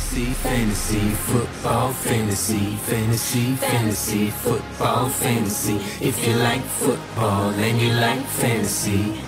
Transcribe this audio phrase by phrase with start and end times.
[0.00, 5.76] Fantasy, fantasy, football, fantasy, fantasy, fantasy, football, fantasy.
[6.00, 9.20] If you like football and you like fantasy,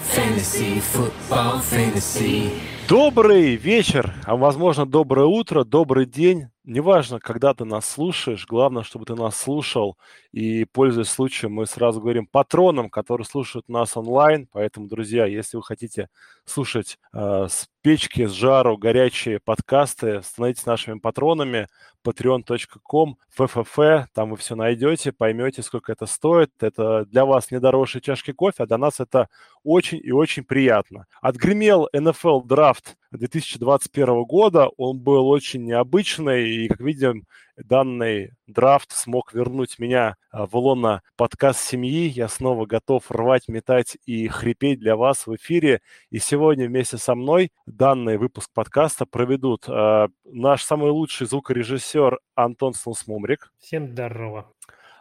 [0.00, 2.50] fantasy, football, fantasy.
[2.88, 6.48] Добрый вечер, а возможно доброе утро, добрый день.
[6.70, 9.96] Неважно, когда ты нас слушаешь, главное, чтобы ты нас слушал.
[10.32, 14.46] И, пользуясь случаем, мы сразу говорим патронам, которые слушают нас онлайн.
[14.52, 16.10] Поэтому, друзья, если вы хотите
[16.44, 21.68] слушать э, с печки, с жару, горячие подкасты, становитесь нашими патронами
[22.04, 26.50] patreon.com, fff, там вы все найдете, поймете, сколько это стоит.
[26.60, 29.28] Это для вас не дороже чашки кофе, а для нас это
[29.64, 31.06] очень и очень приятно.
[31.22, 37.24] Отгремел NFL драфт 2021 года, он был очень необычный, и, как видим,
[37.56, 42.08] данный драфт смог вернуть меня а, в лоно подкаст семьи.
[42.08, 45.80] Я снова готов рвать, метать и хрипеть для вас в эфире.
[46.10, 52.74] И сегодня вместе со мной данный выпуск подкаста проведут э, наш самый лучший звукорежиссер Антон
[52.74, 53.52] Снусмумрик.
[53.58, 54.52] Всем здорово.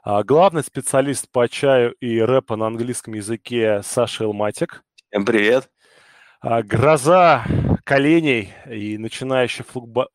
[0.06, 4.84] Э, главный специалист по чаю и рэпа на английском языке Саша Илматик.
[5.09, 5.70] Всем привет.
[6.44, 7.46] Э, гроза
[7.88, 9.66] коленей и начинающий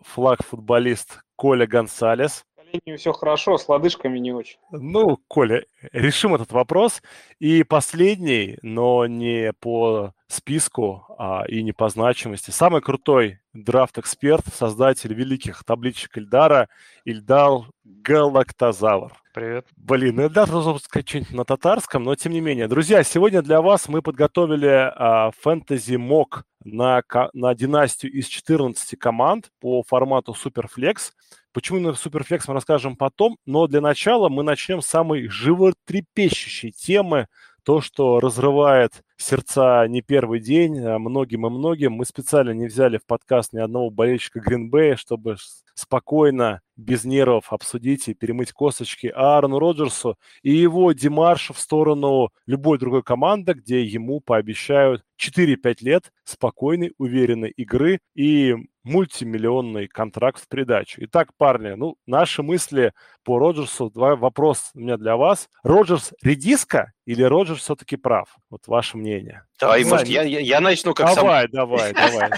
[0.03, 2.45] флаг-футболист Коля Гонсалес.
[2.73, 4.59] Коленями все хорошо, с лодыжками не очень.
[4.71, 7.03] Ну, Коля, решим этот вопрос.
[7.39, 12.51] И последний, но не по списку а, и не по значимости.
[12.51, 16.69] Самый крутой драфт-эксперт, создатель великих табличек Ильдара,
[17.05, 19.13] Ильдар Галактозавр.
[19.35, 19.67] Привет.
[19.77, 22.69] Блин, ну Ильдар должен сказать что-нибудь на татарском, но тем не менее.
[22.69, 29.83] Друзья, сегодня для вас мы подготовили а, фэнтези-мок на, на династию из 14 команд по
[29.83, 31.13] формату Superflex.
[31.53, 37.29] Почему на Superflex мы расскажем потом, но для начала мы начнем с самой животрепещущей темы,
[37.63, 41.93] то, что разрывает сердца не первый день, а многим и многим.
[41.93, 45.37] Мы специально не взяли в подкаст ни одного болельщика Гринбея, чтобы
[45.75, 52.79] спокойно, без нервов обсудить и перемыть косточки Аарону Роджерсу и его демарш в сторону любой
[52.79, 61.03] другой команды, где ему пообещают 4-5 лет спокойной, уверенной игры и мультимиллионный контракт в придачу.
[61.05, 63.91] Итак, парни, ну, наши мысли по Роджерсу.
[63.91, 65.49] Два вопрос у меня для вас.
[65.63, 68.35] Роджерс редиска или Роджерс все-таки прав?
[68.51, 69.12] Вот ваше мнение.
[69.61, 71.51] Давай, может, я, я, я начну как давай, сам...
[71.53, 72.31] Давай, давай,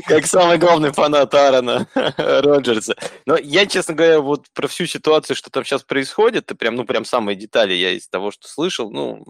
[0.06, 1.86] Как самый главный фанат Аарона
[2.16, 2.96] Роджерса.
[3.26, 6.84] Но я, честно говоря, вот про всю ситуацию, что там сейчас происходит, и прям, ну,
[6.84, 9.24] прям самые детали я из того, что слышал, ну,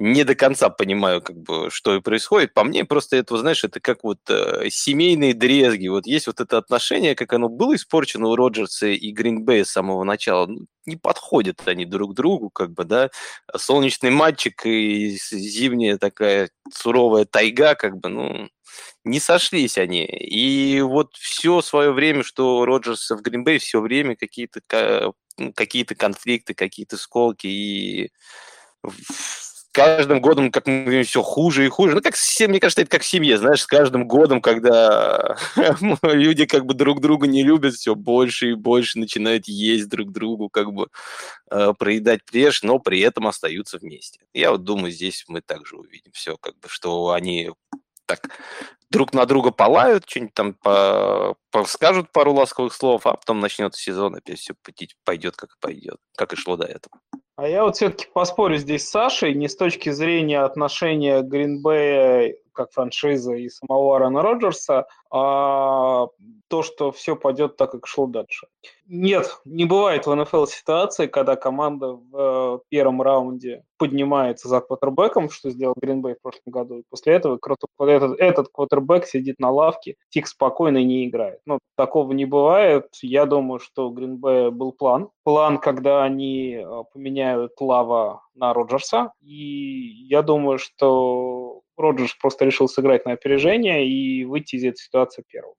[0.00, 2.54] не до конца понимаю, как бы, что и происходит.
[2.54, 5.88] По мне, просто это, знаешь, это как вот э, семейные дрезги.
[5.88, 10.02] Вот есть вот это отношение, как оно было испорчено у Роджерса и Гринбея с самого
[10.04, 10.46] начала.
[10.46, 13.10] Ну, не подходят они друг другу, как бы, да.
[13.54, 18.48] Солнечный мальчик и зимняя такая суровая тайга, как бы, ну,
[19.04, 20.06] не сошлись они.
[20.06, 24.62] И вот все свое время, что Роджерс в Гринбей, все время какие-то
[25.54, 28.12] какие-то конфликты, какие-то сколки и
[29.72, 31.94] каждым годом как мы все хуже и хуже.
[31.94, 32.14] Ну, как
[32.48, 35.36] мне кажется, это как в семье, знаешь, с каждым годом, когда
[36.02, 40.48] люди как бы друг друга не любят, все больше и больше начинают есть друг другу,
[40.48, 40.88] как бы
[41.50, 44.20] э, проедать плешь, но при этом остаются вместе.
[44.34, 47.50] Я вот думаю, здесь мы также увидим все, как бы, что они
[48.06, 48.28] так
[48.90, 53.80] друг на друга полают, что-нибудь там по, по, скажут пару ласковых слов, а потом начнется
[53.80, 54.54] сезон, опять все
[55.04, 56.98] пойдет, как пойдет, как и шло до этого.
[57.36, 62.72] А я вот все-таки поспорю здесь с Сашей, не с точки зрения отношения Гринбея как
[62.72, 66.06] франшизы и самого Аарона Роджерса, а
[66.48, 68.46] то, что все пойдет так, как шло дальше.
[68.86, 75.30] Нет, не бывает в НФЛ ситуации, когда команда в э, первом раунде поднимается за квотербеком,
[75.30, 77.38] что сделал Гринбей в прошлом году, и после этого
[77.86, 81.38] этот, этот квотербек сидит на лавке, тихо, спокойно и не играет.
[81.46, 82.88] Ну, такого не бывает.
[83.00, 85.10] Я думаю, что у Гринбея был план.
[85.22, 91.39] План, когда они э, поменяют Лава на Роджерса, и я думаю, что
[91.76, 95.54] Роджерс просто решил сыграть на опережение и выйти из этой ситуации первым.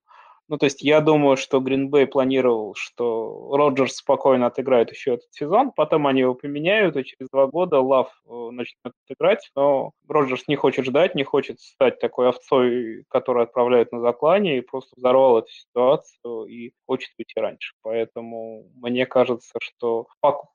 [0.51, 5.71] Ну, то есть я думаю, что Гринбей планировал, что Роджерс спокойно отыграет еще этот сезон,
[5.71, 10.57] потом они его поменяют, и через два года Лав э, начнет играть, но Роджерс не
[10.57, 15.51] хочет ждать, не хочет стать такой овцой, которую отправляют на заклание, и просто взорвал эту
[15.51, 17.73] ситуацию и хочет уйти раньше.
[17.81, 20.07] Поэтому мне кажется, что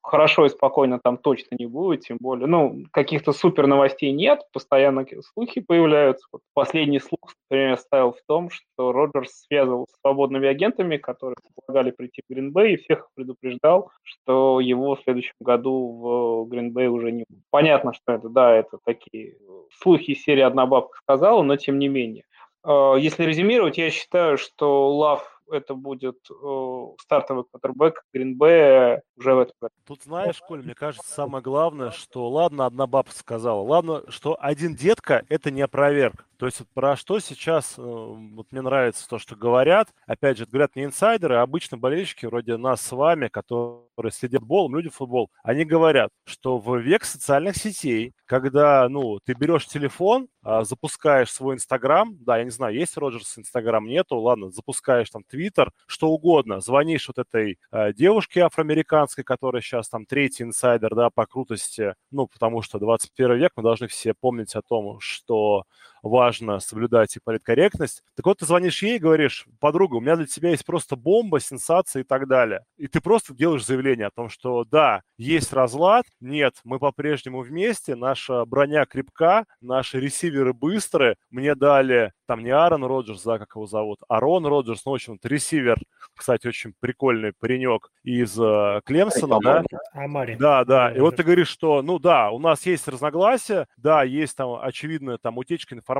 [0.03, 5.07] хорошо и спокойно там точно не будет, тем более, ну, каких-то супер новостей нет, постоянно
[5.33, 6.27] слухи появляются.
[6.33, 12.23] Вот последний слух, например, ставил в том, что Роджерс связывал свободными агентами, которые предлагали прийти
[12.27, 17.45] в Гринбей, и всех предупреждал, что его в следующем году в Гринбей уже не будет.
[17.51, 19.37] Понятно, что это, да, это такие
[19.81, 22.25] слухи из серии «Одна бабка сказала», но тем не менее.
[22.67, 29.55] если резюмировать, я считаю, что Лав это будет э, стартовый квотербек Гринбея уже в этом
[29.61, 29.75] году.
[29.85, 34.75] Тут знаешь, Коль, мне кажется, самое главное, что ладно, одна бабка сказала, ладно, что один
[34.75, 36.27] детка это не опроверг.
[36.39, 40.77] То есть про что сейчас, э, вот мне нравится то, что говорят, опять же, говорят
[40.77, 45.65] не инсайдеры, а обычно болельщики вроде нас с вами, которые следят футболом, люди футбол, они
[45.65, 50.29] говорят, что в век социальных сетей, когда, ну, ты берешь телефон,
[50.65, 55.73] запускаешь свой Инстаграм, да, я не знаю, есть Роджерс Инстаграм, нету, ладно, запускаешь там Твиттер,
[55.87, 61.27] что угодно, звонишь вот этой э, девушке афроамериканской, которая сейчас там третий инсайдер, да, по
[61.27, 65.65] крутости, ну, потому что 21 век, мы должны все помнить о том, что
[66.09, 68.03] важно соблюдать и политкорректность.
[68.15, 71.41] Так вот, ты звонишь ей и говоришь, подруга, у меня для тебя есть просто бомба,
[71.41, 72.65] сенсация и так далее.
[72.77, 77.95] И ты просто делаешь заявление о том, что да, есть разлад, нет, мы по-прежнему вместе,
[77.95, 83.67] наша броня крепка, наши ресиверы быстрые, мне дали там не Аарон Роджерс, да, как его
[83.67, 85.79] зовут, а Рон Роджерс, ну, в общем ресивер,
[86.15, 89.65] кстати, очень прикольный паренек из э, Клемсона, да?
[89.93, 90.37] Амари.
[90.37, 94.37] Да, да, и вот ты говоришь, что, ну да, у нас есть разногласия, да, есть
[94.37, 95.96] там очевидная там утечка информации,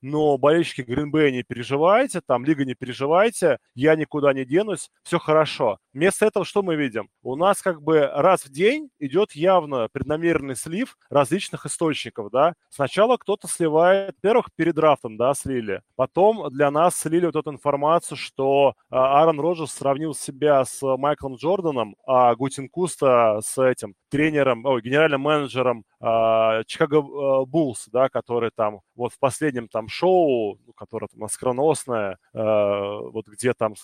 [0.00, 5.78] но болельщики Гринбея не переживайте, там лига не переживайте, я никуда не денусь, все хорошо.
[5.94, 7.10] Вместо этого что мы видим?
[7.22, 12.54] У нас как бы раз в день идет явно преднамеренный слив различных источников, да.
[12.70, 15.82] Сначала кто-то сливает, во-первых, перед драфтом, да, слили.
[15.94, 21.34] Потом для нас слили вот эту информацию, что а, Аарон Роджерс сравнил себя с Майклом
[21.34, 28.50] Джорданом, а Гутин Куста с этим тренером, о, генеральным менеджером э, Чикаго Буллс, да, который
[28.54, 33.74] там вот в последнем там шоу, которое там оскароносное, вот где там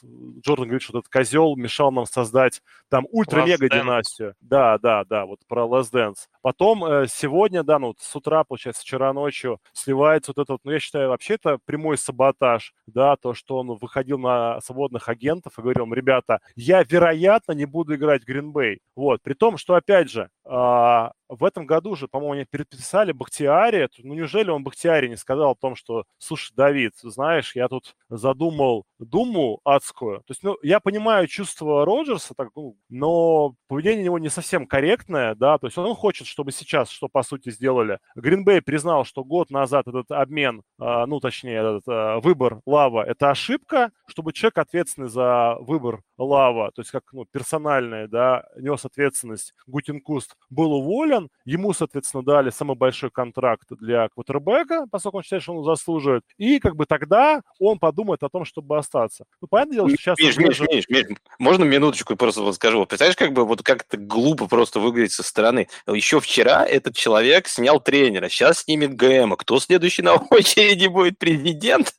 [0.40, 4.35] Джордан говорит, что этот козел мешал нам создать там ультра-мега-династию.
[4.41, 6.27] Да, да, да, вот про Last Dance.
[6.43, 10.73] Потом э, сегодня, да, ну, с утра, получается, вчера ночью сливается вот это вот, ну,
[10.73, 15.62] я считаю, вообще это прямой саботаж, да, то, что он выходил на свободных агентов и
[15.62, 18.81] говорил, ребята, я, вероятно, не буду играть в Гринбей.
[18.97, 23.89] Вот, при том, что, опять же, а, в этом году же, по-моему, они переписали Бахтиари.
[23.99, 28.87] Ну, неужели он Бахтиари не сказал о том, что, слушай, Давид, знаешь, я тут задумал
[28.99, 30.21] думу адскую.
[30.21, 35.35] То есть, ну, я понимаю чувство Роджерса, так, ну, но поведение его не совсем корректное,
[35.35, 37.99] да, то есть он хочет, чтобы сейчас, что по сути сделали.
[38.15, 43.31] Гринбей признал, что год назад этот обмен, э, ну, точнее, этот э, выбор Лава– это
[43.31, 49.55] ошибка, чтобы человек, ответственный за выбор Лава, то есть как ну, персональное, да, нес ответственность,
[49.67, 55.55] Гутекунст, был уволен, ему, соответственно, дали самый большой контракт для квотербека, поскольку он считает, что
[55.55, 59.25] он заслуживает, и как бы тогда он подумает о том, чтобы остаться.
[59.40, 60.19] Ну, понятное дело, что сейчас...
[60.19, 61.06] Миш, Миш, Миш, Миш,
[61.38, 62.87] можно минуточку просто вот скажу?
[62.87, 65.69] Представляешь, как бы вот как это глупо просто выглядит со стороны.
[65.87, 69.37] Еще вчера этот человек снял тренера, сейчас снимет ГМ.
[69.37, 71.94] Кто следующий на очереди будет президент?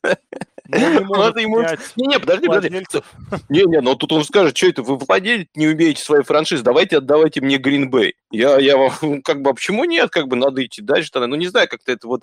[0.72, 0.78] Ну,
[1.96, 2.70] не, не, подожди, подожди.
[3.48, 6.98] Не, не, но тут он скажет, что это, вы владелец не умеете своей франшизы, давайте
[6.98, 8.12] отдавайте мне Green Bay.
[8.30, 11.10] Я, я вам, как бы, а почему нет, как бы, надо идти дальше.
[11.14, 12.22] Ну, не знаю, как-то это вот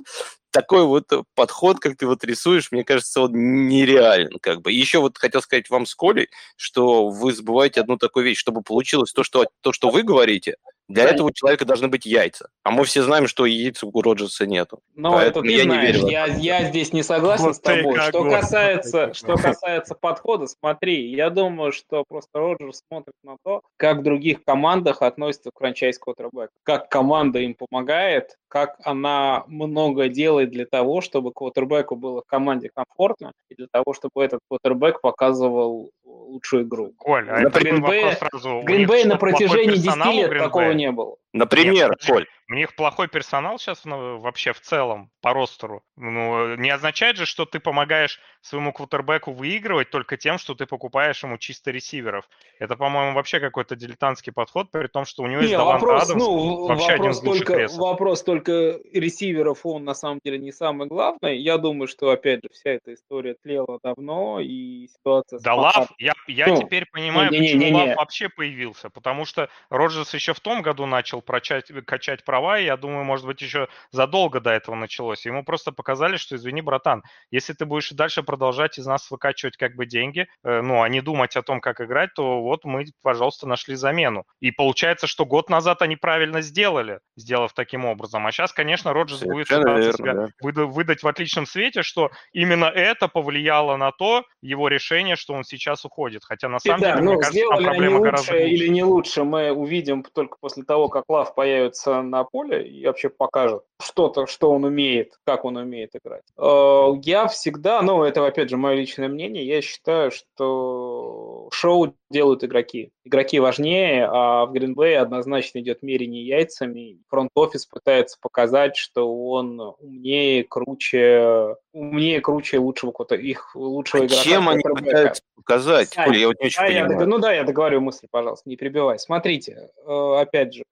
[0.51, 1.05] такой вот
[1.35, 4.71] подход, как ты вот рисуешь, мне кажется, он нереален, как бы.
[4.71, 8.61] И еще вот хотел сказать вам с Колей, что вы забываете одну такую вещь, чтобы
[8.61, 10.55] получилось то, что, то, что вы говорите,
[10.87, 11.11] для да.
[11.11, 12.49] этого у человека должны быть яйца.
[12.63, 14.79] А мы все знаем, что яиц у Роджерса нету.
[14.95, 16.07] Но Поэтому это ты я знаешь, не верю.
[16.07, 17.99] Я, я здесь не согласен вот с тобой.
[17.99, 23.99] Что касается, что касается подхода, смотри, я думаю, что просто Роджерс смотрит на то, как
[23.99, 26.53] в других командах относятся к франчайз квотербеку.
[26.63, 32.69] Как команда им помогает, как она много делает для того, чтобы квотербеку было в команде
[32.73, 36.93] комфортно, и для того, чтобы этот квотербек показывал лучшую игру.
[36.97, 38.15] Коль, а Гринбей.
[38.63, 41.17] Гринбей на протяжении 10 лет такого не было.
[41.37, 42.27] Например, Нет, Коль.
[42.49, 45.83] У них плохой персонал сейчас ну, вообще в целом по ростеру.
[45.97, 51.21] Ну, не означает же, что ты помогаешь своему квотербеку выигрывать только тем, что ты покупаешь
[51.23, 52.29] ему чисто ресиверов.
[52.59, 56.23] Это, по-моему, вообще какой-то дилетантский подход, при том, что у него не, есть вопрос, Адамс,
[56.23, 57.79] ну, вообще вопрос один из только, кресел.
[57.79, 61.37] Вопрос только ресиверов, он на самом деле не самый главный.
[61.37, 65.39] Я думаю, что, опять же, вся эта история тлела давно, и ситуация...
[65.39, 67.87] Да, Лав, я, я ну, теперь понимаю, не, не, почему не, не, не.
[67.89, 72.65] Лав вообще появился, потому что Роджерс еще в том году начал прочать, качать права, и
[72.65, 75.25] я думаю, может быть, еще задолго до этого началось.
[75.25, 79.57] Ему просто показали, что, извини, братан, если ты будешь и дальше продолжать из нас выкачивать
[79.57, 82.85] как бы деньги, э, ну, а не думать о том, как играть, то вот мы,
[83.03, 84.25] пожалуйста, нашли замену.
[84.39, 88.25] И получается, что год назад они правильно сделали, сделав таким образом.
[88.25, 90.29] А сейчас, конечно, Роджерс будет верно, себя да.
[90.41, 95.83] выдать в отличном свете, что именно это повлияло на то его решение, что он сейчас
[95.83, 96.23] уходит.
[96.23, 99.23] Хотя на самом да, деле, ну, мне кажется, там проблема гораздо лучше или не лучше,
[99.23, 104.51] мы увидим только после того, как Лав появится на поле и вообще покажет что-то, что
[104.51, 106.23] он умеет, как он умеет играть.
[106.37, 112.43] Э, я всегда, ну, это, опять же, мое личное мнение, я считаю, что шоу делают
[112.43, 112.91] игроки.
[113.03, 116.99] Игроки важнее, а в Гринбей однозначно идет мерение яйцами.
[117.09, 124.23] Фронт-офис пытается показать, что он умнее, круче, умнее, круче лучшего какого-то их лучшего а игрока.
[124.23, 125.89] Чем они пытаются показать?
[125.89, 126.07] Сами.
[126.07, 126.99] Коля, я вот не очень а понимаю.
[126.99, 128.99] Я, ну да, я договорю мысль, пожалуйста, не прибивай.
[128.99, 130.63] Смотрите, э, опять же,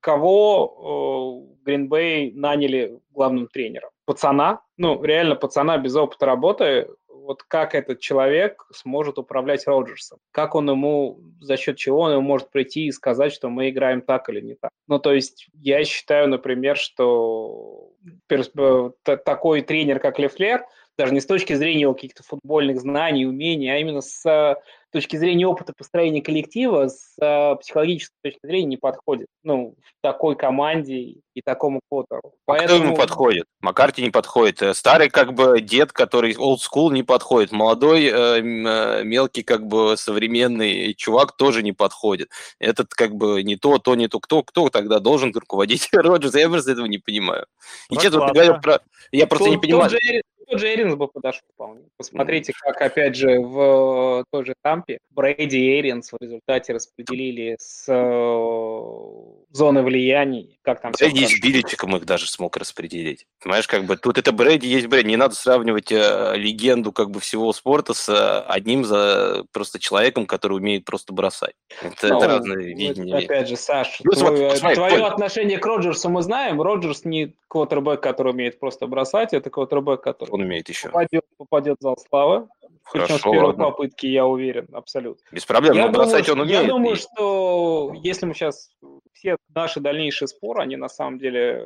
[0.00, 3.90] кого Гринбей наняли главным тренером?
[4.04, 6.88] Пацана, ну реально пацана без опыта работы,
[7.22, 12.22] вот как этот человек сможет управлять Роджерсом, как он ему, за счет чего он ему
[12.22, 14.70] может прийти и сказать, что мы играем так или не так.
[14.88, 17.92] Ну, то есть я считаю, например, что
[18.28, 20.64] э, такой тренер, как Лефлер,
[20.98, 24.56] даже не с точки зрения каких-то футбольных знаний, умений, а именно с
[24.92, 29.26] точки зрения опыта построения коллектива, с э, психологической точки зрения не подходит.
[29.42, 32.34] Ну, в такой команде и такому Поттеру.
[32.44, 32.74] Поэтому...
[32.74, 33.44] А кто ему подходит?
[33.60, 34.62] Маккарти не подходит.
[34.62, 37.52] Э, старый как бы дед, который old school не подходит.
[37.52, 42.30] Молодой э, э, мелкий как бы современный чувак тоже не подходит.
[42.58, 44.20] Этот как бы не то, то, не то.
[44.20, 46.34] Кто, кто тогда должен руководить Роджерс?
[46.34, 47.46] Я просто этого не понимаю.
[47.90, 48.80] И честно, ты говорил про...
[49.10, 49.90] Я просто не понимаю.
[50.52, 51.84] Тот же, Эринс бы подошел вполне.
[51.96, 57.84] Посмотрите, как, опять же, в той же Тампе Брейди и Эринс в результате распределили с
[57.88, 60.58] э, зоны влияний.
[60.62, 63.26] Как там Брейди с Биличиком их даже смог распределить.
[63.42, 65.08] Понимаешь, как бы тут это Брейди есть Брейди.
[65.08, 70.26] Не надо сравнивать э, легенду как бы всего спорта с э, одним за просто человеком,
[70.26, 71.54] который умеет просто бросать.
[71.82, 73.16] Это, ну, это разные видения.
[73.16, 76.60] Опять же, Саш, ну, твой, смотри, твое отношение к Роджерсу мы знаем.
[76.60, 80.88] Роджерс не квотербек, который умеет просто бросать, это квотербек, который Он умеет еще.
[80.88, 82.48] Попадет, попадет в зал славы.
[82.84, 83.64] Хорошо, Причем с первой ладно.
[83.64, 85.24] попытки, я уверен, абсолютно.
[85.30, 86.62] Без проблем, я но думаю, бросать он умеет.
[86.62, 88.70] Я думаю, что если мы сейчас
[89.12, 91.64] все наши дальнейшие споры, они на самом деле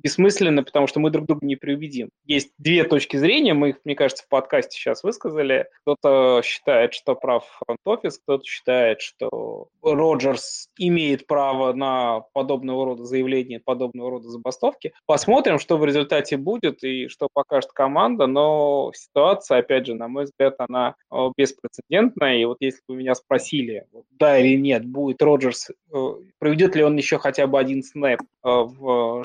[0.00, 2.10] э, бессмысленны, потому что мы друг друга не преубедим.
[2.24, 5.66] Есть две точки зрения, мы их, мне кажется, в подкасте сейчас высказали.
[5.82, 13.60] Кто-то считает, что прав фронт-офис, кто-то считает, что Роджерс имеет право на подобного рода заявления,
[13.60, 14.92] подобного рода забастовки.
[15.06, 20.24] Посмотрим, что в результате будет и что покажет команда, но ситуация, опять же, на мой
[20.24, 22.38] взгляд, она э, беспрецедентная.
[22.38, 26.96] И вот если бы меня спросили, да или нет, будет Роджерс, э, проведет ли он
[26.96, 29.22] еще хотя бы один снэп в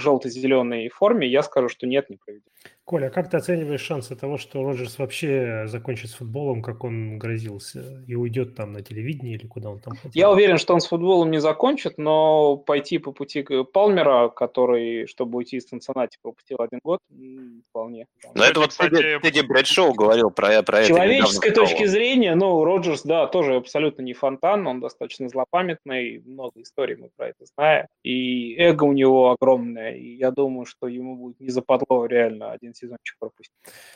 [0.66, 2.52] желто-зеленой форме, я скажу, что нет, не проведет.
[2.86, 7.18] Коля, а как ты оцениваешь шансы того, что Роджерс вообще закончит с футболом, как он
[7.18, 10.12] грозился, и уйдет там на телевидение или куда он там хотел?
[10.14, 15.38] Я уверен, что он с футболом не закончит, но пойти по пути Палмера, который, чтобы
[15.38, 17.00] уйти из Цинциннати, пропустил один год,
[17.68, 18.06] вполне.
[18.36, 20.84] Но это вот кстати, Тедди Брэдшоу говорил про, про это.
[20.84, 26.62] С человеческой точки зрения, ну, Роджерс, да, тоже абсолютно не фонтан, он достаточно злопамятный, много
[26.62, 31.16] историй мы про это знаем, и эго у него огромное, и я думаю, что ему
[31.16, 33.56] будет не западло реально один сезончик пропустить.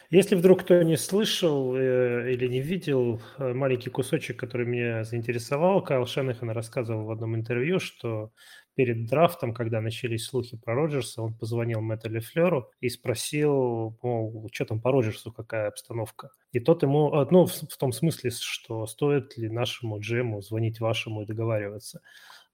[0.10, 5.84] Если вдруг кто не слышал э, или не видел, э, маленький кусочек, который меня заинтересовал,
[5.84, 8.32] Кайл Шенехан рассказывал в одном интервью, что
[8.76, 14.66] перед драфтом, когда начались слухи про Роджерса, он позвонил Мэтту Лефлеру и спросил, мол, что
[14.66, 16.30] там по Роджерсу, какая обстановка.
[16.54, 20.80] И тот ему, э, ну, в, в том смысле, что стоит ли нашему Джему звонить
[20.80, 22.02] вашему и договариваться.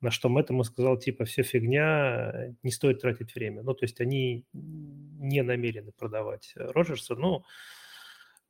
[0.02, 3.64] На что Мэтт ему сказал, типа, все фигня, не стоит тратить время.
[3.64, 7.16] Ну, то есть они не намерены продавать Роджерса.
[7.16, 7.44] Ну,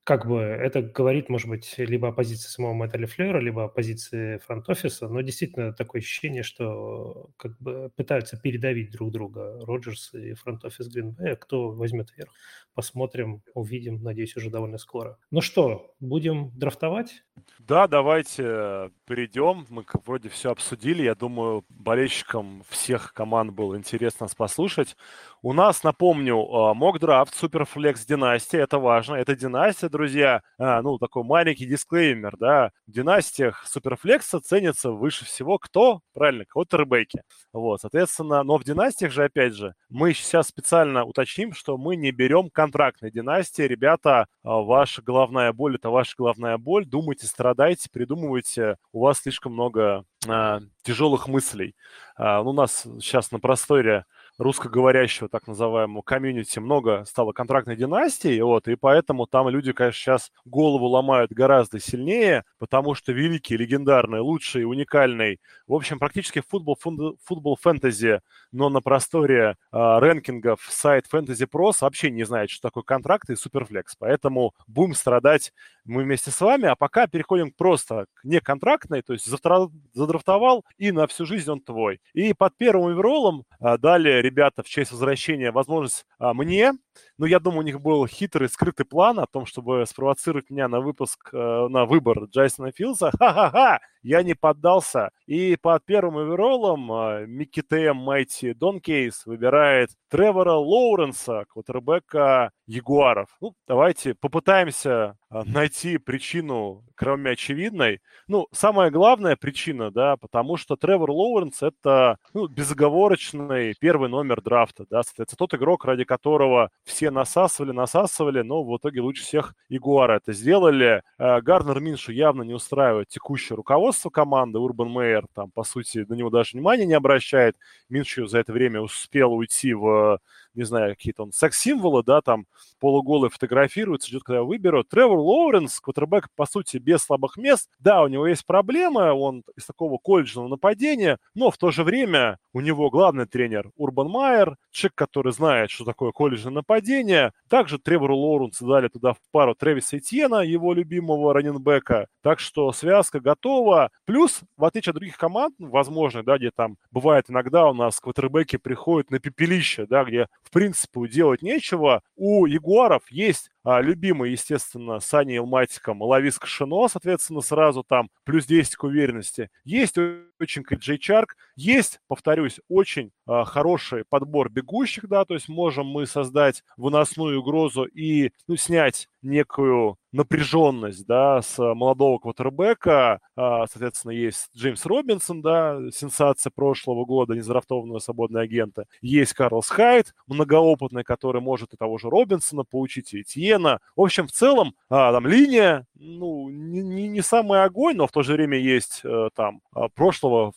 [0.06, 4.38] как бы это говорит, может быть, либо о позиции самого Мэтта Лефлера, либо о позиции
[4.38, 10.90] фронт-офиса, но действительно такое ощущение, что как бы пытаются передавить друг друга Роджерс и фронт-офис
[10.90, 11.36] Гринбэя.
[11.36, 12.30] Кто возьмет вверх?
[12.76, 15.18] Посмотрим, увидим, надеюсь, уже довольно скоро.
[15.32, 17.24] Ну что, будем драфтовать?
[17.58, 19.66] Да, давайте перейдем.
[19.70, 21.02] Мы вроде все обсудили.
[21.02, 24.96] Я думаю, болельщикам всех команд было интересно нас послушать.
[25.42, 28.60] У нас, напомню, а, мок-драфт Суперфлекс Династия.
[28.60, 29.16] Это важно.
[29.16, 30.42] Это династия, друзья.
[30.58, 32.72] А, ну, такой маленький дисклеймер, да.
[32.86, 36.02] В династиях Суперфлекса ценится выше всего кто?
[36.14, 37.22] Правильно, квотербеки.
[37.54, 42.12] Вот, соответственно, но в династиях же, опять же, мы сейчас специально уточним, что мы не
[42.12, 43.62] берем контрактные династии.
[43.62, 46.86] Ребята, а, ваша головная боль– это ваша головная боль.
[46.86, 48.76] Думайте, страдайте, придумывайте.
[48.92, 51.74] У вас слишком много а, тяжелых мыслей.
[52.18, 54.06] А, у нас сейчас на просторе
[54.38, 60.32] русскоговорящего так называемого комьюнити много стало контрактной династией, вот, и поэтому там люди, конечно, сейчас
[60.46, 66.78] голову ломают гораздо сильнее, потому что великий, легендарный, лучший, уникальный, в общем, практически футбол,
[67.24, 72.84] футбол фэнтези, но на просторе э, рэнкингов сайт Fantasy Pros вообще не знает, что такое
[72.84, 75.54] контракт и суперфлекс, поэтому будем страдать
[75.86, 81.08] мы вместе с вами, а пока переходим просто к неконтрактной, то есть задрафтовал, и на
[81.08, 82.00] всю жизнь он твой.
[82.14, 86.74] И под первым оверолом а, дали ребята в честь возвращения возможность а, мне
[87.18, 90.82] ну, я думаю, у них был хитрый, скрытый план о том, чтобы спровоцировать меня на
[90.82, 93.12] выпуск, э, на выбор Джейсона Филса.
[93.18, 93.80] Ха-ха-ха!
[94.04, 95.10] Я не поддался.
[95.26, 103.30] И под первым овероллом э, Микки Тэм Майти Дон Кейс выбирает Тревора Лоуренса, квотербека Ягуаров.
[103.42, 108.00] Ну, давайте попытаемся э, найти причину, кроме очевидной.
[108.28, 114.86] Ну, самая главная причина, да, потому что Тревор Лоуренс– это ну, безоговорочный первый номер драфта,
[114.90, 120.18] да, соответственно, тот игрок, ради которого все насасывали, насасывали, но в итоге лучше всех Ягуара
[120.18, 121.02] это сделали.
[121.18, 124.60] Э, Гарнер Миншу явно не устраивает текущее руководство команды.
[124.60, 127.58] Урбан Мейер там, по сути, на него даже внимания не обращает.
[127.90, 130.20] Миншу за это время успел уйти в
[130.56, 132.46] не знаю, какие-то он секс-символы, да, там
[132.80, 134.90] полуголый фотографируется, ждет, когда его выберут.
[134.90, 137.70] Тревор Лоуренс, квотербек, по сути, без слабых мест.
[137.80, 142.40] Да, у него есть проблемы, он из такого колледжного нападения, но в то же время
[142.54, 147.32] у него главный тренер Урбан Майер, человек, который знает, что такое колледжное нападение.
[147.50, 152.08] Также Тревору Лоуренсу дали туда в пару Тревиса Этьена, его любимого раненбека.
[152.22, 153.92] Так что связка готова.
[154.06, 158.58] Плюс, в отличие от других команд, возможно, да, где там бывает иногда у нас квотербеки
[158.58, 162.04] приходят на пепелище, да, где в принципе, делать нечего.
[162.16, 163.50] У Ягуаров есть
[163.82, 169.50] любимый, естественно, Сани Илматиком Лавис Кашино, соответственно, сразу там плюс 10 к уверенности.
[169.64, 169.98] Есть
[170.40, 176.06] очень Джей Чарк, есть, повторюсь, очень а, хороший подбор бегущих, да, то есть можем мы
[176.06, 183.20] создать выносную угрозу и ну, снять некую напряженность, да, с молодого квотербека.
[183.36, 188.86] А, соответственно, есть Джеймс Робинсон, да, сенсация прошлого года, незарафтованного свободного агента.
[189.02, 193.24] Есть Карлс Хайт, многоопытный, который может и того же Робинсона поучить, и
[193.56, 193.80] Этьена.
[193.96, 198.12] В общем, в целом, а, там линия, ну, не, не, не самый огонь, но в
[198.12, 200.54] то же время есть э, там а, прошлого,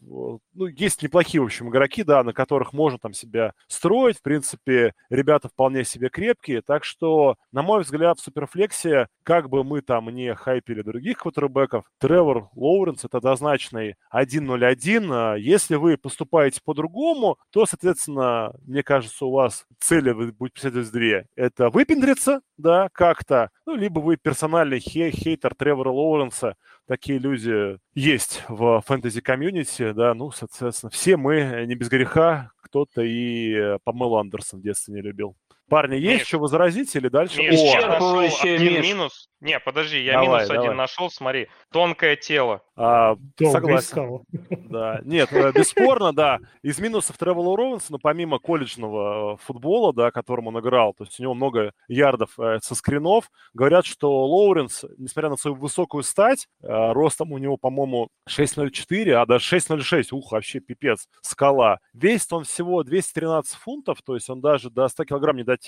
[0.00, 4.18] ну, есть неплохие, в общем, игроки, да, на которых можно там себя строить.
[4.18, 9.64] В принципе, ребята вполне себе крепкие, так что, на мой взгляд, в Суперфлексе, как бы
[9.64, 15.08] мы там не хайпили других квотербеков, Тревор Лоуренс это однозначный 1-0-1.
[15.12, 21.26] А если вы поступаете по-другому, то, соответственно, мне кажется, у вас цели будет преследовать две.
[21.36, 28.44] Это выпендриться, да, как-то, ну, либо вы персональный хей хейтер Тревора Лоуренса, такие люди есть
[28.48, 34.60] в fantasy-community, да, ну, соответственно, все мы не без греха, кто-то и э, Памелу Андерсон
[34.60, 35.36] в детстве не любил.
[35.72, 37.40] Парни, есть Миш, что возразить или дальше?
[37.40, 38.82] Миш, О, я нашел один Миш.
[38.84, 39.28] минус.
[39.40, 40.64] Не, подожди, я давай, минус давай.
[40.66, 41.48] один нашел, смотри.
[41.72, 42.60] Тонкое тело.
[42.76, 44.20] А, согласен.
[44.68, 45.00] Да.
[45.02, 46.40] Нет, э, бесспорно, да.
[46.62, 51.22] Из минусов Тревора Лоуренса, помимо колледжного э, футбола, да, которым он играл, то есть у
[51.22, 57.32] него много ярдов э, со скринов, говорят, что Лоуренс, несмотря на свою высокую стать, ростом
[57.32, 61.78] у него, по-моему, 6.04, а даже 6.06, ух, вообще пипец, скала.
[61.94, 65.61] Весит он всего 213 фунтов, то есть он даже до 100 килограмм не дотягивает.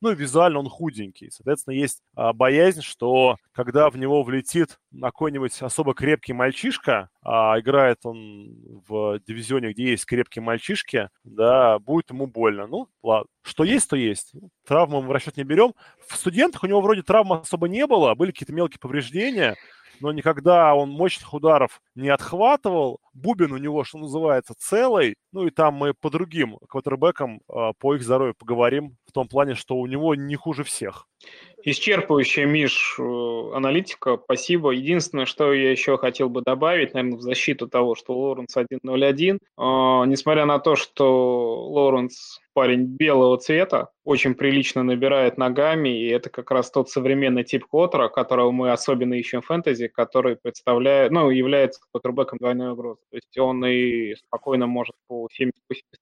[0.00, 1.30] Ну и визуально он худенький.
[1.30, 7.98] Соответственно, есть а, боязнь, что когда в него влетит какой-нибудь особо крепкий мальчишка, а играет
[8.04, 12.66] он в дивизионе, где есть крепкие мальчишки, да, будет ему больно.
[12.66, 13.28] Ну, ладно.
[13.42, 14.32] Что есть, то есть.
[14.66, 15.74] Травму мы в расчет не берем.
[16.06, 19.56] В студентах у него вроде травмы особо не было, были какие-то мелкие повреждения,
[20.00, 23.00] но никогда он мощных ударов не отхватывал.
[23.12, 25.16] Бубен у него, что называется, целый.
[25.32, 29.54] Ну и там мы по другим квотербекам э, по их здоровью поговорим в том плане,
[29.54, 31.06] что у него не хуже всех.
[31.64, 33.02] Исчерпывающая, Миш, э,
[33.54, 34.70] аналитика, спасибо.
[34.70, 39.38] Единственное, что я еще хотел бы добавить, наверное, в защиту того, что Лоуренс 1.01, э,
[40.06, 46.50] несмотря на то, что Лоуренс парень белого цвета, очень прилично набирает ногами, и это как
[46.50, 51.80] раз тот современный тип квотера, которого мы особенно ищем в фэнтези, который представляет, ну, является
[51.90, 53.00] квотербеком двойной угрозы.
[53.10, 55.54] То есть он и спокойно может по 70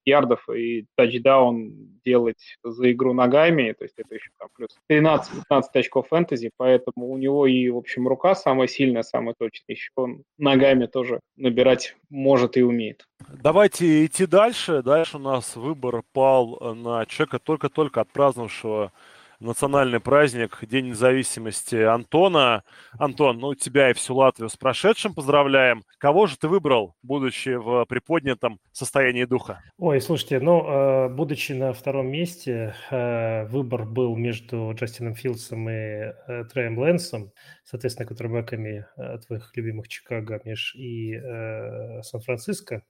[0.04, 6.08] ярдов и тачдаун делать за игру ногами, то есть это еще там плюс 13-15 очков
[6.08, 10.86] фэнтези, поэтому у него и, в общем, рука самая сильная, самая точная, еще он ногами
[10.86, 13.06] тоже набирать может и умеет.
[13.42, 14.82] Давайте идти дальше.
[14.82, 18.92] Дальше у нас выбор пал на человека только-только отпраздновавшего
[19.40, 22.64] национальный праздник, День независимости Антона.
[22.98, 25.84] Антон, ну тебя и всю Латвию с прошедшим поздравляем.
[25.98, 29.60] Кого же ты выбрал, будучи в приподнятом состоянии духа?
[29.78, 35.72] Ой, слушайте, ну, э, будучи на втором месте, э, выбор был между Джастином Филдсом и
[35.72, 36.12] э,
[36.52, 37.30] Трэем Лэнсом.
[37.68, 42.82] Соответственно, кутербэками э, твоих любимых Чикаго, Миш, и э, Сан-Франциско.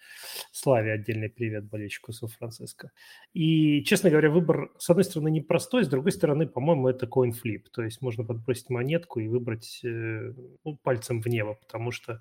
[0.53, 2.91] Славе отдельный привет болельщику Сан-Франциско.
[3.33, 7.65] И, честно говоря, выбор, с одной стороны, непростой, с другой стороны, по-моему, это coin-flip.
[7.73, 10.33] То есть можно подбросить монетку и выбрать э,
[10.65, 12.21] ну, пальцем в небо, потому что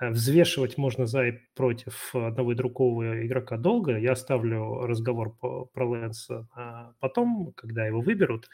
[0.00, 3.98] Э, взвешивать можно за и против одного и другого игрока долго.
[3.98, 6.48] Я оставлю разговор по, про Лэнса
[7.00, 8.48] потом, когда его выберут.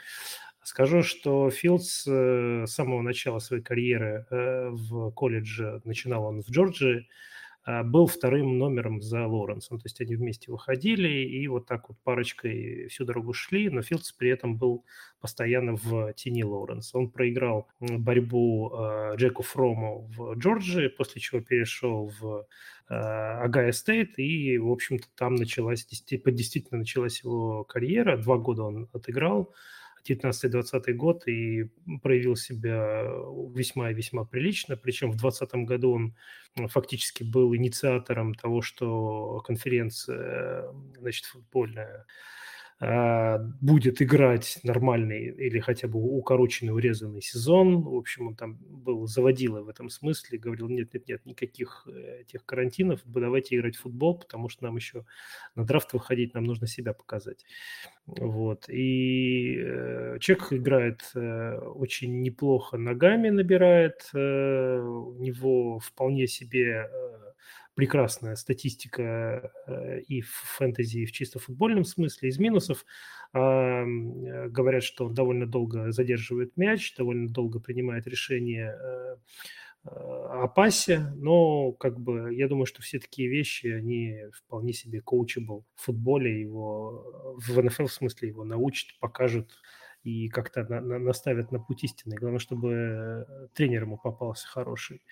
[0.67, 6.51] Скажу, что Филдс э, с самого начала своей карьеры э, в колледже, начинал он в
[6.51, 7.07] Джорджии,
[7.63, 9.79] а, был вторым номером за Лоренсом.
[9.79, 14.11] То есть они вместе выходили и вот так вот парочкой всю дорогу шли, но Филдс
[14.11, 14.85] при этом был
[15.21, 16.99] постоянно в тени Лоуренса.
[16.99, 22.45] Он проиграл борьбу э, Джеку Фрому в Джорджии, после чего перешел в
[22.89, 28.17] Ohio State, и, в общем-то, там началась, действительно началась его карьера.
[28.17, 29.55] Два года он отыграл,
[30.09, 31.71] 19-20 год и
[32.03, 33.05] проявил себя
[33.55, 34.77] весьма и весьма прилично.
[34.77, 40.65] Причем в 2020 году он фактически был инициатором того, что конференция
[40.99, 42.07] значит, футбольная
[42.79, 47.83] будет играть нормальный или хотя бы укороченный, урезанный сезон.
[47.83, 53.01] В общем, он там был заводила в этом смысле, говорил, нет-нет-нет, никаких э, этих карантинов,
[53.05, 55.07] давайте играть в футбол, потому что нам еще
[55.55, 57.47] на драфт выходить, нам нужно себя показать.
[58.07, 58.69] Вот.
[58.69, 66.91] И э, Чех играет э, очень неплохо ногами, набирает, у него вполне себе
[67.77, 72.31] прекрасная статистика э, и в фэнтези, и в чисто футбольном смысле.
[72.31, 72.87] Из минусов
[73.35, 73.85] э,
[74.49, 79.17] говорят, что он довольно долго задерживает мяч, довольно долго принимает решения э,
[79.85, 85.65] о пасе, но как бы я думаю, что все такие вещи, они вполне себе coachable
[85.75, 89.53] в футболе, его в НФЛ в смысле его научат, покажут,
[90.07, 92.15] и как-то на, на, наставят на путь истины.
[92.15, 95.03] Главное, чтобы э, тренер ему попался хороший.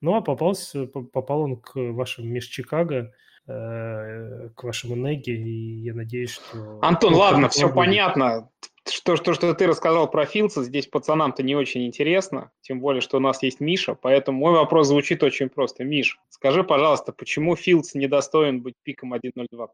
[0.00, 3.12] Ну, а попался, попал он к вашим меж Чикаго,
[3.46, 6.78] э, к вашему Неге, и я надеюсь, что...
[6.80, 7.76] Антон, ну, ладно, все будет.
[7.76, 8.50] понятно.
[8.90, 13.18] Что, что, что ты рассказал про Филдса, здесь пацанам-то не очень интересно, тем более, что
[13.18, 15.84] у нас есть Миша, поэтому мой вопрос звучит очень просто.
[15.84, 19.68] Миш, скажи, пожалуйста, почему Филдс недостоин быть пиком 1.02?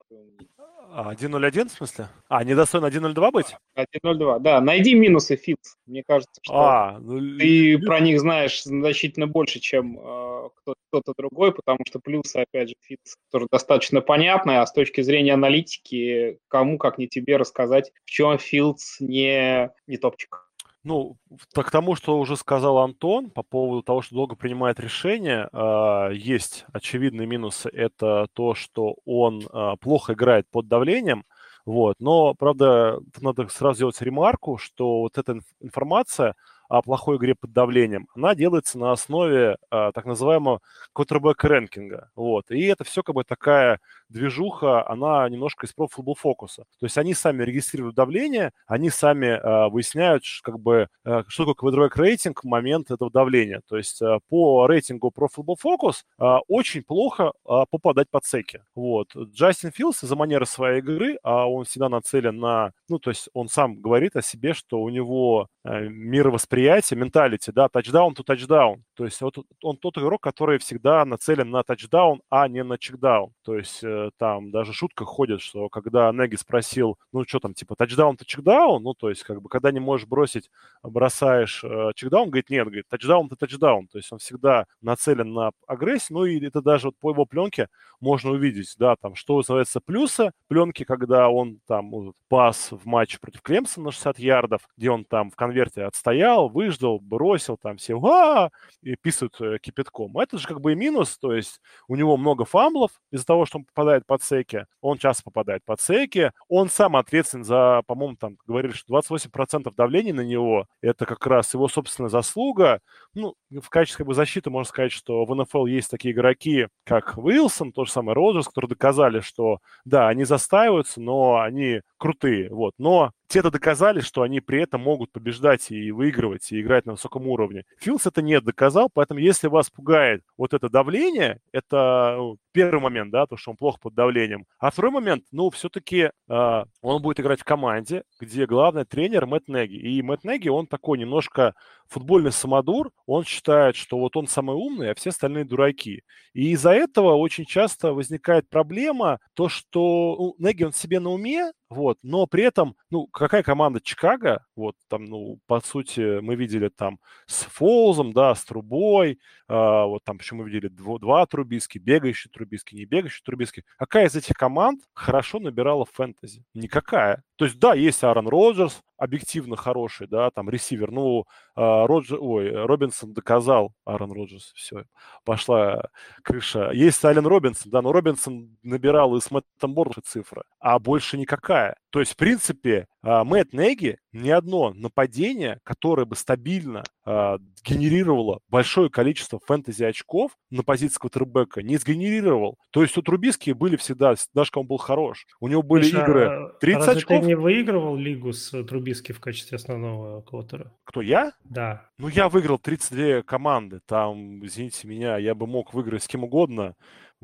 [0.93, 2.09] 1.01 в смысле?
[2.29, 3.57] А, недостоин 1.02 быть?
[3.77, 4.61] 1.02, да.
[4.61, 5.75] Найди минусы Филдс.
[5.87, 10.49] Мне кажется, что а, ну, ты про них знаешь значительно больше, чем э,
[10.91, 15.35] кто-то другой, потому что плюсы, опять же, Филдс тоже достаточно понятны, а с точки зрения
[15.35, 20.45] аналитики, кому, как не тебе, рассказать, в чем Филдс не, не топчик.
[20.85, 21.17] Ну,
[21.55, 26.67] к тому, что уже сказал Антон по поводу того, что долго принимает решения, э, есть
[26.75, 27.71] очевидные минусы.
[27.71, 31.25] Это то, что он э, плохо играет под давлением,
[31.65, 31.97] вот.
[32.01, 36.35] Но, правда, надо сразу сделать ремарку, что вот эта информация,
[36.69, 40.61] о плохой игре под давлением, она делается на основе а, так называемого
[40.95, 42.11] quarterback рэнкинга.
[42.17, 42.51] Вот.
[42.51, 43.81] И это все как бы такая
[44.15, 46.57] движуха, она немножко из Pro Football Focus.
[46.57, 51.73] То есть они сами регистрируют давление, они сами а, выясняют, как бы, а, что такое
[51.73, 53.61] quarterback рейтинг в момент этого давления.
[53.69, 58.63] То есть а, по рейтингу Pro Football Focus а, очень плохо а, попадать под секи.
[58.75, 59.15] Вот.
[59.15, 62.73] Джастин Филдс из-за манеры своей игры, а он всегда нацелен на...
[62.89, 67.51] Ну, то есть он сам говорит о себе, что у него а, мировосприятие восприятие, менталити,
[67.53, 68.85] да, тачдаун to тачдаун.
[68.95, 73.33] То есть вот он тот игрок, который всегда нацелен на тачдаун, а не на чекдаун.
[73.43, 77.77] То есть э, там даже шутка ходит, что когда Неги спросил, ну что там, типа
[77.77, 80.51] тачдаун to чекдаун, ну то есть как бы когда не можешь бросить,
[80.83, 83.89] бросаешь э, чекдаун, говорит, нет, говорит, тачдаун to тачдаун.
[83.89, 87.69] То есть он всегда нацелен на агрессию, ну и это даже вот по его пленке
[88.01, 93.19] можно увидеть, да, там, что называется плюсы пленки, когда он там вот, пас в матче
[93.19, 97.95] против Клемсона на 60 ярдов, где он там в конверте отстоял, выждал, бросил, там все
[98.05, 98.51] а
[98.83, 100.17] и писают э, кипятком.
[100.19, 103.59] Это же как бы и минус, то есть у него много фамблов из-за того, что
[103.59, 108.37] он попадает под секи, он часто попадает под секи, он сам ответственен за, по-моему, там
[108.47, 112.81] говорили, что 28% давления на него, это как раз его собственная заслуга.
[113.15, 117.19] Ну, в качестве как бы, защиты можно сказать, что в НФЛ есть такие игроки, как
[117.19, 122.73] Уилсон, то же самое Роджерс, которые доказали, что да, они застаиваются, но они крутые, вот.
[122.79, 127.27] Но те-то доказали, что они при этом могут побеждать и выигрывать, и играть на высоком
[127.27, 127.65] уровне.
[127.79, 133.11] Филдс это не доказал, поэтому если вас пугает вот это давление, это ну, первый момент,
[133.11, 134.47] да, то, что он плохо под давлением.
[134.59, 139.27] А второй момент, ну, все-таки э, а, он будет играть в команде, где главный тренер
[139.27, 139.77] Мэтт Неги.
[139.77, 141.55] И Мэтт Неги, он такой немножко
[141.89, 146.03] футбольный самодур, он считает, что вот он самый умный, а все остальные дураки.
[146.33, 151.53] И из-за этого очень часто возникает проблема, то, что ну, Неги, он себе на уме,
[151.71, 156.69] вот, но при этом, ну, какая команда Чикаго, вот, там, ну, по сути, мы видели
[156.69, 159.19] там с Фолзом, да, с Трубой,
[159.49, 163.65] а, вот там, почему мы видели дво, два Трубиски, бегающий Трубиски, не бегающий Трубиски.
[163.77, 166.45] Какая из этих команд хорошо набирала фэнтези?
[166.55, 167.23] Никакая.
[167.37, 171.25] То есть, да, есть Аарон Роджерс, объективно хороший, да, там, ресивер, ну,
[171.57, 174.85] а, Роджер, ой, Робинсон доказал, Аарон Роджерс, все,
[175.25, 175.83] пошла
[176.23, 176.71] крыша.
[176.73, 181.77] Есть Ален Робинсон, да, но Робинсон набирал из Мэттом цифры, а больше никакая.
[181.95, 188.41] То есть, в принципе, а, Мэтт Неги ни одно нападение, которое бы стабильно э, генерировало
[188.49, 192.59] большое количество фэнтези очков на позиции квотербека, не сгенерировал.
[192.71, 196.03] То есть у Трубиски были всегда, даже когда он был хорош, у него были Миша,
[196.03, 197.21] игры 30 разве очков.
[197.21, 200.73] ты не выигрывал лигу с Трубиски в качестве основного квотера?
[200.85, 201.33] Кто, я?
[201.45, 201.89] Да.
[201.99, 203.81] Ну, я выиграл 32 команды.
[203.87, 206.75] Там, извините меня, я бы мог выиграть с кем угодно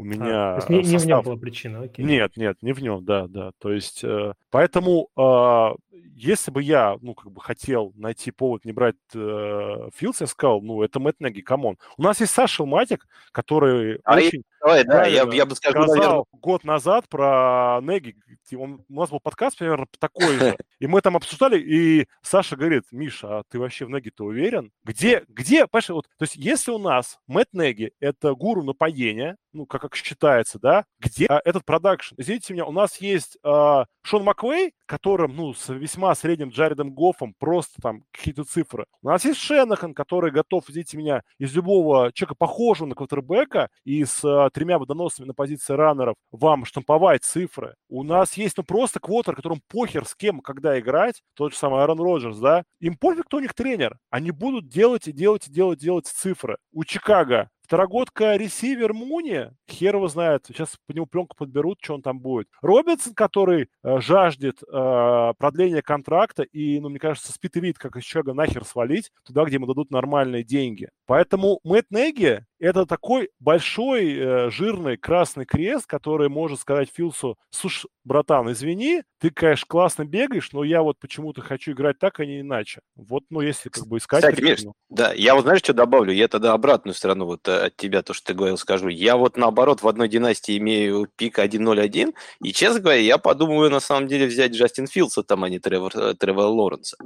[0.00, 0.56] у меня...
[0.56, 1.00] А, то есть не, состав...
[1.00, 2.04] не в нем была причина, окей.
[2.04, 3.52] Нет, нет, не в нем, да, да.
[3.58, 8.72] То есть, э, поэтому, э, если бы я, ну, как бы хотел найти повод не
[8.72, 11.76] брать э, Филдс, я сказал, ну, это Мэтт Нэги, come on.
[11.96, 14.42] У нас есть Саша Матик, который а очень...
[14.60, 16.24] Давай, да, я, я бы сказал, наверное...
[16.32, 18.14] год назад про Нэги,
[18.54, 22.84] он, у нас был подкаст примерно такой же, и мы там обсуждали, и Саша говорит,
[22.90, 24.70] Миша, а ты вообще в Неги-то уверен?
[24.84, 29.66] Где, где, понимаешь, вот, то есть если у нас Мэтт Неги– это гуру нападения, ну,
[29.66, 32.14] как, как считается, да, где а, этот продакшн?
[32.18, 37.34] Извините меня, у нас есть а, Шон Маквей, которым, ну, с весьма средним Джаредом Гоффом
[37.38, 38.86] просто там какие-то цифры.
[39.02, 44.04] У нас есть Шенахан, который готов, извините меня, из любого человека, похожего на квотербека, и
[44.04, 47.74] с а, тремя водоносами на позиции раннеров вам штамповать цифры.
[47.88, 51.80] У нас есть, ну, просто квотер, которым похер с кем, когда играть, тот же самый
[51.80, 53.98] Аарон Роджерс, да, им пофиг, кто у них тренер.
[54.10, 56.58] Они будут делать и делать и делать, делать цифры.
[56.72, 62.02] У Чикаго Второгодка ресивер Муни, хер его знает, сейчас по нему пленку подберут, что он
[62.02, 62.48] там будет.
[62.62, 67.94] Робинсон, который э, жаждет э, продления контракта, и, ну, мне кажется, спит и вид, как
[67.94, 70.88] из Чага нахер свалить, туда, где ему дадут нормальные деньги.
[71.06, 77.88] Поэтому Мэтт Неги– это такой большой, э, жирный красный крест, который может сказать Филсу, слушай,
[78.04, 82.40] братан, извини, ты, конечно, классно бегаешь, но я вот почему-то хочу играть так, а не
[82.40, 82.80] иначе.
[82.94, 84.22] Вот, ну, если как бы искать...
[84.22, 86.12] Кстати, Миш, да, я вот знаешь, что добавлю?
[86.12, 88.88] Я тогда обратную сторону вот э, от тебя, то, что ты говорил, скажу.
[88.88, 93.80] Я вот наоборот в одной династии имею пик 1.01, и, честно говоря, я подумаю на
[93.80, 96.96] самом деле взять Джастин Филдса там, а не Тревор, э, Тревор Лоренса.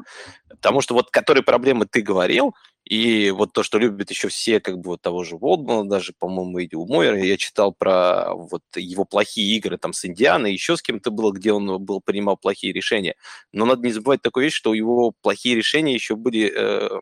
[0.48, 4.78] Потому что вот которые проблемы ты говорил, и вот то, что любят еще все, как
[4.78, 9.56] бы вот того же Волдмана, даже, по-моему, и Мойера, я читал про вот его плохие
[9.56, 13.14] игры там с Индианой, еще с кем-то было, где он был, принимал плохие решения.
[13.52, 17.00] Но надо не забывать такую вещь, что у его плохие решения еще были э,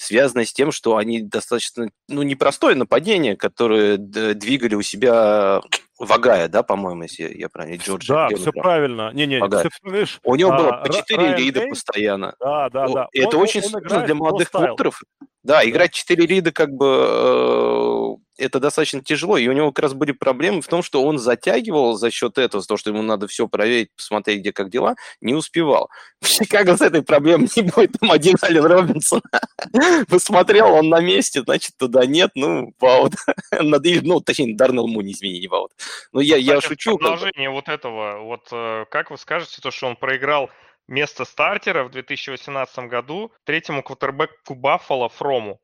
[0.00, 5.60] связано с тем, что они достаточно, ну, непростое нападение, которое двигали у себя
[5.98, 8.08] Вагая, да, по-моему, если я правильно, Джордж.
[8.08, 9.10] Да, все правильно.
[9.12, 12.34] Не, не, все, видишь, У него а, было по 4 рида постоянно.
[12.40, 13.08] Да, да, да.
[13.12, 15.02] Это он, очень сложно для молодых футтеров.
[15.42, 19.94] Да, играть 4 рида как бы э, это достаточно тяжело, и у него как раз
[19.94, 23.48] были проблемы в том, что он затягивал за счет этого, то, что ему надо все
[23.48, 25.90] проверить, посмотреть, где как дела, не успевал.
[26.20, 29.22] В Чикаго с этой проблемой не будет, там один Ален Робинсон.
[30.08, 33.12] Посмотрел, он на месте, значит, туда нет, ну, ваут.
[33.60, 35.72] ну, точнее, Дарнелл Муни, извини, не ваут.
[36.12, 36.98] Ну, я, я шучу.
[36.98, 40.50] Продолжение вот этого, вот э, как вы скажете, то, что он проиграл
[40.90, 45.60] место стартера в 2018 году третьему квотербеку Баффало Фрому.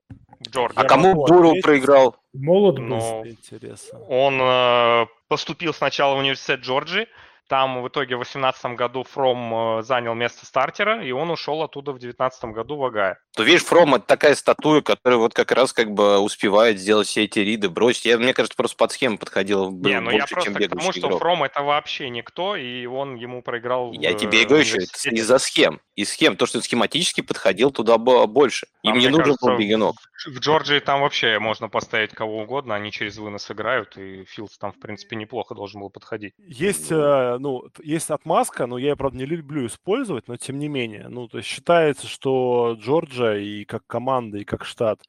[0.49, 0.72] Джордж.
[0.77, 2.16] А кому Буру проиграл?
[2.33, 3.25] Молод был.
[3.25, 4.01] Интересно.
[4.09, 7.09] Он э, поступил сначала в университет Джорджии,
[7.49, 11.93] там в итоге в 2018 году Фром э, занял место стартера, и он ушел оттуда
[11.93, 13.19] в 2019 году в Агая.
[13.37, 17.25] То видишь, Фром это такая статуя, которая вот как раз как бы успевает сделать все
[17.25, 18.07] эти риды, бросить.
[18.07, 21.45] Я, мне кажется, просто под схему подходил Не, ну я просто чем потому что Фром
[21.45, 25.81] это вообще никто, и он ему проиграл Я в, тебе говорю еще, из-за схем.
[25.95, 28.67] Из схем, то, что схематически подходил туда больше.
[28.83, 29.97] Им а не нужен кажется, был бегунок.
[30.27, 34.73] В Джорджии там вообще можно поставить кого угодно, они через вынос играют, и Филдс там,
[34.73, 36.35] в принципе, неплохо должен был подходить.
[36.39, 40.68] Есть э, ну, есть отмазка, но я ее, правда, не люблю использовать, но тем не
[40.68, 41.09] менее.
[41.09, 45.01] Ну, то есть считается, что Джорджия и как команда, и как штат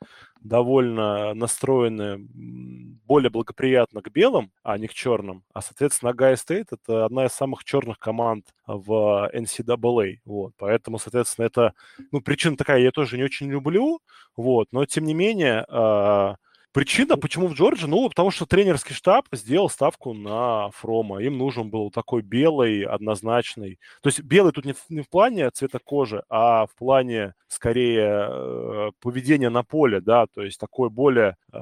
[0.41, 2.17] довольно настроены
[3.05, 5.43] более благоприятно к белым, а не к черным.
[5.53, 10.17] А, соответственно, Гай Стейт– это одна из самых черных команд в NCAA.
[10.25, 10.53] Вот.
[10.57, 11.73] Поэтому, соответственно, это...
[12.11, 13.99] Ну, причина такая, я тоже не очень люблю,
[14.35, 16.35] вот, но, тем не менее, а,
[16.77, 17.87] Причина, почему в Джорджии?
[17.87, 21.23] Ну, потому что тренерский штаб сделал ставку на Фрома.
[21.23, 23.79] Им нужен был такой белый, однозначный.
[24.03, 28.29] То есть белый тут не в, не в плане цвета кожи, а в плане, скорее,
[28.29, 31.57] э, поведения на поле, да, то есть такой более э,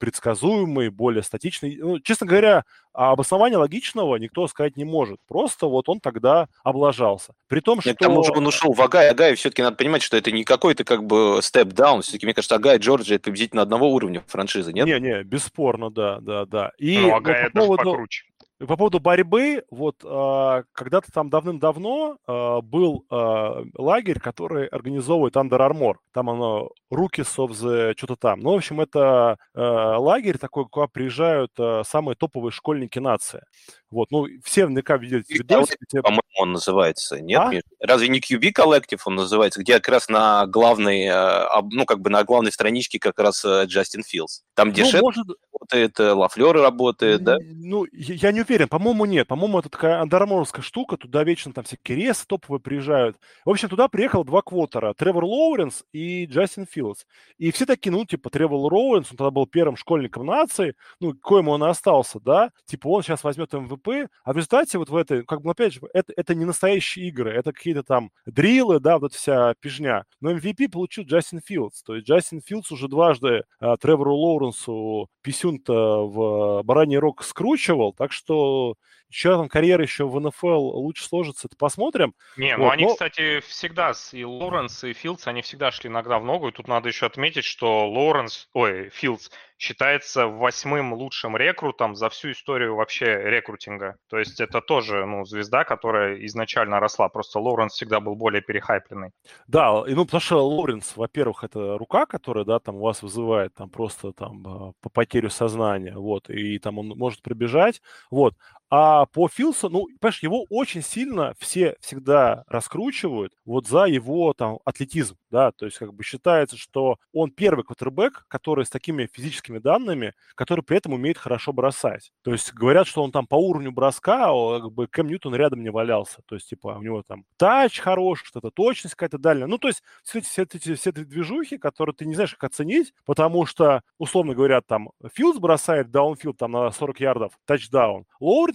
[0.00, 1.76] предсказуемый, более статичный.
[1.76, 2.64] Ну, честно говоря,
[2.96, 5.18] обоснования логичного никто сказать не может.
[5.28, 7.34] Просто вот он тогда облажался.
[7.48, 7.94] При том, что...
[7.94, 9.10] К тому же он ушел в Агай.
[9.10, 12.02] Агай все-таки надо понимать, что это не какой-то как бы степ-даун.
[12.02, 14.86] Все-таки, мне кажется, Агай и Джорджи это приблизительно одного уровня франшизы, нет?
[14.86, 16.72] Не-не, бесспорно, да, да, да.
[16.78, 17.84] И ну, Агай по поводу...
[17.84, 18.24] покруче.
[18.58, 25.58] По поводу борьбы, вот э, когда-то там давным-давно э, был э, лагерь, который организовывает Under
[25.58, 25.96] Armour.
[26.14, 28.40] Там оно руки the что-то там.
[28.40, 33.42] Ну, в общем, это э, лагерь такой, куда приезжают э, самые топовые школьники нации.
[33.90, 36.00] Вот, ну, все наверняка видели видосики.
[36.00, 37.40] По-моему, он называется, нет?
[37.40, 37.86] А?
[37.86, 42.08] Разве не QB Collective он называется, где как раз на главной, э, ну, как бы
[42.08, 44.40] на главной страничке как раз Джастин Филдс.
[44.54, 45.26] Там, где ну, может...
[45.60, 47.38] работает, Лафлер работает, да?
[47.40, 49.26] Ну, я не уверен, по-моему, нет.
[49.28, 53.16] По-моему, это такая андерморовская штука, туда вечно там всякие ресы топовые приезжают.
[53.44, 57.04] В общем, туда приехал два квотера, Тревор Лоуренс и Джастин Филдс.
[57.38, 61.52] И все такие, ну, типа, Тревор Лоуренс, он тогда был первым школьником нации, ну, коему
[61.52, 65.24] он и остался, да, типа, он сейчас возьмет MVP, а в результате вот в этой,
[65.24, 69.12] как бы, опять же, это, это не настоящие игры, это какие-то там дрилы, да, вот
[69.12, 70.04] вся пижня.
[70.20, 75.08] Но MVP получил Джастин Филдс, то есть Джастин Филдс уже дважды а, Тревору Лоуренсу
[75.56, 78.76] писюн-то в бараний рог скручивал, так что
[79.08, 82.14] еще там карьера еще в НФЛ лучше сложится, это посмотрим.
[82.36, 82.90] Не, ну вот, они, но...
[82.90, 86.88] кстати, всегда, и Лоуренс, и Филдс, они всегда шли нога в ногу, и тут надо
[86.88, 93.96] еще отметить, что Лоуренс, ой, Филдс считается восьмым лучшим рекрутом за всю историю вообще рекрутинга.
[94.08, 99.10] То есть это тоже, ну, звезда, которая изначально росла, просто Лоуренс всегда был более перехайпленный.
[99.46, 103.70] Да, и ну, потому что Лоуренс, во-первых, это рука, которая, да, там вас вызывает там
[103.70, 108.34] просто там а, по потерю сознания, вот, и там он может пробежать, вот,
[108.70, 114.58] а по Филсу, ну, понимаешь, его очень сильно все всегда раскручивают вот за его там
[114.64, 119.58] атлетизм, да, то есть как бы считается, что он первый квотербек, который с такими физическими
[119.58, 122.12] данными, который при этом умеет хорошо бросать.
[122.22, 124.26] То есть говорят, что он там по уровню броска,
[124.60, 126.18] как бы Кэм Ньютон рядом не валялся.
[126.26, 129.46] То есть, типа, у него там touch хороший, что-то точность какая-то дальняя.
[129.46, 132.50] Ну, то есть все эти, все эти, все эти движухи, которые ты не знаешь, как
[132.50, 138.04] оценить, потому что, условно говоря, там Филдс бросает downfield там на 40 ярдов, тачдаун.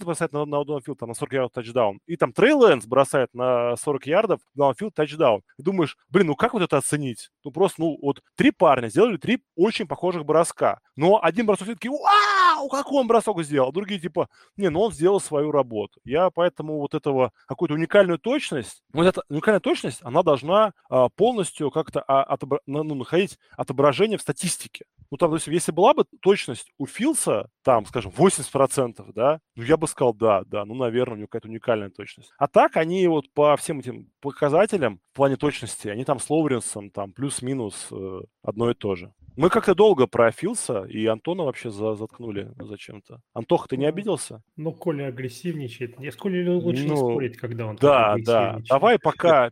[0.02, 2.00] Лоуренс бросает на, на downfield там на 40 ярдов, тачдаун.
[2.06, 5.42] И там Трей Лэнс бросает на 40 ярдов, downfield, тачдаун.
[5.58, 7.30] И думаешь, блин, ну как вот это оценить?
[7.44, 10.80] Ну, просто, ну, вот три парня сделали три очень похожих броска.
[10.96, 13.72] Но один бросок все-таки, вау, какой он бросок сделал.
[13.72, 16.00] Другие типа, не, ну он сделал свою работу.
[16.04, 21.70] Я поэтому вот этого, какую-то уникальную точность, вот эта уникальная точность, она должна а, полностью
[21.70, 24.84] как-то а, отобра- ну, находить отображение в статистике.
[25.12, 29.76] Ну, там, есть, если была бы точность у Филса, там, скажем, 80%, да, ну, я
[29.76, 32.32] бы сказал, да, да, ну, наверное, у него какая-то уникальная точность.
[32.38, 36.88] А так они вот по всем этим показателям в плане точности, они там с Лоуренсом
[36.88, 39.12] там плюс-минус э, одно и то же.
[39.36, 43.20] Мы как-то долго про Филса, и Антона вообще за, заткнули зачем-то.
[43.34, 44.42] Антоха, ты не обиделся?
[44.56, 46.00] Ну, Коля агрессивничает.
[46.00, 48.60] Я с Колей лучше ну, не спорить, когда он Да, да.
[48.66, 49.50] Давай пока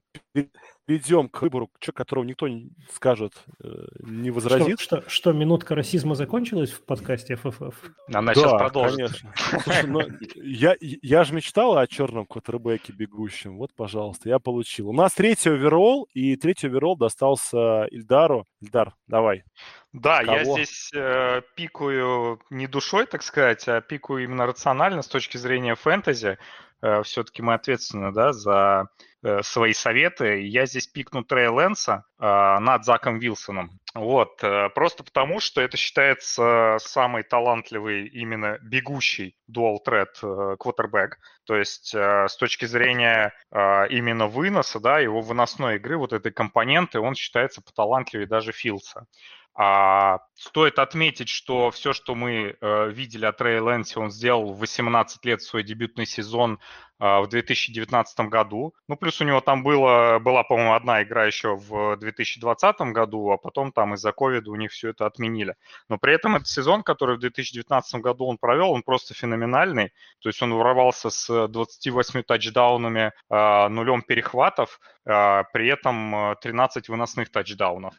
[0.87, 3.69] перейдем к выбору, которого никто не скажет, э,
[4.01, 4.81] не возразит.
[4.81, 7.75] Что, что, что минутка расизма закончилась в подкасте ФФФ?
[8.13, 9.33] Она да, сейчас конечно.
[9.63, 10.01] Слушай, ну,
[10.35, 13.59] я, я же мечтал о черном квотербеке бегущем.
[13.59, 14.89] Вот, пожалуйста, я получил.
[14.89, 18.47] У нас третий оверолл, и третий оверолл достался Ильдару.
[18.61, 19.45] Ильдар, давай.
[19.93, 20.37] Да, Кого?
[20.37, 25.75] я здесь э, пикаю не душой, так сказать, а пикаю именно рационально с точки зрения
[25.75, 26.39] фэнтези.
[26.83, 28.89] Э, все-таки мы ответственны да, за
[29.23, 30.47] э, свои советы.
[30.47, 33.79] Я здесь пикну Трей Лэнса э, над Заком Вилсоном.
[33.93, 34.37] Вот,
[34.77, 41.19] просто потому, что это считается самый талантливый именно бегущий dual threat квотербек.
[41.45, 47.17] То есть с точки зрения именно выноса, да, его выносной игры, вот этой компоненты, он
[47.17, 49.07] считается поталантливее даже Филса.
[49.55, 54.59] А, стоит отметить, что все, что мы э, видели от Рэй Лэнси, он сделал в
[54.61, 56.59] 18 лет свой дебютный сезон
[57.03, 58.75] а, в 2019 году.
[58.87, 63.39] Ну, плюс у него там было, была, по-моему, одна игра еще в 2020 году, а
[63.39, 65.55] потом там из-за ковида у них все это отменили.
[65.89, 69.95] Но при этом этот сезон, который в 2019 году он провел, он просто феноменальный.
[70.21, 77.31] То есть он ворвался с 28 тачдаунами, а, нулем перехватов, а, при этом 13 выносных
[77.33, 77.95] тачдаунов.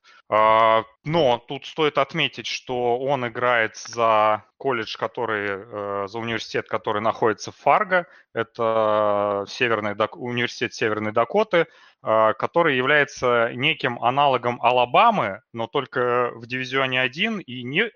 [1.04, 7.52] Но тут стоит отметить, что он играет за колледж, который, э, за университет, который находится
[7.52, 8.06] в Фарго.
[8.32, 11.66] Это Северный, университет Северной Дакоты.
[12.04, 17.92] а, который является неким аналогом Алабамы, но только в дивизионе 1 и не,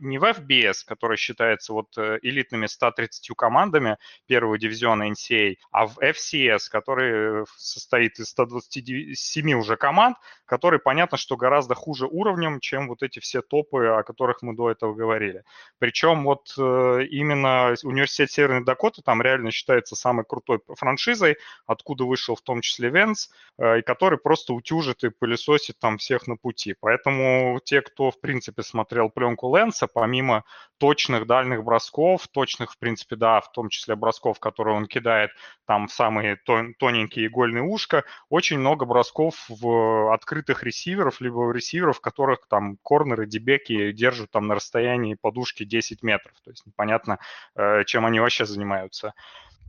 [0.00, 5.98] не в FBS, который считается вот э, элитными 130 командами первого дивизиона NCAA, а в
[5.98, 13.02] FCS, который состоит из 127 уже команд, который, понятно, что гораздо хуже уровнем, чем вот
[13.02, 15.42] эти все топы, о которых мы до этого говорили.
[15.80, 21.36] Причем вот э, именно университет Северной Дакоты там реально считается самой крутой франшизой,
[21.66, 26.28] откуда вышел в том числе Венс, Э, и который просто утюжит и пылесосит там всех
[26.28, 26.76] на пути.
[26.80, 30.44] Поэтому те, кто, в принципе, смотрел пленку Лэнса, помимо
[30.78, 35.30] точных дальних бросков, точных, в принципе, да, в том числе бросков, которые он кидает
[35.66, 42.00] там в самые тоненькие игольные ушка, очень много бросков в открытых ресиверов, либо в ресиверов,
[42.00, 46.34] которых там корнеры, дебеки держат там на расстоянии подушки 10 метров.
[46.44, 47.18] То есть непонятно,
[47.56, 49.14] э, чем они вообще занимаются.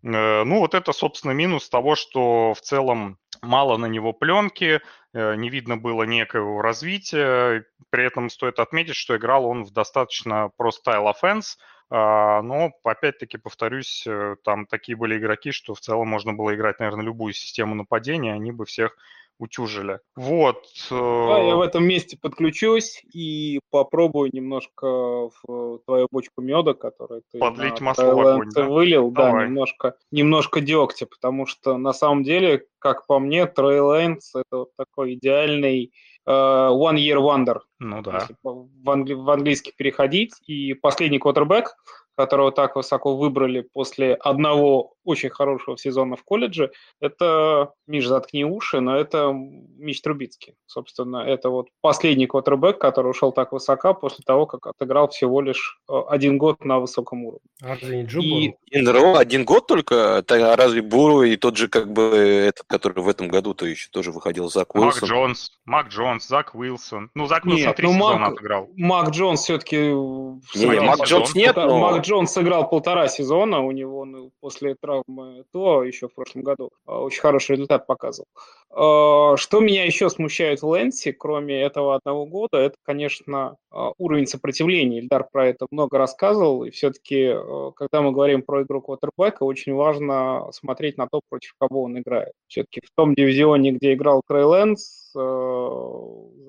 [0.03, 4.81] Э, ну, вот это, собственно, минус того, что в целом мало на него пленки,
[5.13, 7.65] э, не видно было некого развития.
[7.89, 11.57] При этом стоит отметить, что играл он в достаточно простайл offense,
[11.91, 14.05] а, но, опять-таки, повторюсь,
[14.43, 18.51] там такие были игроки, что в целом можно было играть, наверное, любую систему нападения, они
[18.51, 18.95] бы всех
[19.39, 19.99] утюжили.
[20.15, 20.65] Вот.
[20.91, 27.39] Да, я в этом месте подключусь и попробую немножко в твою бочку меда, которую ты
[27.39, 28.63] Подлить масло в огонь, да?
[28.65, 29.43] вылил, Давай.
[29.43, 34.57] да, немножко, немножко дегтя, потому что на самом деле, как по мне, Трей Лэнс это
[34.57, 35.93] вот такой идеальный
[36.27, 37.59] uh, one year wonder.
[37.79, 38.27] Ну да.
[38.43, 40.33] в, англи- в английский переходить.
[40.45, 41.75] И последний квотербек,
[42.19, 48.81] которого так высоко выбрали после одного очень хорошего сезона в колледже, это, Миш, заткни уши,
[48.81, 50.55] но это Мич Трубицкий.
[50.65, 55.79] Собственно, это вот последний квотербек, который ушел так высоко после того, как отыграл всего лишь
[55.89, 57.39] э, один год на высоком уровне.
[57.63, 58.53] А и...
[58.69, 59.95] Инро один год только?
[60.19, 64.11] Это разве Буру и тот же, как бы, этот, который в этом году-то еще тоже
[64.11, 65.01] выходил, Зак Уилсон?
[65.01, 67.11] Мак Джонс, Мак Джонс, Зак Уилсон.
[67.15, 68.69] Ну, Зак Уилсон нет, три ну, сезона Мак, отыграл.
[68.75, 69.77] Мак Джонс все-таки...
[69.77, 71.79] Не, Мак Джонс нет, но...
[71.79, 76.71] Мак Джонс сыграл полтора сезона, у него ну, после травмы то еще в прошлом году
[76.87, 78.25] а, очень хороший результат показывал.
[78.71, 84.25] А, что меня еще смущает в Лэнсе, кроме этого одного года, это, конечно, а, уровень
[84.25, 85.01] сопротивления.
[85.01, 87.31] Ильдар про это много рассказывал, и все-таки,
[87.75, 92.33] когда мы говорим про игру квотербека, очень важно смотреть на то, против кого он играет.
[92.47, 95.11] Все-таки в том дивизионе, где играл Крей Лэнс,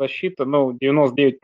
[0.01, 1.35] защита, ну, 99%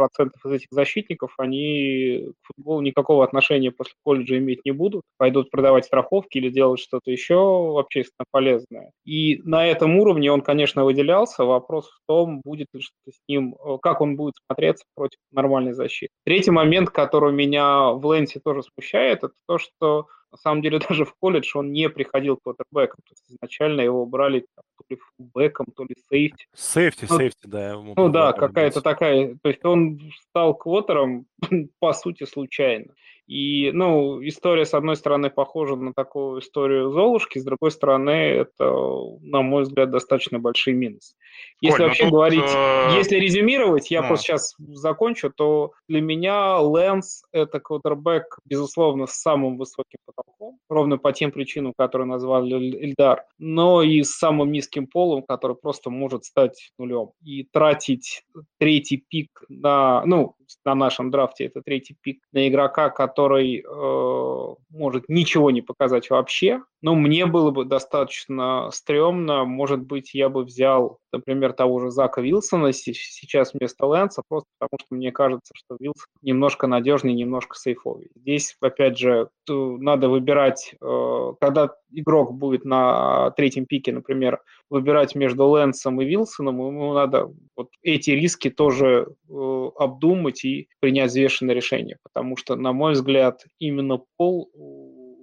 [0.44, 5.84] из этих защитников, они к футболу никакого отношения после колледжа иметь не будут, пойдут продавать
[5.84, 8.90] страховки или делать что-то еще общественно полезное.
[9.04, 11.44] И на этом уровне он, конечно, выделялся.
[11.44, 16.12] Вопрос в том, будет ли что-то с ним, как он будет смотреться против нормальной защиты.
[16.24, 20.07] Третий момент, который меня в Лэнсе тоже смущает, это то, что
[20.37, 22.99] на самом деле даже в колледж он не приходил квотербеком.
[23.07, 26.47] То есть изначально его брали там, то ли фулбеком, то ли сейфти.
[26.55, 27.76] Сейфти, ну, сейфти, да.
[27.97, 29.37] Ну да, какая-то такая...
[29.43, 31.26] То есть он стал квотером,
[31.80, 32.93] по сути, случайно.
[33.27, 38.72] И, ну, история, с одной стороны, похожа на такую историю Золушки, с другой стороны, это,
[39.20, 41.16] на мой взгляд, достаточно большой минус.
[41.61, 42.97] Если Коль, ну вообще тут, говорить, э...
[42.97, 44.09] если резюмировать, я ну.
[44.09, 50.97] просто сейчас закончу, то для меня Лэнс– это квотербек, безусловно, с самым высоким потолком, ровно
[50.97, 56.24] по тем причинам, которые назвал Ильдар, но и с самым низким полом, который просто может
[56.24, 57.11] стать нулем.
[57.24, 58.22] И тратить
[58.59, 65.09] третий пик на, ну, на нашем драфте это третий пик на игрока, который э, может
[65.09, 69.44] ничего не показать вообще, ну, мне было бы достаточно стрёмно.
[69.44, 74.78] Может быть, я бы взял, например, того же Зака Вилсона сейчас вместо Лэнса, просто потому
[74.80, 78.11] что мне кажется, что Вилсон немножко надежнее, немножко сейфовый.
[78.14, 84.40] Здесь, опять же, надо выбирать, э, когда игрок будет на третьем пике, например,
[84.70, 91.10] выбирать между Лэнсом и Вилсоном, ему надо вот эти риски тоже э, обдумать и принять
[91.10, 94.50] взвешенное решение, потому что, на мой взгляд, именно пол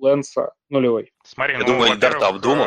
[0.02, 1.12] Лэнса нулевой.
[1.24, 2.66] Смотри, я ну, думаю, Альберт обдумал.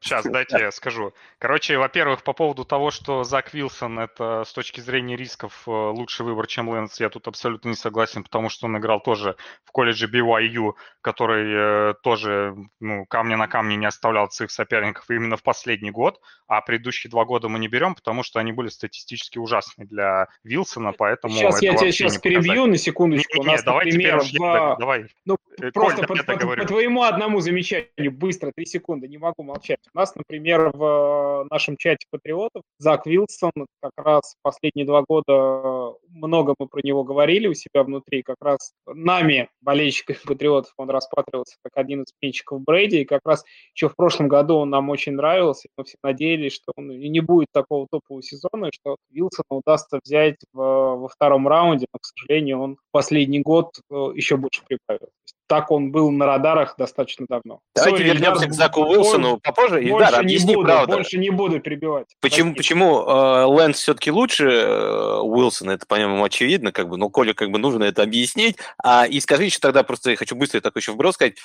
[0.00, 1.12] Э, сейчас, дайте я скажу.
[1.38, 6.24] Короче, во-первых, по поводу того, что Зак Вилсон это с точки зрения рисков э, лучший
[6.24, 10.08] выбор, чем Лэнс, я тут абсолютно не согласен, потому что он играл тоже в колледже
[10.08, 15.90] BYU, который э, тоже ну, камня на камне не оставлял своих соперников именно в последний
[15.90, 20.28] год, а предыдущие два года мы не берем, потому что они были статистически ужасны для
[20.44, 21.34] Вилсона, поэтому...
[21.34, 23.42] Сейчас я тебя сейчас перебью на секундочку.
[23.42, 24.70] Не, не, давай например, теперь два...
[24.70, 25.06] я, давай.
[25.24, 29.78] Ну, Коль, просто по, по, по твоему одному замечанию, быстро, три секунды, не могу молчать.
[29.94, 36.54] У нас, например, в нашем чате патриотов Зак Вилсон как раз последние два года много
[36.58, 41.72] мы про него говорили у себя внутри, как раз нами, болельщиками патриотов, он рассматривался как
[41.76, 45.68] один из пенчиков Брейди, и как раз еще в прошлом году он нам очень нравился,
[45.68, 50.00] и мы все надеялись, что он не будет такого топового сезона, и что Вилсона удастся
[50.04, 55.08] взять в, во втором раунде, но, к сожалению, он последний год э, еще больше прибавил
[55.48, 57.60] так он был на радарах достаточно давно.
[57.74, 59.82] Давайте Sorry, вернемся Ильдар, к Заку Уилсону попозже.
[59.82, 60.92] Ильдар, объясни буду, правду.
[60.92, 62.06] Больше не буду перебивать.
[62.20, 65.72] Почему, почему э, Лэнс все-таки лучше э, Уилсона?
[65.72, 68.56] Это, по-моему, очевидно, как бы, но Коле как бы нужно это объяснить.
[68.84, 71.36] А, и скажи еще тогда, просто я хочу быстро такой еще вброс сказать,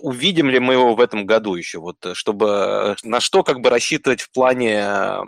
[0.00, 4.22] увидим ли мы его в этом году еще, вот, чтобы на что как бы рассчитывать
[4.22, 5.20] в плане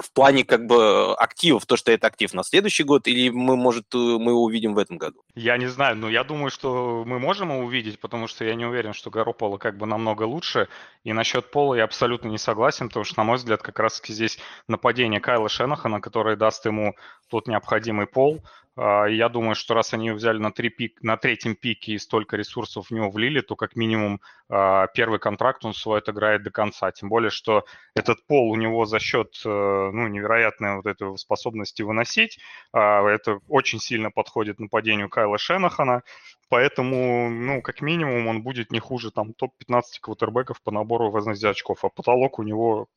[0.00, 3.94] в плане как бы активов, то, что это актив на следующий год, или мы, может,
[3.94, 5.20] э, мы его увидим в этом году?
[5.34, 8.66] Я не знаю, но я думаю, что мы можем его увидеть, потому что я не
[8.66, 10.68] уверен, что Гарополо как бы намного лучше.
[11.04, 14.38] И насчет Пола я абсолютно не согласен, потому что, на мой взгляд, как раз здесь
[14.68, 16.96] нападение Кайла Шенахана, которое даст ему
[17.28, 18.42] тот необходимый пол,
[18.82, 22.88] я думаю, что раз они взяли на, три пик, на третьем пике и столько ресурсов
[22.88, 26.90] в него влили, то как минимум а, первый контракт он свой отыграет до конца.
[26.90, 27.64] Тем более, что
[27.94, 32.38] этот пол у него за счет э, ну, невероятной вот этой способности выносить,
[32.72, 36.02] а, это очень сильно подходит нападению Кайла Шенахана.
[36.48, 41.84] Поэтому, ну, как минимум, он будет не хуже там топ-15 квотербеков по набору возможности очков,
[41.84, 42.88] а потолок у него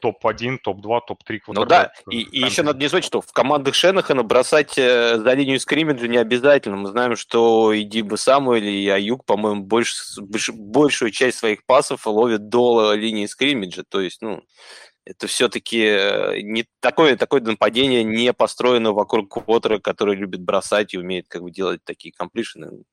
[0.00, 1.60] топ-1, топ-2, топ-3 квотербека.
[1.60, 5.34] Ну да, и, и еще надо не забыть, что в командах Шенахана бросать э, за
[5.34, 6.76] линию скриммиджа не обязательно.
[6.76, 9.94] Мы знаем, что и Диба Самуэль, и Аюк, по-моему, больш,
[10.52, 13.84] большую часть своих пасов ловят до линии скриммиджа.
[13.88, 14.42] То есть, ну,
[15.04, 20.98] это все-таки э, не такое, такое нападение не построено вокруг квотера, который любит бросать и
[20.98, 22.84] умеет как бы делать такие комплишены.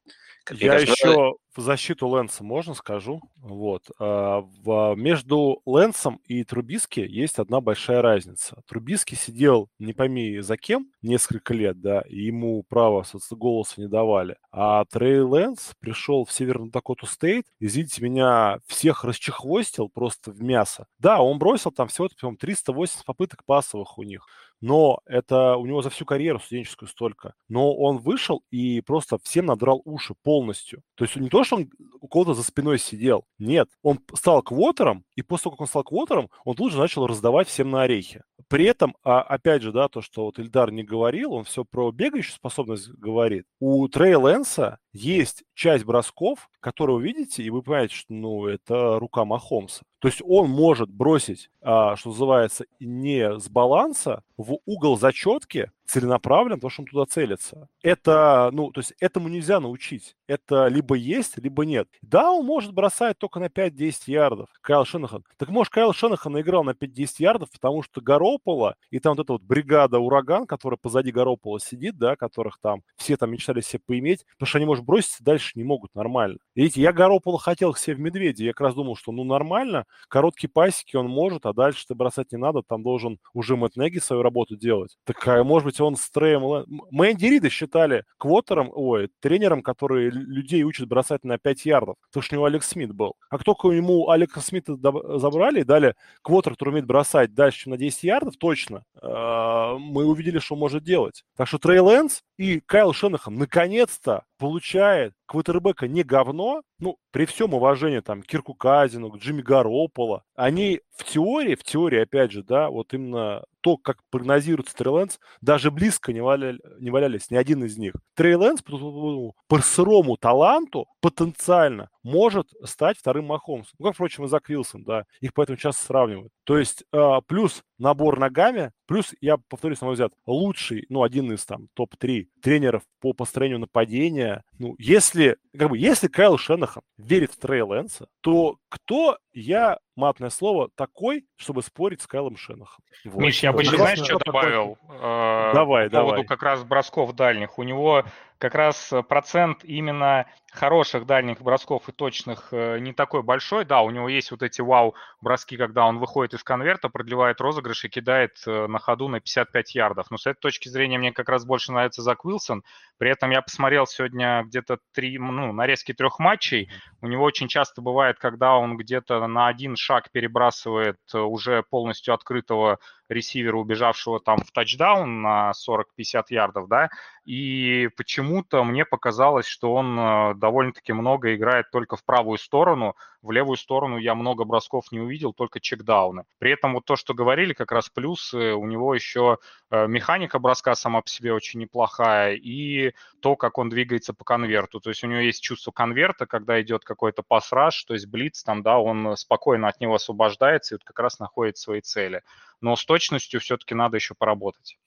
[0.52, 3.22] Я еще в защиту Лэнса можно скажу.
[3.38, 3.84] Вот.
[4.00, 8.62] А, в, между Лэнсом и Трубиски есть одна большая разница.
[8.68, 14.38] Трубиски сидел не пойми за кем несколько лет, да, и ему право голоса не давали.
[14.52, 20.88] А Трей Лэнс пришел в Северную Дакоту Стейт, извините меня, всех расчехвостил просто в мясо.
[20.98, 24.28] Да, он бросил там всего 380 попыток пасовых у них
[24.62, 27.34] но это у него за всю карьеру студенческую столько.
[27.48, 30.84] Но он вышел и просто всем надрал уши полностью.
[30.96, 31.70] То есть не то, что он
[32.02, 33.26] у кого-то за спиной сидел.
[33.38, 37.08] Нет, он стал квотером, и после того, как он стал квотером, он тут же начал
[37.08, 38.24] раздавать всем на орехи.
[38.48, 41.92] При этом, а, опять же, да, то, что вот Ильдар не говорил, он все про
[41.92, 43.46] бегающую способность говорит.
[43.60, 49.00] У Трей Лэнса есть часть бросков, которые вы видите, и вы понимаете, что ну, это
[49.00, 49.84] рука Махомса.
[50.00, 56.56] То есть он может бросить, а, что называется, не с баланса в угол зачетки целенаправленно,
[56.56, 57.68] потому что он туда целится.
[57.82, 60.16] Это, ну, то есть этому нельзя научить.
[60.28, 61.88] Это либо есть, либо нет.
[62.02, 64.50] Да, он может бросать только на 5-10 ярдов.
[64.62, 65.24] Кайл Шенахан.
[65.38, 69.34] Так может, Кайл Шенахан наиграл на 5-10 ярдов, потому что Горопола и там вот эта
[69.34, 74.26] вот бригада Ураган, которая позади Горопола сидит, да, которых там все там мечтали себе поиметь,
[74.38, 76.38] потому что они, может, броситься дальше не могут нормально.
[76.54, 78.46] Видите, я Горопола хотел себе в Медведе.
[78.46, 82.32] Я как раз думал, что ну нормально, короткие пасики он может, а дальше ты бросать
[82.32, 84.98] не надо, там должен уже Мэтт Неги свою работу делать.
[85.06, 86.66] Так, может быть, он с Трэем...
[86.92, 92.36] Энди Рида считали квотером, ой, тренером, который людей учит бросать на 5 ярдов, потому что
[92.36, 93.16] у него Алекс Смит был.
[93.30, 94.76] А только ему Алекса Смита
[95.18, 100.06] забрали и дали квотер, который умеет бросать дальше, чем на 10 ярдов, точно, а, мы
[100.06, 101.24] увидели, что может делать.
[101.36, 107.54] Так что Трей Лэнс и Кайл Шенахан наконец-то получает квотербека не говно, ну, при всем
[107.54, 112.94] уважении там Кирку Казинсу, Джимми Гарополо, они в теории, в теории, опять же, да, вот
[112.94, 117.78] именно то, как прогнозируется Трей Лэнс, даже близко не, валяли, не валялись ни один из
[117.78, 117.94] них.
[118.16, 123.74] Трей Лэнс по, по сырому таланту потенциально может стать вторым Махомсом.
[123.80, 126.32] Ну, как, впрочем, и Зак Вилсон, да, их поэтому часто сравнивают.
[126.44, 131.32] То есть э, плюс набор ногами, плюс, я повторюсь, на мой взгляд, лучший, ну, один
[131.32, 134.44] из там топ-3 тренеров по построению нападения.
[134.58, 140.30] Ну, если, как бы, если Кайл Шенахан верит в Трей Лэнса, то кто я, матное
[140.30, 142.84] слово, такой, чтобы спорить с Кайлом Шенахом?
[143.06, 143.22] Вот.
[143.22, 144.78] Миш, я бы, знаешь, что добавил?
[144.90, 146.10] Э, давай, по давай.
[146.12, 147.58] поводу как раз бросков дальних.
[147.58, 148.04] У него
[148.40, 153.66] как раз процент именно хороших дальних бросков и точных э, не такой большой.
[153.66, 157.90] Да, у него есть вот эти вау-броски, когда он выходит из конверта, продлевает розыгрыш и
[157.90, 160.10] кидает э, на ходу на 55 ярдов.
[160.10, 162.64] Но с этой точки зрения мне как раз больше нравится Зак Уилсон.
[162.98, 166.72] При этом я посмотрел сегодня где-то три, ну, нарезки трех матчей.
[167.02, 172.14] У него очень часто бывает, когда он где-то на один шаг перебрасывает э, уже полностью
[172.14, 172.80] открытого
[173.10, 176.90] ресивера, убежавшего там в тачдаун на 40-50 ярдов, да,
[177.26, 183.32] и почему-то мне показалось, что он э, довольно-таки много играет только в правую сторону, в
[183.32, 186.24] левую сторону я много бросков не увидел, только чекдауны.
[186.38, 189.38] При этом вот то, что говорили, как раз плюс, у него еще
[189.70, 194.80] э, механика броска сама по себе очень неплохая, и то, как он двигается по конверту.
[194.80, 198.64] То есть у него есть чувство конверта, когда идет какой-то пас-раш, то есть блиц, там,
[198.64, 202.24] да, он спокойно от него освобождается и вот как раз находит свои цели
[202.62, 204.78] но с точностью все-таки надо еще поработать.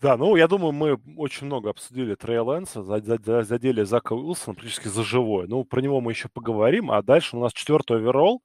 [0.00, 5.02] Да, ну, я думаю, мы очень много обсудили Трея Лэнса, задели Зака Уилсона практически за
[5.02, 5.46] живое.
[5.46, 8.42] Ну, про него мы еще поговорим, а дальше у нас четвертый оверолл.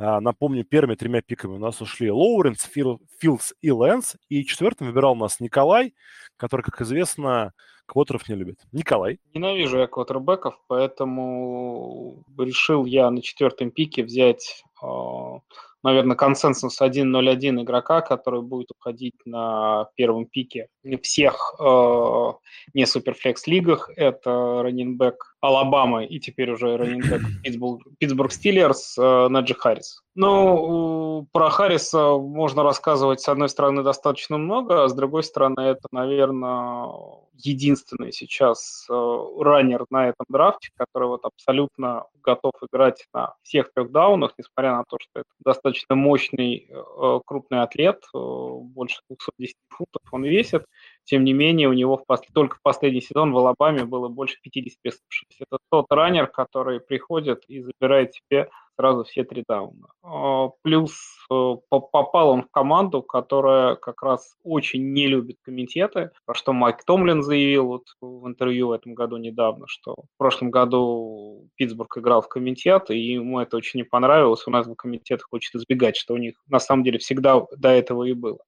[0.00, 4.88] А, напомню, первыми тремя пиками у нас ушли Лоуренс, Фил, Филдс и Лэнс, и четвертым
[4.88, 5.94] выбирал у нас Николай,
[6.36, 7.52] который, как известно,
[7.86, 8.60] квотеров не любит.
[8.70, 9.18] Николай.
[9.34, 15.40] Ненавижу я квотербеков, поэтому решил я на четвертом пике взять а,
[15.82, 20.68] наверное, консенсус 1.0.1 игрока, который будет уходить на первом пике
[21.02, 22.32] всех э,
[22.74, 23.90] не суперфлекс лигах.
[23.96, 30.02] Это раненбэк Алабамы и теперь уже раненбэк Питтсбург, Питтсбург Стиллерс э, Наджи Харрис.
[30.14, 35.86] Ну, про Харриса можно рассказывать, с одной стороны, достаточно много, а с другой стороны, это,
[35.92, 36.88] наверное,
[37.34, 43.92] единственный сейчас э, раннер на этом драфте, который вот абсолютно готов играть на всех трех
[43.92, 50.24] даунах, несмотря на то, что это достаточно мощный э, крупный атлет, больше 210 футов он
[50.24, 50.64] весит.
[51.08, 52.20] Тем не менее, у него в пос...
[52.34, 55.28] только в последний сезон в Алабаме было больше 50 ресурсов.
[55.40, 59.88] Это тот раннер, который приходит и забирает себе сразу все три дауна.
[60.02, 60.92] А, плюс
[61.32, 66.84] э, попал он в команду, которая как раз очень не любит комитеты, про что Майк
[66.84, 72.20] Томлин заявил вот в интервью в этом году недавно, что в прошлом году Питтсбург играл
[72.20, 74.46] в комитет, и ему это очень не понравилось.
[74.46, 78.04] У нас в комитет хочет избегать, что у них на самом деле всегда до этого
[78.04, 78.38] и было.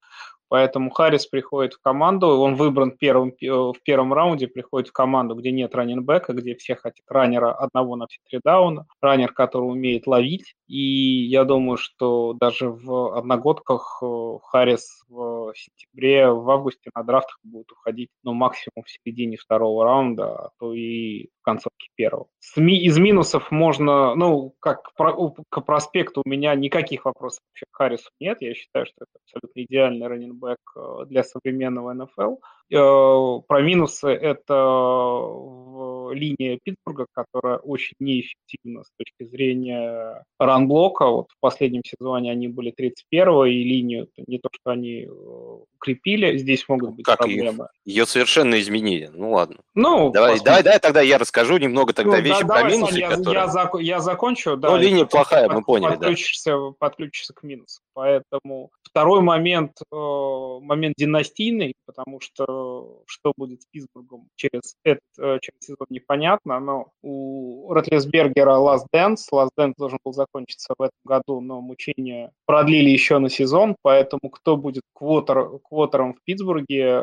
[0.51, 5.36] Поэтому Харрис приходит в команду, он выбран первым, э, в первом раунде, приходит в команду,
[5.36, 10.09] где нет раненбека, где все хотят раннера одного на все три дауна, раннер, который умеет
[10.09, 10.57] ловить.
[10.66, 17.38] И я думаю, что даже в одногодках э, Харрис в сентябре, в августе на драфтах
[17.44, 22.26] будет уходить, ну, максимум в середине второго раунда, а то и в концовке первого.
[22.57, 28.38] Из минусов можно, ну, как к проспекту у меня никаких вопросов к Харрису нет.
[28.40, 32.36] Я считаю, что это абсолютно идеальный раненбэк э, для современного НФЛ.
[32.72, 34.55] Э, про минусы это
[36.12, 41.07] линия Питтсбурга, которая очень неэффективна с точки зрения ранблока.
[41.07, 46.37] Вот в последнем сезоне они были 31 и линию не то, что они э, укрепили,
[46.37, 47.68] здесь могут быть как проблемы.
[47.85, 49.11] Ее, ее совершенно изменили.
[49.12, 49.57] Ну ладно.
[49.74, 52.99] Ну, давай, давай, давай тогда я расскажу немного тогда ну, вещи да, про давай, минусы.
[52.99, 53.35] Я, которые...
[53.35, 53.74] я, зак...
[53.81, 54.57] я закончу.
[54.57, 56.70] Да, ну, линия плохая, мы поняли, подключишься, да.
[56.78, 57.83] Подключишься к минусам.
[57.95, 59.97] Поэтому второй момент, э,
[60.62, 66.89] момент династийный, потому что что будет с Питтсбургом через, этот, э, через сезон непонятно, но
[67.03, 72.91] у Ротлесбергера Last Dance, Last Dance должен был закончиться в этом году, но мучения продлили
[72.91, 77.01] еще на сезон, поэтому кто будет квотер, квотером в Питтсбурге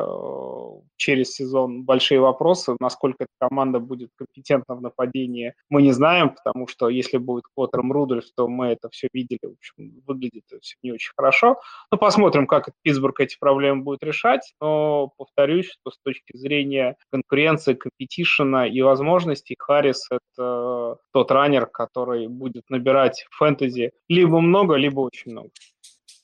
[0.96, 6.66] через сезон, большие вопросы, насколько эта команда будет компетентна в нападении, мы не знаем, потому
[6.68, 10.92] что если будет квотером Рудольф, то мы это все видели, в общем, выглядит все не
[10.92, 11.60] очень хорошо.
[11.90, 17.74] Ну, посмотрим, как Питтсбург эти проблемы будет решать, но повторюсь, что с точки зрения конкуренции,
[17.74, 25.32] компетишена и возможностей, Харрис– это тот раннер, который будет набирать фэнтези либо много, либо очень
[25.32, 25.50] много.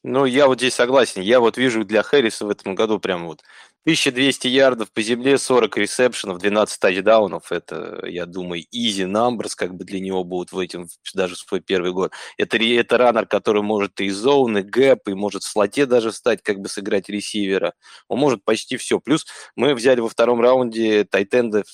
[0.07, 1.23] Ну, я вот здесь согласен.
[1.23, 3.43] Я вот вижу для Хэрриса в этом году прям вот
[3.85, 7.53] 1200 ярдов по земле, 40 ресепшенов, 12 тачдаунов.
[7.53, 11.61] Это, я думаю, easy numbers как бы для него будут в этом, даже в свой
[11.61, 12.11] первый год.
[12.39, 16.61] Это, это раннер, который может и зоны, gap, и может в слоте даже стать, как
[16.61, 17.75] бы сыграть ресивера.
[18.09, 19.01] Он может почти все.
[19.01, 21.65] Плюс мы взяли во втором раунде тайтенда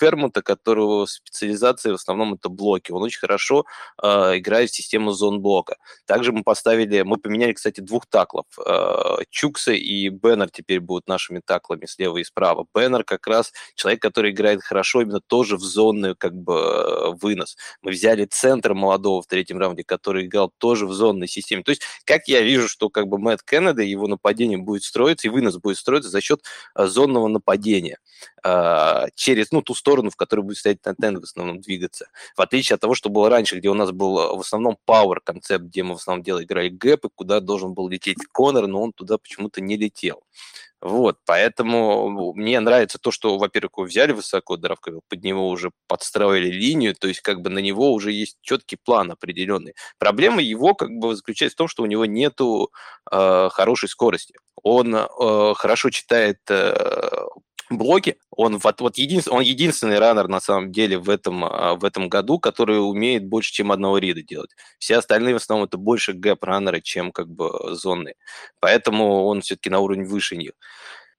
[0.00, 2.90] Фрайермута, которого специализация в основном это блоки.
[2.90, 3.64] Он очень хорошо
[4.02, 5.76] э, играет в систему zone блока.
[6.04, 8.46] Также мы поставили, мы поменяли, кстати, двух таклов.
[8.66, 12.66] Э, Чукса и Баннер теперь будут нашими таклами слева и справа.
[12.74, 17.56] Баннер как раз человек, который играет хорошо именно тоже в зонный как бы э, вынос.
[17.82, 21.62] Мы взяли центр молодого в третьем раунде, который играл тоже в зонной системе.
[21.62, 25.30] То есть, как я вижу, что как бы Мэтт Кеннеди, его нападение будет строиться, и
[25.30, 26.42] вынос будет строиться за счет
[26.74, 27.98] э, зонного нападения
[28.44, 32.06] э, через, ну, ту сторону, в которой будет стоять Тентен в основном двигаться.
[32.36, 35.64] В отличие от того, что было раньше, где у нас был в основном power концепт,
[35.64, 39.18] где мы в основном делали играли гэпы, куда должен был лететь Конор, но он туда
[39.18, 40.22] почему-то не летел.
[40.84, 46.50] Вот, поэтому мне нравится то, что, во-первых, его взяли высоко, Дравковил, под него уже подстроили
[46.50, 49.74] линию, то есть как бы на него уже есть четкий план определенный.
[49.98, 52.70] Проблема его как бы заключается в том, что у него нету
[53.10, 54.34] э, хорошей скорости.
[54.62, 56.74] Он э, хорошо читает э,
[57.70, 58.18] блоки.
[58.30, 62.08] Он вот, вот единственный, он единственный раннер на самом деле в этом, а, в этом
[62.08, 64.50] году, который умеет больше, чем одного рида делать.
[64.78, 68.16] Все остальные в основном это больше гэп-раннеры, чем как бы зонные.
[68.60, 70.52] Поэтому он все-таки на уровень выше них.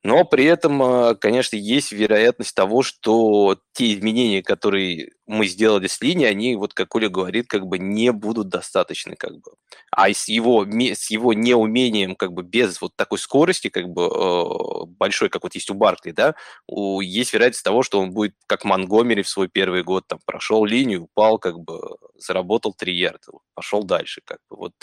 [0.04, 6.02] Но при этом, а, конечно, есть вероятность того, что те изменения, которые мы сделали с
[6.02, 9.52] линией, они, вот как Оля говорит, как бы не будут достаточны, как бы.
[9.92, 14.86] А с его, с его неумением, как бы без вот такой скорости, как бы э,
[14.88, 16.36] большой, как вот есть у Баркли, да,
[16.68, 20.66] у, есть вероятность того, что он будет как Монгомери в свой первый год, там, прошел
[20.66, 21.80] линию, упал, как бы,
[22.18, 24.74] заработал 3 ярда, пошел дальше, как бы, вот.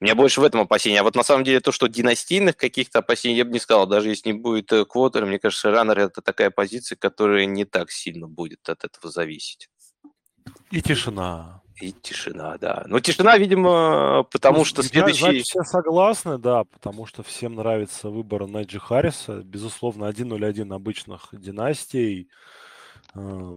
[0.00, 1.00] У меня больше в этом опасения.
[1.00, 4.08] А вот на самом деле то, что династийных каких-то опасений я бы не сказал, даже
[4.08, 8.26] если не будет э, квотера, мне кажется, раннер это такая позиция, которая не так сильно
[8.26, 9.59] будет от этого зависеть.
[10.70, 11.62] И тишина.
[11.80, 12.84] И тишина, да.
[12.86, 15.20] Но тишина, видимо, потому ну, что следующий...
[15.20, 19.42] Значит, все согласны, да, потому что всем нравится выбор Найджи Харриса.
[19.42, 22.28] Безусловно, 1-0-1 обычных династий.
[23.14, 23.56] Э,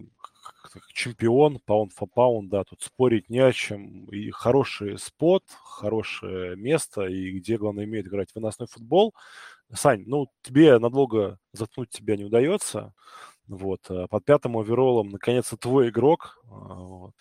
[0.93, 4.05] чемпион, паунд for паунд, да, тут спорить не о чем.
[4.05, 9.14] И хороший спот, хорошее место, и где, главное, имеет играть выносной футбол.
[9.74, 12.93] Сань, ну, тебе надолго заткнуть тебя не удается.
[13.54, 13.82] Вот.
[13.89, 16.38] А под пятым оверолом, наконец-то, твой игрок.
[16.45, 17.12] А, вот.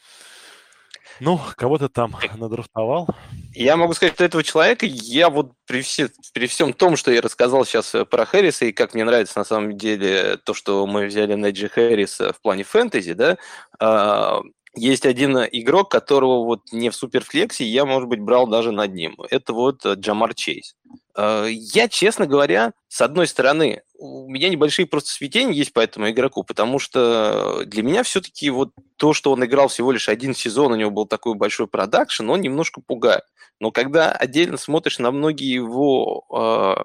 [1.21, 3.07] Ну, кого ты там надрафтовал?
[3.55, 7.21] Я могу сказать, что этого человека я вот при, все, при всем том, что я
[7.21, 11.07] рассказал сейчас э, про Хэрриса, и как мне нравится на самом деле то, что мы
[11.07, 13.37] взяли Неджи Хэрриса в плане фэнтези, да,
[13.79, 14.41] а,
[14.75, 19.17] есть один игрок, которого вот не в суперфлексе, я, может быть, брал даже над ним.
[19.31, 20.77] Это вот э, Джамар Чейз.
[21.15, 26.11] Э, я, честно говоря, с одной стороны, у меня небольшие просто светения есть по этому
[26.11, 30.73] игроку, потому что для меня все-таки вот то, что он играл всего лишь один сезон,
[30.73, 33.25] у него был такой большой продакшн, он немножко пугает.
[33.61, 36.83] Но когда отдельно смотришь на многие его э,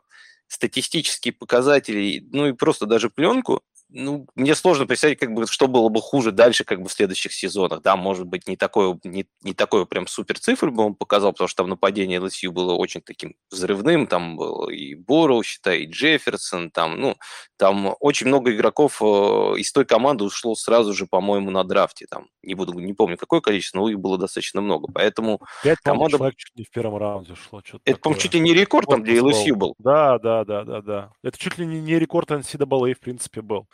[0.48, 5.88] статистические показатели, ну и просто даже пленку, ну, мне сложно представить, как бы, что было
[5.88, 7.82] бы хуже дальше, как бы в следующих сезонах.
[7.82, 11.48] Да, может быть, не такое, не, не такое прям супер цифры бы он показал, потому
[11.48, 16.72] что там нападение ЛСЮ было очень таким взрывным, там был и Борроу, считай, и Джефферсон,
[16.72, 17.16] там, ну,
[17.56, 22.28] там очень много игроков э, из той команды ушло сразу же, по-моему, на драфте, там,
[22.44, 26.18] не буду, не помню, какое количество, но их было достаточно много, поэтому Пять, команда...
[26.18, 27.62] человек чуть не в первом раунде шло.
[27.86, 29.76] Это, по-моему, чуть ли не рекорд там для LSU был.
[29.80, 31.12] Да, да, да, да, да.
[31.24, 33.68] Это чуть ли не, не рекорд NCAA, в принципе, был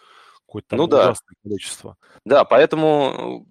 [0.54, 1.14] какое-то ну, да.
[1.44, 1.98] количество.
[2.26, 3.48] Да, поэтому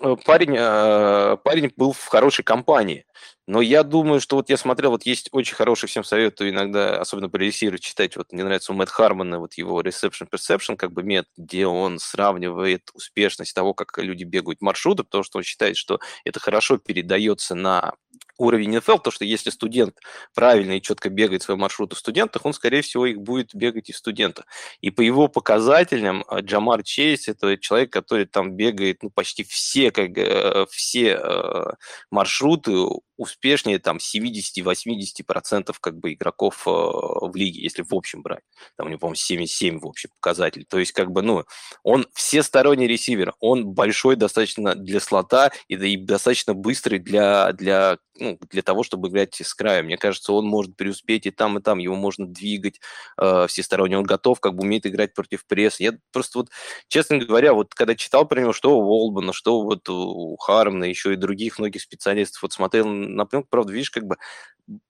[0.00, 3.06] э, парень, э, парень был в хорошей компании.
[3.46, 7.28] Но я думаю, что вот я смотрел, вот есть очень хороший, всем советую иногда, особенно
[7.28, 11.02] по ресиру, читать, вот мне нравится у Мэтт Хармона, вот его Reception Perception, как бы
[11.02, 16.00] метод, где он сравнивает успешность того, как люди бегают маршруты, потому что он считает, что
[16.24, 17.94] это хорошо передается на
[18.38, 19.98] уровень НФЛ, то что если студент
[20.34, 23.92] правильно и четко бегает свои маршруты в студентах, он, скорее всего, их будет бегать и
[23.92, 24.46] в студентах.
[24.80, 29.90] И по его показателям э, Джамар Чейз– это человек, который там бегает ну, почти все,
[29.90, 31.64] как, э, все э,
[32.10, 32.72] маршруты
[33.16, 38.42] успешнее там 70-80% как бы игроков э, в лиге, если в общем брать.
[38.76, 40.64] Там у него, по-моему, 77 в общем показатель.
[40.68, 41.44] То есть как бы, ну,
[41.82, 48.38] он всесторонний ресивер, он большой достаточно для слота и, и достаточно быстрый для, для, ну,
[48.50, 49.82] для того, чтобы играть с края.
[49.82, 52.80] Мне кажется, он может преуспеть и там, и там, его можно двигать
[53.20, 53.98] э, всесторонне.
[53.98, 55.84] Он готов, как бы умеет играть против пресса.
[55.84, 56.48] Я просто вот,
[56.88, 61.12] честно говоря, вот когда читал про него, что у Волбана, что вот у Хармна, еще
[61.12, 64.16] и других многих специалистов, вот смотрел на пленку, правда, видишь, как бы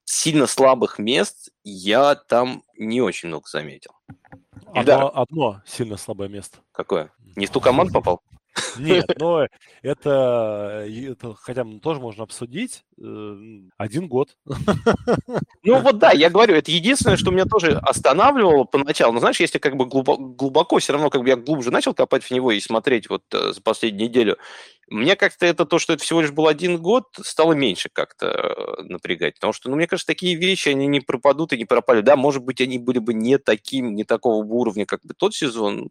[0.04, 3.92] сильно слабых мест я там не очень много заметил.
[4.72, 6.58] Одно, одно сильно слабое место.
[6.72, 7.12] Какое?
[7.36, 8.22] Не в ту команду попал?
[8.78, 9.46] Нет, но
[9.82, 12.84] это, это хотя бы тоже можно обсудить.
[13.02, 13.36] Э,
[13.76, 14.36] один год.
[15.66, 19.14] Ну вот да, я говорю, это единственное, что меня тоже останавливало поначалу.
[19.14, 22.22] Но знаешь, если как бы глубоко, глубоко все равно как бы я глубже начал копать
[22.22, 24.36] в него и смотреть вот э, за последнюю неделю,
[24.88, 28.82] мне как-то это то, что это всего лишь был один год, стало меньше как-то э,
[28.82, 29.34] напрягать.
[29.34, 32.00] Потому что, ну, мне кажется, такие вещи, они не пропадут и не пропали.
[32.00, 35.90] Да, может быть, они были бы не таким, не такого уровня, как бы тот сезон.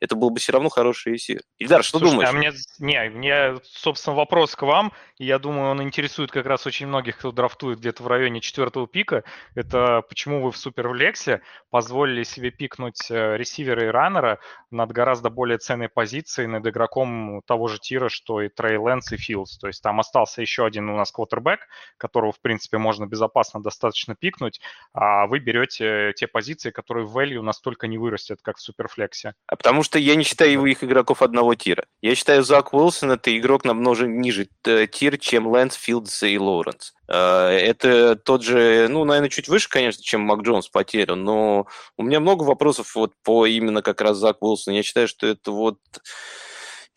[0.00, 1.42] Это был бы все равно хороший эфир.
[1.58, 2.28] Ильдар, что Слушай, думаешь?
[2.28, 4.92] А мне, не, мне, собственно, вопрос к вам.
[5.18, 9.24] Я думаю, он интересует как раз очень многих, кто драфтует где-то в районе четвертого пика.
[9.54, 14.38] Это почему вы в Супервлексе позволили себе пикнуть э, ресивера и раннера
[14.70, 19.16] над гораздо более ценной позицией, над игроком того же тира, что и Трей Лэнс, и
[19.16, 19.58] Филдс.
[19.58, 21.60] То есть там остался еще один у нас квотербек,
[21.98, 24.60] которого, в принципе, можно безопасно достаточно пикнуть,
[24.92, 29.34] а вы берете те позиции, которые в value настолько не вырастет, как в Суперфлексе.
[29.46, 31.84] А потому что я не считаю их игроков одного тира.
[32.00, 36.94] Я считаю, Зак Уилсон это игрок намного ниже э, тир, чем Лэнс, Филдс и Лоуренс.
[37.08, 42.02] Э, это тот же, ну, наверное, чуть выше, конечно, чем Мак Джонс потеря, но у
[42.02, 44.74] меня много вопросов вот по именно как раз Зак Уилсон.
[44.74, 45.78] Я считаю, что это вот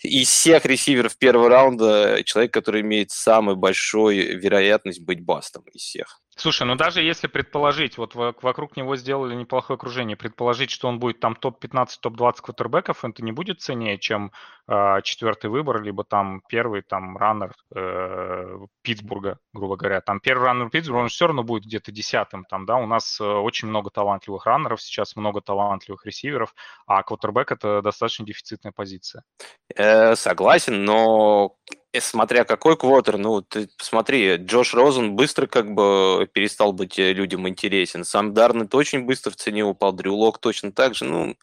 [0.02, 6.22] из всех ресиверов первого раунда человек, который имеет самую большую вероятность быть бастом из всех.
[6.40, 11.20] Слушай, ну даже если предположить, вот вокруг него сделали неплохое окружение, предположить, что он будет
[11.20, 14.32] там топ-15, топ-20 квотербеков, это не будет ценнее, чем
[14.70, 20.00] э, четвертый выбор, либо там первый там раннер э, Питтсбурга, грубо говоря.
[20.00, 22.46] Там первый раннер Питтсбурга, он все равно будет где-то десятым.
[22.46, 26.56] Там, да, у нас э, очень много талантливых раннеров, сейчас много талантливых ресиверов,
[26.88, 29.24] а квотербек это достаточно дефицитная позиция.
[29.76, 31.58] Э, согласен, но
[31.98, 37.48] Смотря какой квотер, ну, ты посмотри, Джош Розен быстро как бы перестал быть э, людям
[37.48, 38.04] интересен.
[38.04, 41.06] Сам Дарнет очень быстро в цене упал, Дрю Лок точно так же.
[41.06, 41.36] Ну,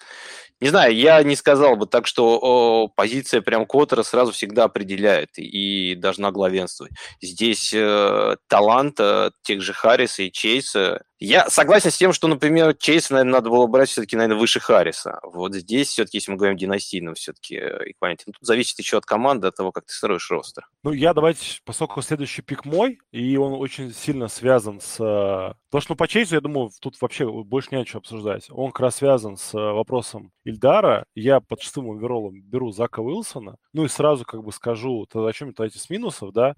[0.61, 5.31] не знаю, я не сказал бы так, что о, позиция прям квотера сразу всегда определяет
[5.37, 6.93] и должна главенствовать.
[7.21, 11.03] Здесь э, талант э, тех же Харриса и Чейса.
[11.19, 15.19] Я согласен с тем, что, например, Чейса, наверное, надо было брать все-таки, наверное, выше Харриса.
[15.23, 19.07] Вот здесь все-таки, если мы говорим династийном все-таки э, эквиваленте, ну, тут зависит еще от
[19.07, 20.69] команды, от того, как ты строишь ростер.
[20.83, 25.01] Ну, я давайте, поскольку следующий пик мой, и он очень сильно связан с...
[25.01, 28.49] Э, потому что, ну, по Чейсу, я думаю, тут вообще больше не о чем обсуждать.
[28.51, 33.57] Он как раз связан с э, вопросом Ильдара, я под шестым оверолом беру Зака Уилсона,
[33.73, 36.55] ну и сразу как бы скажу, тогда о чем это эти с минусов, да?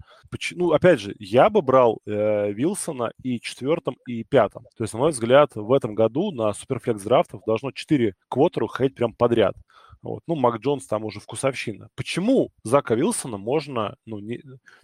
[0.51, 4.65] Ну, опять же, я бы брал э, Вилсона и четвертом, и пятом.
[4.75, 8.95] То есть, на мой взгляд, в этом году на суперфлекс драфтов должно 4 квотеру ходить
[8.95, 9.55] прям подряд.
[10.01, 10.23] Вот.
[10.27, 11.89] Ну, Мак Джонс там уже вкусовщина.
[11.95, 13.95] Почему Зака Вилсона можно...
[14.05, 14.41] Ну, не,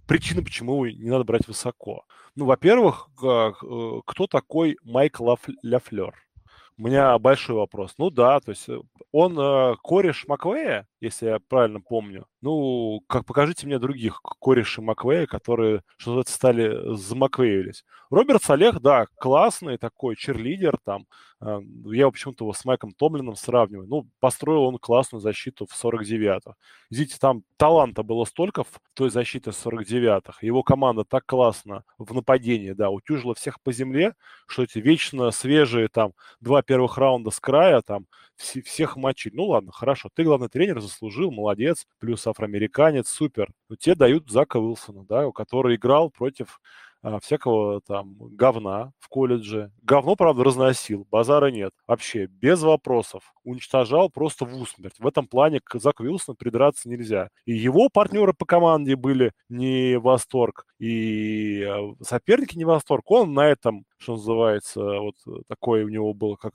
[0.07, 2.03] причина, почему не надо брать высоко.
[2.36, 3.51] Ну, во-первых, э,
[4.05, 5.20] кто такой Майк
[5.63, 6.13] Ляфлер?
[6.78, 7.93] У меня большой вопрос.
[7.97, 8.78] Ну да, то есть э,
[9.13, 12.28] он э, кореш Маквея, если я правильно помню.
[12.41, 17.86] Ну, как покажите мне других корешей Маквея, которые, что называется, стали замаквеились.
[18.09, 21.05] Роберт Салех, да, классный такой черлидер там.
[21.41, 23.88] Э, я почему-то его с Майком Томлином сравниваю.
[23.88, 26.55] Ну, построил он классную защиту в 49-х.
[26.89, 30.38] Видите, там таланта было столько в той защите 49-х.
[30.41, 34.15] Его команда так классно в нападении, да, утюжила всех по земле,
[34.47, 38.05] что эти вечно свежие там два первых раунда с края, там,
[38.39, 39.33] вс- всех мочить.
[39.33, 43.49] Ну ладно, хорошо, ты главный тренер, заслужил, молодец, плюс афроамериканец, супер.
[43.69, 46.59] Но тебе дают Зака Уилсона, да, который играл против
[46.94, 49.72] а, всякого там говна в колледже.
[49.84, 51.72] Говно, правда, разносил, базара нет.
[51.88, 53.34] Вообще, без вопросов.
[53.43, 54.99] Уничтожал просто в усмерть.
[54.99, 57.30] В этом плане к Заку Вилсону придраться нельзя.
[57.45, 63.10] И его партнеры по команде были не восторг, и а, соперники не восторг.
[63.12, 65.16] Он на этом, что называется, вот
[65.47, 66.53] такой у него был, как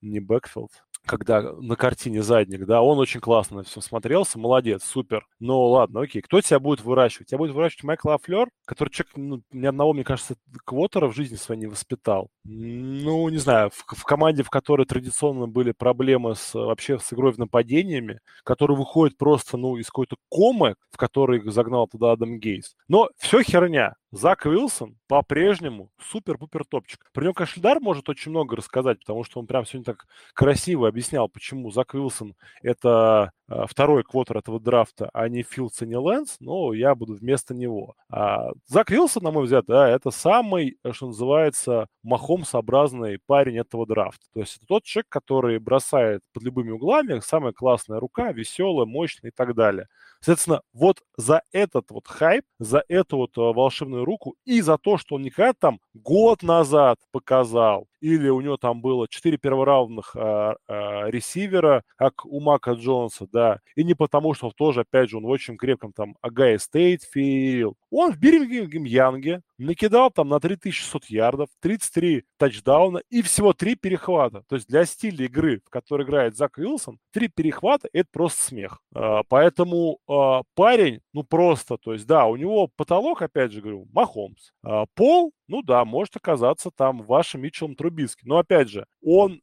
[0.00, 0.70] не бэкфилд,
[1.06, 5.26] когда на картине задник, да, он очень классно все смотрелся, молодец, супер.
[5.38, 7.28] Но ладно, окей, кто тебя будет выращивать?
[7.28, 10.34] Тебя будет выращивать Майк Лафлер, который человек, ну, ни одного, мне кажется,
[10.64, 12.30] квотера в жизни своей не воспитал.
[12.44, 17.32] Ну, не знаю, в, в команде, в которой традиционно были проблемы с вообще с игрой
[17.32, 22.76] в нападениями, который выходит просто, ну, из какой-то комы, в который загнал туда Адам Гейс.
[22.88, 23.94] Но все херня.
[24.12, 27.08] Зак Уилсон по-прежнему супер-пупер топчик.
[27.12, 30.88] Про него, конечно, Дар может очень много рассказать, потому что он прям сегодня так красиво
[30.88, 33.32] объяснял, почему Зак Уилсон это
[33.66, 37.94] второй квотер этого драфта, а не Филдс и не Лэнс, но я буду вместо него.
[38.10, 44.26] А Зак Уилсон, на мой взгляд, да, это самый, что называется, махомсообразный парень этого драфта.
[44.32, 49.30] То есть это тот человек, который бросает под любыми углами, самая классная рука, веселая, мощная
[49.30, 49.86] и так далее.
[50.20, 54.98] Соответственно, вот за этот вот хайп, за эту вот э, волшебную руку и за то,
[54.98, 60.56] что он никогда там год назад показал, или у него там было 4 первораундных а,
[60.68, 63.39] а, ресивера, как у Мака Джонса, да,
[63.76, 67.76] и не потому, что тоже, опять же, он в очень крепком там Огайо Стейт был.
[67.90, 74.42] Он в Бригам Янге накидал там на 3600 ярдов, 33 тачдауна и всего 3 перехвата.
[74.48, 78.80] То есть для стиля игры, в которой играет Зак Уилсон, 3 перехвата– это просто смех.
[78.94, 83.86] А, поэтому а, парень, ну просто, то есть да, у него потолок, опять же говорю,
[83.92, 84.50] Махомс.
[84.62, 88.28] А, пол, ну да, может оказаться там вашим Митчеллом Трубицким.
[88.28, 89.42] Но опять же, он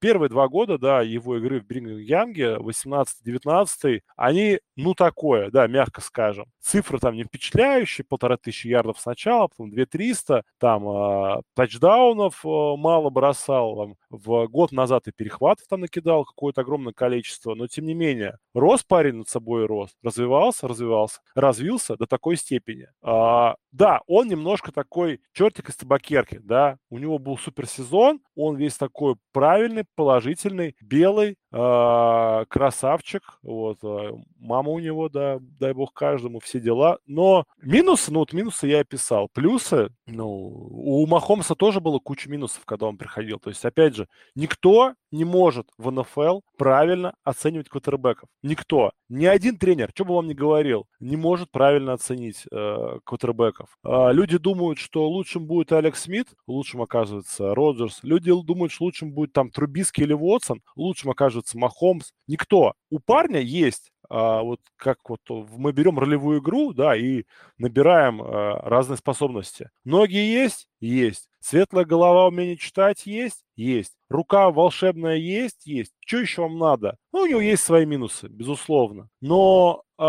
[0.00, 6.46] первые два года, да, его игры в Брингем-Янге, 18-19, они, ну, такое, да, мягко скажем.
[6.60, 13.10] Цифры там не впечатляющие, полторы тысячи ярдов сначала, потом 2-300, там э, тачдаунов э, мало
[13.10, 17.94] бросал, там, в год назад и перехватов там накидал какое-то огромное количество, но тем не
[17.94, 22.88] менее, рос парень над собой рос, развивался, развивался, развился до такой степени.
[23.02, 28.76] А, да, он немножко такой чертик из табакерки, да, у него был суперсезон, он весь
[28.76, 36.38] такой правильный, положительный, белый, э, красавчик, вот, э, мама у него, да, дай бог каждому,
[36.40, 41.98] все дела, но минусы, ну вот минусы я описал, плюсы, ну, у Махомса тоже было
[41.98, 47.14] куча минусов, когда он приходил, то есть, опять же, никто не может в НФЛ правильно
[47.24, 52.44] оценивать квотербеков, никто, ни один тренер, что бы вам ни говорил, не может правильно оценить
[52.50, 53.78] э, квотербеков.
[53.84, 59.12] Э, люди думают, что лучшим будет Алекс Смит, лучшим оказывается Роджерс, люди думают, что лучшим
[59.12, 62.12] будет там Трубиски или Вотсон, лучшим окажется Махомс.
[62.26, 62.74] Никто.
[62.90, 67.24] У парня есть а, вот как вот мы берем ролевую игру, да, и
[67.58, 69.70] набираем а, разные способности.
[69.84, 70.68] Ноги есть?
[70.80, 71.28] Есть.
[71.48, 73.44] Светлая голова, умение читать есть?
[73.54, 73.92] Есть.
[74.10, 75.64] Рука волшебная есть?
[75.64, 75.92] Есть.
[76.04, 76.96] Что еще вам надо?
[77.12, 79.08] Ну, у него есть свои минусы, безусловно.
[79.20, 80.02] Но э,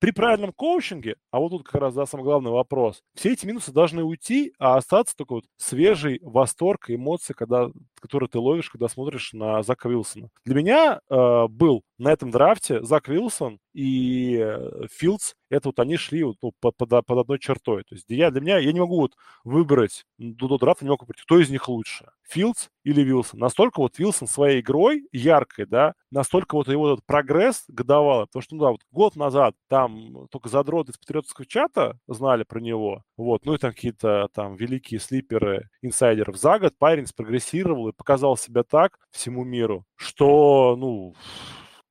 [0.00, 3.70] при правильном коучинге, а вот тут как раз да, самый главный вопрос, все эти минусы
[3.70, 7.68] должны уйти, а остаться только вот свежий восторг эмоции, когда,
[8.00, 10.30] которые ты ловишь, когда смотришь на Зака Вилсона.
[10.44, 15.96] Для меня э, был на этом драфте Зак Вилсон и э, Филдс, это вот они
[15.96, 17.84] шли вот, ну, под, под, под одной чертой.
[17.84, 19.12] То есть я, для меня, я не могу вот
[19.44, 23.40] выбрать до, до драфта, не могу выбрать, кто из них лучше, Филдс или Вилсон.
[23.40, 28.54] Настолько вот Вилсон своей игрой яркой, да, настолько вот его этот прогресс годовалый, потому что,
[28.56, 33.44] ну да, вот год назад там только задроты из патриотского чата знали про него, вот,
[33.44, 36.36] ну и там какие-то там великие слиперы инсайдеров.
[36.36, 41.14] За год парень спрогрессировал и показал себя так всему миру, что, ну,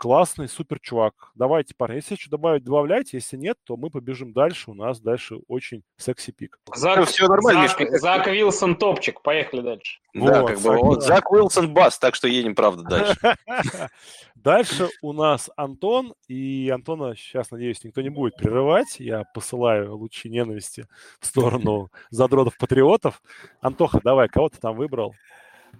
[0.02, 1.14] классный, супер чувак.
[1.36, 3.18] Давайте, парни, если что добавить, добавляйте.
[3.18, 4.72] Если нет, то мы побежим дальше.
[4.72, 6.58] У нас дальше очень секси-пик.
[6.74, 9.22] Зак, ну, все нормально, Зак, Миш, Зак Вилсон топчик.
[9.22, 10.00] Поехали дальше.
[10.16, 13.38] Да, вот, как бы вот, Зак Уилсон бас, так что едем, правда, дальше.
[14.36, 19.00] Дальше у нас Антон, и Антона сейчас, надеюсь, никто не будет прерывать.
[19.00, 20.88] Я посылаю лучи ненависти
[21.20, 23.22] в сторону задротов-патриотов.
[23.62, 25.14] Антоха, давай, кого ты там выбрал?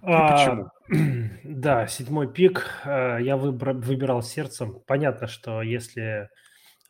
[0.02, 0.68] А, почему?
[1.44, 4.80] Да, седьмой пик э, я выбра- выбирал сердцем.
[4.86, 6.28] Понятно, что если,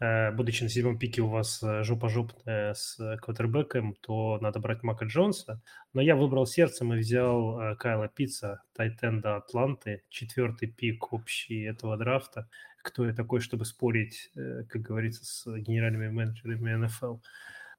[0.00, 4.82] э, будучи на седьмом пике, у вас э, жопа жопная с квотербеком, то надо брать
[4.82, 5.60] Мака Джонса.
[5.92, 12.48] Но я выбрал сердцем и взял Кайла Пицца, Тайтенда Атланты, четвертый пик общий этого драфта.
[12.82, 17.18] Кто я такой, чтобы спорить, как говорится, с генеральными менеджерами НФЛ?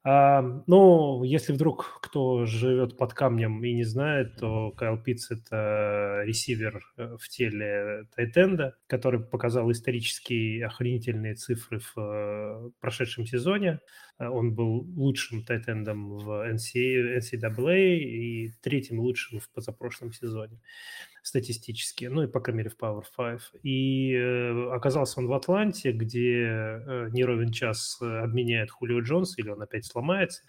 [0.06, 6.24] А, ну, если вдруг кто живет под камнем и не знает, то Кайл Питц– это
[6.26, 13.80] ресивер э, в теле Тайтенда, который показал исторические охренительные цифры в э, прошедшем сезоне.
[14.24, 20.60] Э, он был лучшим тайтендом в NCAA и третьим лучшим в позапрошлом сезоне
[21.24, 23.64] статистически, ну и, по крайней мере, в Power 5.
[23.64, 29.38] И э, оказался он в Атланте, где э, не ровен час э, обменяет Хулио Джонс,
[29.40, 30.44] или он опять сломается.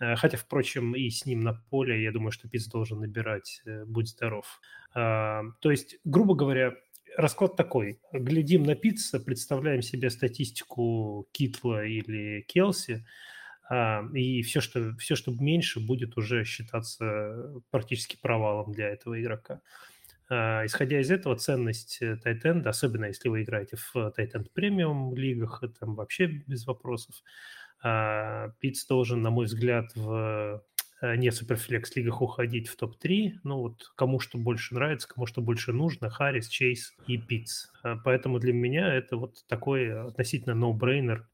[0.00, 4.08] Э, хотя, впрочем, и с ним на поле, я думаю, что Пиц должен набирать, будь
[4.08, 4.60] здоров.
[4.94, 6.72] То есть, грубо говоря,
[7.16, 8.00] расклад такой.
[8.12, 13.04] Глядим на Пицца, представляем себе статистику Китла или Келси,
[14.14, 19.60] и все что, все, что меньше, будет уже считаться практически провалом для этого игрока.
[20.28, 25.96] А, исходя из этого, ценность Тайтенда, особенно если вы играете в Тайтенд премиум лигах, там
[25.96, 27.16] вообще без вопросов.
[27.82, 30.75] А, Питц должен, на мой взгляд, в Э,
[31.14, 33.40] не суперфлекс лигах уходить в топ-3.
[33.44, 37.66] Ну вот кому что больше нравится, кому что больше нужно, Харрис, Чейз и Питц.
[37.84, 41.28] Э, поэтому для меня это вот такой относительно ноу-брейнер.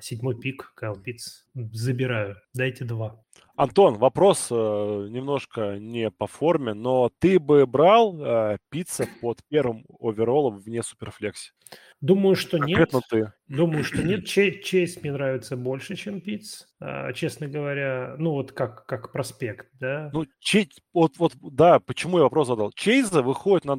[0.00, 1.43] Седьмой пик, Кайл Питц.
[1.54, 2.36] Забираю.
[2.52, 3.24] Дайте два.
[3.56, 9.86] Антон, вопрос э, немножко не по форме, но ты бы брал э, пицца под первым
[10.00, 11.52] оверолом вне суперфлекси?
[12.00, 13.04] Думаю, что Конкретно нет.
[13.08, 13.32] ты.
[13.46, 14.26] Думаю, что нет.
[14.26, 16.66] Чейз мне нравится больше, чем Пиц.
[16.80, 20.10] А, честно говоря, ну вот как, как проспект, да?
[20.12, 22.72] Ну, Чей, вот, вот, да, почему я вопрос задал.
[22.72, 23.78] Чейза выходит на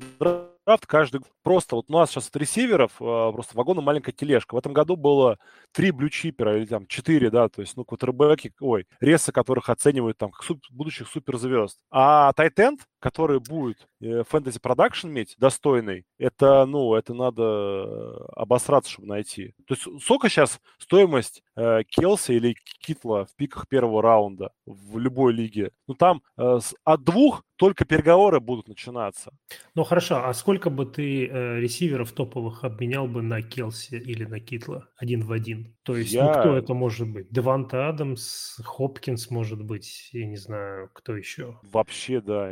[0.66, 4.55] драфт каждый просто вот у нас сейчас от ресиверов а, просто вагон маленькая тележка.
[4.55, 5.38] В этом году было
[5.72, 10.32] три блючипера или там четыре, да, то есть, ну, квотербеки, ой, ресы, которых оценивают там
[10.32, 11.78] как суп, будущих суперзвезд.
[11.91, 19.53] А Тайтенд, который будет фэнтези продакшн иметь достойный, это, ну, это надо обосраться, чтобы найти.
[19.68, 25.34] То есть сколько сейчас стоимость э, Келси или Китла в пиках первого раунда в любой
[25.34, 25.70] лиге?
[25.86, 29.32] Ну, там э, от двух только переговоры будут начинаться.
[29.76, 34.39] Ну хорошо, а сколько бы ты э, ресиверов топовых обменял бы на Келси или на
[34.39, 35.76] Китла один в один?
[35.84, 36.26] То есть, я...
[36.26, 37.28] ну кто это может быть?
[37.30, 41.60] Деванта Адамс, Хопкинс может быть, я не знаю, кто еще.
[41.64, 42.51] Вообще, да,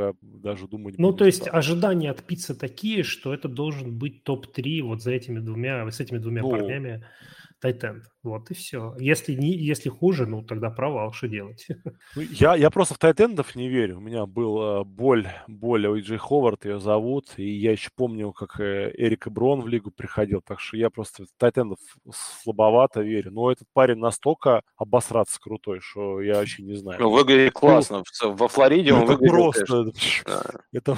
[0.00, 0.94] я даже думаю...
[0.98, 5.38] Ну то есть ожидания от пиццы такие, что это должен быть топ-3 вот за этими
[5.38, 7.04] двумя, с этими двумя ну, парнями.
[7.64, 8.04] Тайтенд.
[8.22, 8.94] Вот и все.
[8.98, 11.66] Если, не, если хуже, ну тогда провал, что делать?
[12.16, 13.96] Ну, я, я просто в тайтендов не верю.
[13.96, 18.32] У меня был э, боль, боль у Джей Ховард, ее зовут, и я еще помню,
[18.32, 21.78] как э, Эрик Брон в лигу приходил, так что я просто в тайтендов
[22.12, 23.32] слабовато верю.
[23.32, 27.00] Но этот парень настолько обосраться крутой, что я вообще не знаю.
[27.00, 28.04] Ну, выглядит классно.
[28.22, 29.32] Ну, Во Флориде он это выглядит...
[29.32, 29.92] Просто...
[30.72, 30.96] Это,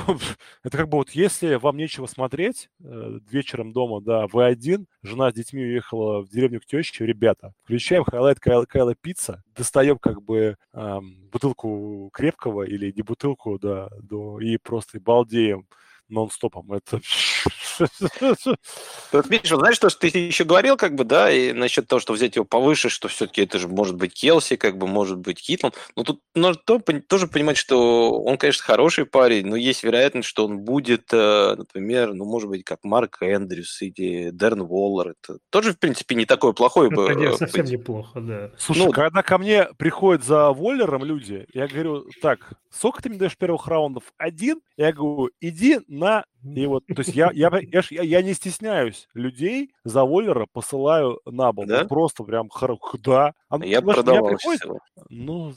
[0.63, 5.31] это как бы вот если вам нечего смотреть э, вечером дома, да, вы один, жена
[5.31, 10.23] с детьми уехала в деревню к теще, ребята, включаем highlight Кайла, Кайла Питтса, достаем как
[10.23, 15.67] бы эм, бутылку крепкого или не бутылку, да, до, и просто балдеем
[16.09, 16.73] нон-стопом.
[16.73, 17.01] Это...
[19.13, 22.01] Вот, видишь, вот, знаешь, то, что ты еще говорил, как бы, да, и насчет того,
[22.01, 25.41] что взять его повыше, что все-таки это же может быть Келси, как бы, может быть
[25.41, 25.73] Китлом.
[25.97, 30.47] Но тут нужно то, тоже понимать, что он, конечно, хороший парень, но есть вероятность, что
[30.47, 35.15] он будет, э, например, ну, может быть, как Марк Эндрюс или Дерн Уоллер.
[35.23, 36.91] Это тоже, в принципе, не такое плохое.
[36.91, 37.09] бы.
[37.11, 37.73] Это совсем быть.
[37.73, 38.51] неплохо, да.
[38.59, 43.19] Слушай, ну, когда ко мне приходят за Воллером люди, я говорю, так, сколько ты мне
[43.19, 44.05] даешь первых раундов?
[44.17, 44.61] Один?
[44.77, 46.25] Я говорю, иди на
[46.55, 51.21] и вот, то есть я, я, я, я, я не стесняюсь людей за Воллера посылаю
[51.25, 51.67] на бок.
[51.67, 51.85] Да?
[51.85, 52.49] Просто прям,
[53.05, 53.33] да.
[53.49, 54.37] А, я продавал.
[55.09, 55.53] Ну,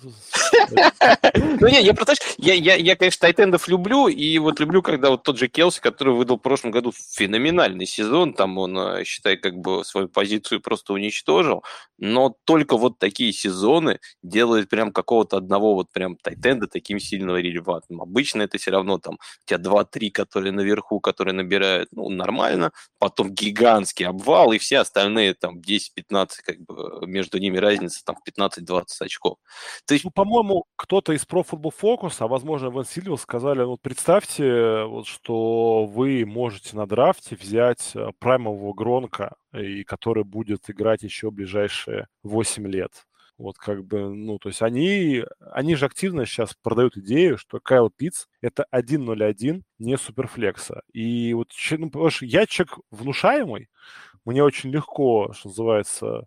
[1.59, 5.23] ну, не, я просто, я, я, я, конечно, тайтендов люблю, и вот люблю, когда вот
[5.23, 9.57] тот же Келси, который выдал в прошлом году феноменальный сезон, там он, э, считай, как
[9.57, 11.63] бы свою позицию просто уничтожил,
[11.97, 18.01] но только вот такие сезоны делают прям какого-то одного вот прям тайтенда таким сильно релевантным.
[18.01, 23.33] Обычно это все равно там у тебя 2-3, которые наверху, которые набирают, ну, нормально, потом
[23.33, 29.37] гигантский обвал, и все остальные там 10-15, как бы между ними разница там 15-20 очков.
[29.85, 33.81] То есть, ну, по-моему, кто-то из Pro Football Focus, а возможно, Ван Сильвер сказали, вот
[33.81, 41.03] представьте, вот, что вы можете на драфте взять э, праймового Гронка, и который будет играть
[41.03, 43.05] еще ближайшие 8 лет.
[43.39, 47.89] Вот как бы, ну, то есть они, они же активно сейчас продают идею, что Кайл
[47.89, 50.81] Питц это 1.01, не суперфлекса.
[50.91, 53.69] И вот, ну, потому что я человек внушаемый,
[54.25, 56.25] мне очень легко, что называется,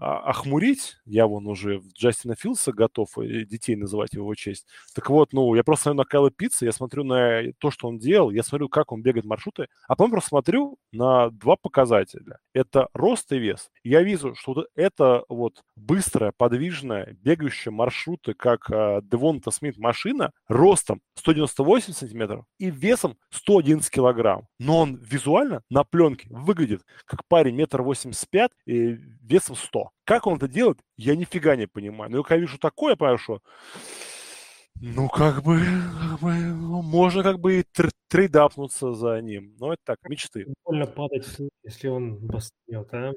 [0.00, 4.66] охмурить, я вон уже Джастина Филса готов э, детей называть его честь.
[4.94, 7.98] Так вот, ну, я просто смотрю на Кайла Пицца, я смотрю на то, что он
[7.98, 12.38] делал, я смотрю, как он бегает маршруты, а потом просто смотрю на два показателя.
[12.54, 13.70] Это рост и вес.
[13.84, 20.32] Я вижу, что вот это вот быстрая, подвижная, бегающая маршруты, как э, Девонта Смит машина,
[20.48, 24.46] ростом 198 сантиметров и весом 111 килограмм.
[24.58, 29.89] Но он визуально на пленке выглядит как парень метр восемьдесят пять и весом 100.
[30.04, 32.10] Как он это делает, я нифига не понимаю.
[32.10, 33.40] Но я когда вижу такое, я понимаю, что
[34.82, 39.54] ну, как бы, как бы ну, можно как бы и тр- трейдапнуться за ним.
[39.58, 40.46] Но это так, мечты.
[40.64, 41.26] Больно падать,
[41.62, 43.12] если он бастнет, а?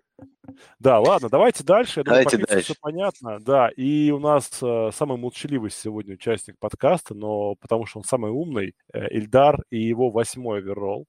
[0.80, 2.02] Да, ладно, давайте дальше.
[2.02, 2.66] Я думаю, давайте дальше.
[2.66, 3.40] все понятно.
[3.40, 8.32] Да, и у нас э, самый молчаливый сегодня участник подкаста, но потому что он самый
[8.32, 11.06] умный, э, Ильдар и его восьмой оверолл.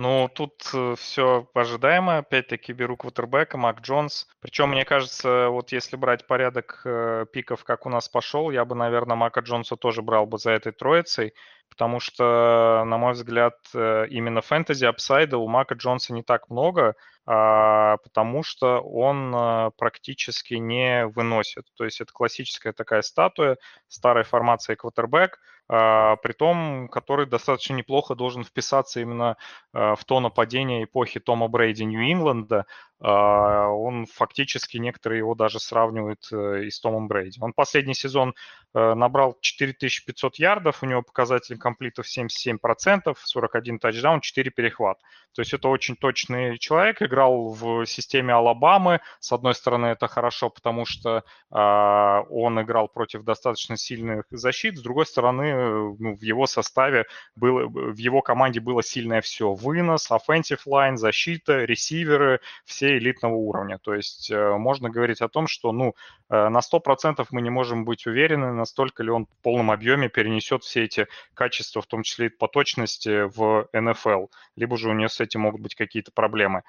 [0.00, 2.18] Ну, тут э, все ожидаемо.
[2.18, 4.28] Опять-таки беру квотербека, Мак Джонс.
[4.40, 8.76] Причем, мне кажется, вот если брать порядок э, пиков, как у нас пошел, я бы,
[8.76, 11.34] наверное, Мака Джонса тоже брал бы за этой троицей,
[11.68, 16.94] потому что, на мой взгляд, э, именно фэнтези апсайда у Мака Джонса не так много,
[17.26, 21.64] а, потому что он практически не выносит.
[21.76, 23.56] То есть это классическая такая статуя
[23.88, 29.36] старой формации квотербек– при том, который достаточно неплохо должен вписаться именно
[29.72, 32.64] а, в то нападение эпохи Тома Брейди Нью-Ингланда,
[32.97, 37.38] а, он фактически, некоторые его даже сравнивают э, и с Томом Брейди.
[37.40, 38.34] Он последний сезон
[38.74, 44.98] э, набрал 4500 ярдов, у него показатель комплитов 77%, 41 тачдаун, 4 перехват.
[45.32, 49.00] То есть это очень точный человек, играл в системе Алабамы.
[49.20, 55.06] С одной стороны, это хорошо, потому что он играл против достаточно сильных защит, с другой
[55.06, 57.04] стороны, ну, в его составе
[57.36, 59.52] было, в его команде было сильное все.
[59.52, 63.78] Вынос, offensive line, защита, ресиверы, все элитного уровня.
[63.78, 65.94] То есть э, можно говорить о том, что ну,
[66.30, 70.62] э, на 100% мы не можем быть уверены, настолько ли он в полном объеме перенесет
[70.62, 74.26] все эти качества, в том числе и по точности, в НФЛ.
[74.56, 76.62] Либо же у него с этим могут быть какие-то проблемы.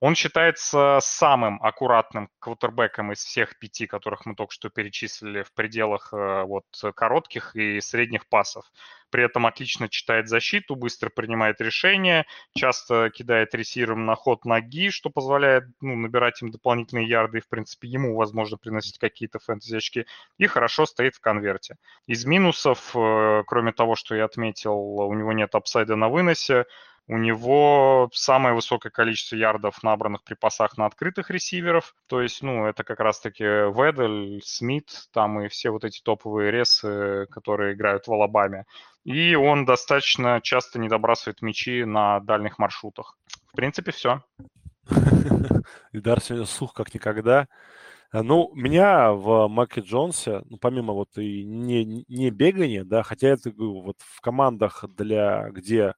[0.00, 6.12] Он считается самым аккуратным квотербеком из всех пяти, которых мы только что перечислили в пределах
[6.12, 6.64] э, вот,
[6.94, 8.64] коротких и средних пасов.
[9.10, 15.10] При этом отлично читает защиту, быстро принимает решения, часто кидает ресивером на ход ноги, что
[15.10, 20.06] позволяет ну, набирать им дополнительные ярды и, в принципе, ему возможно приносить какие-то фэнтези-очки,
[20.38, 21.76] и хорошо стоит в конверте.
[22.06, 26.66] Из минусов, э, кроме того, что я отметил, у него нет апсайда на выносе,
[27.08, 31.94] у него самое высокое количество ярдов, набранных при пасах на открытых ресиверов.
[32.08, 37.26] То есть, ну, это как раз-таки Ведель, Смит, там и все вот эти топовые ресы,
[37.30, 38.64] которые играют в Алабаме.
[39.04, 43.16] И он достаточно часто не добрасывает мячи на дальних маршрутах.
[43.52, 44.22] В принципе, все.
[45.92, 47.46] Идар сегодня сух как никогда.
[48.12, 53.52] Ну, меня в Маке Джонсе, ну, помимо вот и не, не бегания, да, хотя это
[53.56, 55.94] вот в командах, для, где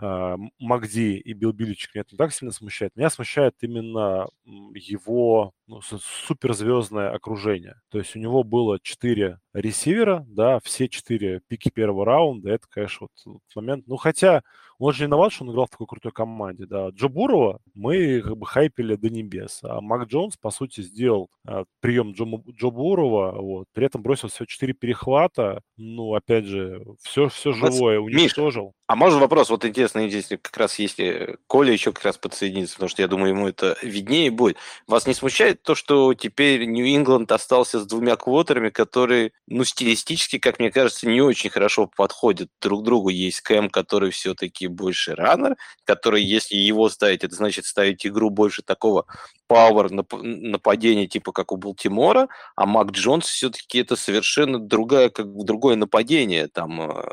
[0.00, 2.94] э, Макди и Билл Биличек меня не так сильно смущает.
[2.96, 7.80] Меня смущает именно его ну, суперзвездное окружение.
[7.90, 12.50] То есть у него было четыре ресивера, да, все четыре пики первого раунда.
[12.50, 13.86] Это, конечно, вот момент.
[13.86, 14.42] Ну, хотя
[14.78, 16.88] он же виноват, что он играл в такой крутой команде, да.
[16.90, 21.64] Джо Бурова мы как бы хайпили до небес, а Мак Джонс, по сути, сделал а,
[21.80, 27.28] прием Джо, Джо Бурова, вот, при этом бросил всего четыре перехвата, ну, опять же, все,
[27.28, 28.66] все живое уничтожил.
[28.66, 32.74] Миш, а можно вопрос, вот интересно, здесь как раз если Коля еще как раз подсоединится,
[32.76, 34.56] потому что я думаю, ему это виднее будет.
[34.86, 40.58] Вас не смущает то, что теперь Нью-Ингланд остался с двумя квотерами, которые, ну, стилистически, как
[40.58, 43.10] мне кажется, не очень хорошо подходят друг другу.
[43.10, 48.62] Есть Кэм, который все-таки больше раннер, который, если его ставить, это значит ставить игру больше
[48.62, 49.06] такого
[49.46, 55.76] пауэр нападения, типа как у Балтимора, а Мак Джонс все-таки это совершенно другая, как другое
[55.76, 56.48] нападение.
[56.48, 57.04] Там э,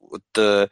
[0.00, 0.68] вот, э,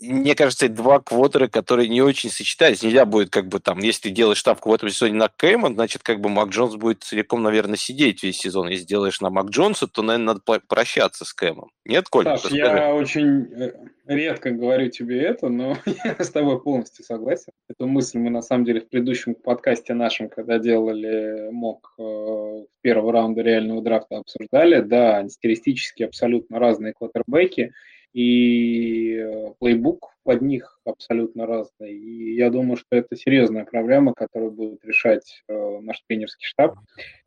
[0.00, 2.86] мне кажется, два квотера, которые не очень сочетаются.
[2.86, 6.02] Нельзя будет, как бы, там, если ты делаешь ставку в этом сезоне на Кэма, значит,
[6.02, 8.68] как бы Мак Джонс будет целиком, наверное, сидеть весь сезон.
[8.68, 11.70] Если делаешь на Мак Джонса, то, наверное, надо прощаться с Кэмом.
[11.84, 12.36] Нет, Коля?
[12.36, 13.72] Саш, я очень э,
[14.06, 17.52] редко говорю тебе это, но я с тобой полностью согласен.
[17.68, 23.12] Эту мысль мы, на самом деле, в предыдущем подкасте нашем, когда делали МОК э, первого
[23.12, 24.80] раунда реального драфта, обсуждали.
[24.80, 27.72] Да, стилистически абсолютно разные квотербеки–
[28.12, 31.92] и э, плейбук под них абсолютно разный.
[31.92, 36.76] И я думаю, что это серьезная проблема, которую будет решать э, наш тренерский штаб.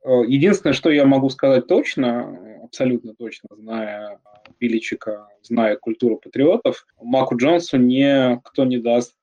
[0.04, 4.20] Э, единственное, что я могу сказать точно, абсолютно точно, зная
[4.60, 9.16] Биличика, зная культуру патриотов, Маку Джонсу никто не даст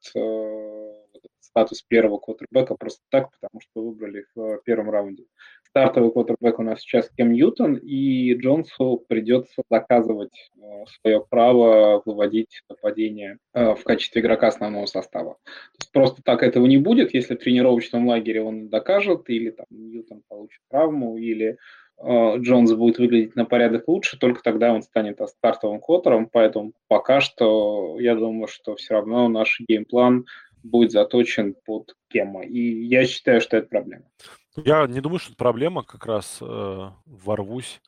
[1.40, 5.24] статус первого квотербека просто так, потому что выбрали в первом раунде
[5.70, 12.62] стартовый квотербек у нас сейчас Кем Ньютон, и Джонсу придется доказывать э, свое право выводить
[12.68, 15.36] нападение э, в качестве игрока основного состава.
[15.44, 19.66] То есть просто так этого не будет, если в тренировочном лагере он докажет, или там
[19.70, 21.56] Ньютон получит травму, или
[21.98, 27.20] э, Джонс будет выглядеть на порядок лучше, только тогда он станет стартовым квотером, поэтому пока
[27.20, 30.26] что я думаю, что все равно наш геймплан
[30.62, 32.42] будет заточен под Кема.
[32.42, 34.04] И я считаю, что это проблема.
[34.56, 37.80] Я не думаю, что это проблема, как раз э, ворвусь.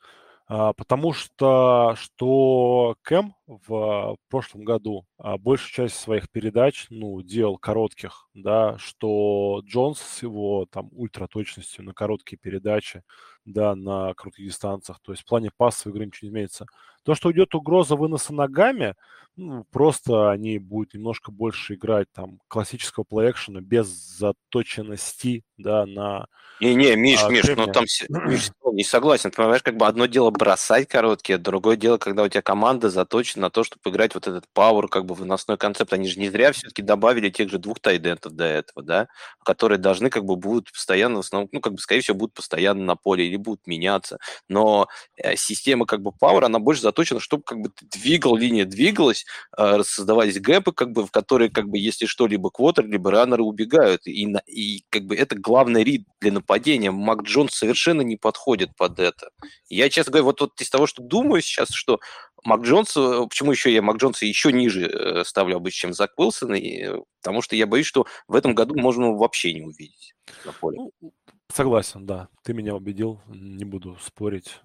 [0.47, 8.29] А, потому что, что Кэм в прошлом году большую часть своих передач, ну, делал коротких,
[8.35, 13.03] да, что Джонс с его там ультраточностью на короткие передачи,
[13.45, 16.67] да, на коротких дистанциях, то есть в плане пассовой игры ничего не изменится.
[17.05, 18.95] То, что уйдет угроза выноса ногами,
[19.37, 26.27] ну, просто они будут немножко больше играть там классического плей-экшена без заточенности, да, на...
[26.61, 29.31] Не-не, Миш, а, Миш, ну там Миш, не согласен.
[29.31, 33.43] Ты понимаешь, как бы одно дело бросать короткие, другое дело, когда у тебя команда заточена
[33.43, 35.93] на то, чтобы играть вот этот пауэр, как бы выносной концепт.
[35.93, 39.09] Они же не зря все-таки добавили тех же двух тайдентов до этого, да,
[39.45, 42.85] которые должны как бы будут постоянно, в основном, ну, как бы, скорее всего, будут постоянно
[42.85, 44.19] на поле или будут меняться.
[44.49, 49.25] Но э, система как бы пауэр, она больше заточена, чтобы как бы двигал, линия двигалась,
[49.57, 53.43] э, создавались гэпы, как бы, в которые, как бы, если что, либо квотер, либо раннеры
[53.43, 54.07] убегают.
[54.07, 56.91] И, и как бы это главный рид для нападения.
[56.91, 59.31] Мак Джонс совершенно не подходит под это.
[59.69, 62.01] Я, честно говоря, вот, вот из того, что думаю сейчас, что
[62.45, 66.19] Мак Джонс, э, почему еще я Мак Джонса еще ниже э, ставлю обычно, чем Зак
[66.19, 70.53] Уилсон, и, потому что я боюсь, что в этом году можно вообще не увидеть на
[70.53, 70.79] поле.
[70.79, 71.13] Ну,
[71.53, 72.29] Согласен, да.
[72.45, 74.61] Ты меня убедил, не буду спорить.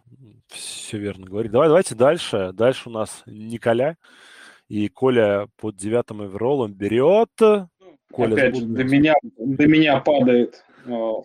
[0.48, 1.52] Все верно говорить.
[1.52, 2.52] Давай, давайте дальше.
[2.54, 3.98] Дальше у нас Николя.
[4.70, 7.30] И Коля под девятым оверолом берет...
[8.10, 10.67] Коля Опять же, до меня, до меня падает э,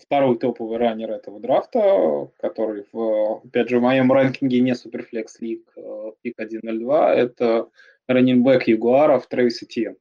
[0.00, 5.62] второй топовый раннер этого драфта, который, в, опять же, в моем ранкинге не Суперфлекс Лиг,
[5.76, 7.68] э, пик 1.02, это
[8.08, 9.96] раннинбэк Ягуаров Трэвис Этьен.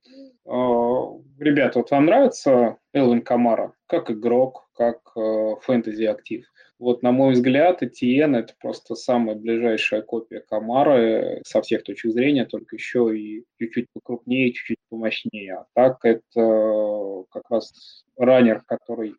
[0.45, 6.45] Ребята, вот вам нравится Элвин Камара как игрок, как э, фэнтези-актив?
[6.81, 12.45] Вот, на мой взгляд, Этьен– это просто самая ближайшая копия Камары со всех точек зрения,
[12.45, 15.57] только еще и чуть-чуть покрупнее, чуть-чуть помощнее.
[15.57, 19.13] А так это как раз раннер, который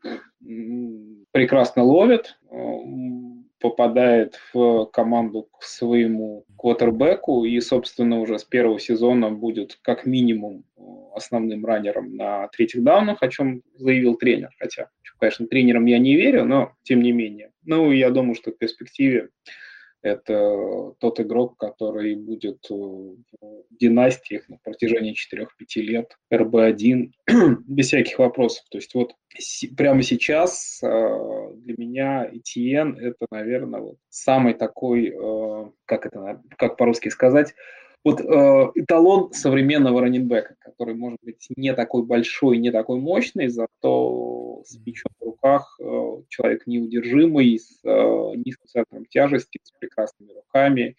[1.31, 2.37] прекрасно ловит,
[3.63, 10.65] попадает в команду к своему квотербеку и, собственно, уже с первого сезона будет как минимум
[10.77, 10.83] э,
[11.15, 14.51] основным раннером на третьих даунах, о чем заявил тренер.
[14.59, 17.53] Хотя, конечно, тренерам я не верю, но тем не менее.
[17.65, 19.29] Ну, я думаю, что в перспективе
[20.03, 23.17] это тот игрок, который будет э, в
[23.71, 25.47] династиях на протяжении 4-5
[25.77, 27.13] лет, РБ-1,
[27.67, 28.65] без всяких вопросов.
[28.71, 29.15] То есть вот
[29.77, 30.89] прямо сейчас э,
[31.57, 37.55] для меня ETN это, наверное, вот самый такой, э, как это, как по-русски сказать,
[38.05, 38.25] вот э,
[38.75, 44.32] эталон современного раненбека, который может быть не такой большой, не такой мощный, зато
[44.65, 50.97] с мячом в руках э, человек неудержимый, с э, низким центром тяжести, с прекрасными руками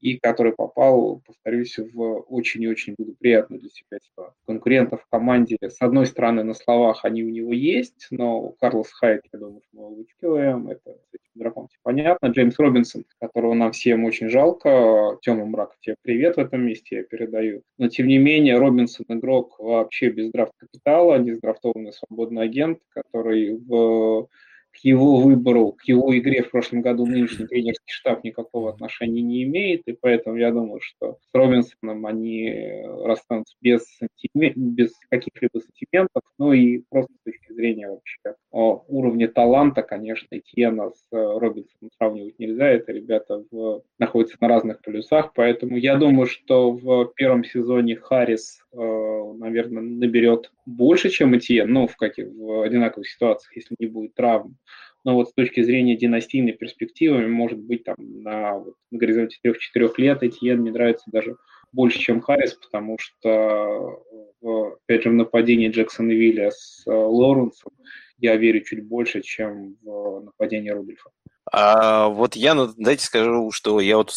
[0.00, 4.36] и который попал, повторюсь, в очень и очень благоприятную для себя ситуацию.
[4.46, 9.22] Конкурентов в команде, с одной стороны, на словах они у него есть, но Карлос Хайт,
[9.32, 12.26] я думаю, что мы его вычитываем, это с этим игроком все понятно.
[12.26, 17.02] Джеймс Робинсон, которого нам всем очень жалко, Тёма Мрак, тебе привет в этом месте я
[17.02, 17.62] передаю.
[17.78, 24.28] Но, тем не менее, Робинсон игрок вообще без драфт-капитала, не сдрафтованный свободный агент, который в
[24.76, 29.44] к его выбору, к его игре в прошлом году нынешний тренерский штаб никакого отношения не
[29.44, 33.86] имеет, и поэтому я думаю, что с Робинсоном они расстанутся без,
[34.34, 41.06] без каких-либо сантиментов, ну и просто с точки зрения вообще уровня таланта, конечно, Этьена с
[41.10, 47.12] Робинсоном сравнивать нельзя, это ребята в, находятся на разных полюсах, поэтому я думаю, что в
[47.14, 53.56] первом сезоне Харрис, э, наверное, наберет больше, чем Этьен, ну, в, каких, в одинаковых ситуациях,
[53.56, 54.56] если не будет травм,
[55.04, 59.92] но вот с точки зрения династийной перспективы, может быть, там на, вот, на горизонте 3-4
[59.98, 61.36] лет Этьен мне нравится даже
[61.72, 64.02] больше, чем Харрис, потому что,
[64.40, 67.72] в, опять же, в нападении Джексона Вилля с э, Лоренсом
[68.18, 71.10] я верю чуть больше, чем в нападение Рудольфа.
[71.52, 74.12] А вот я, ну, дайте скажу, что я вот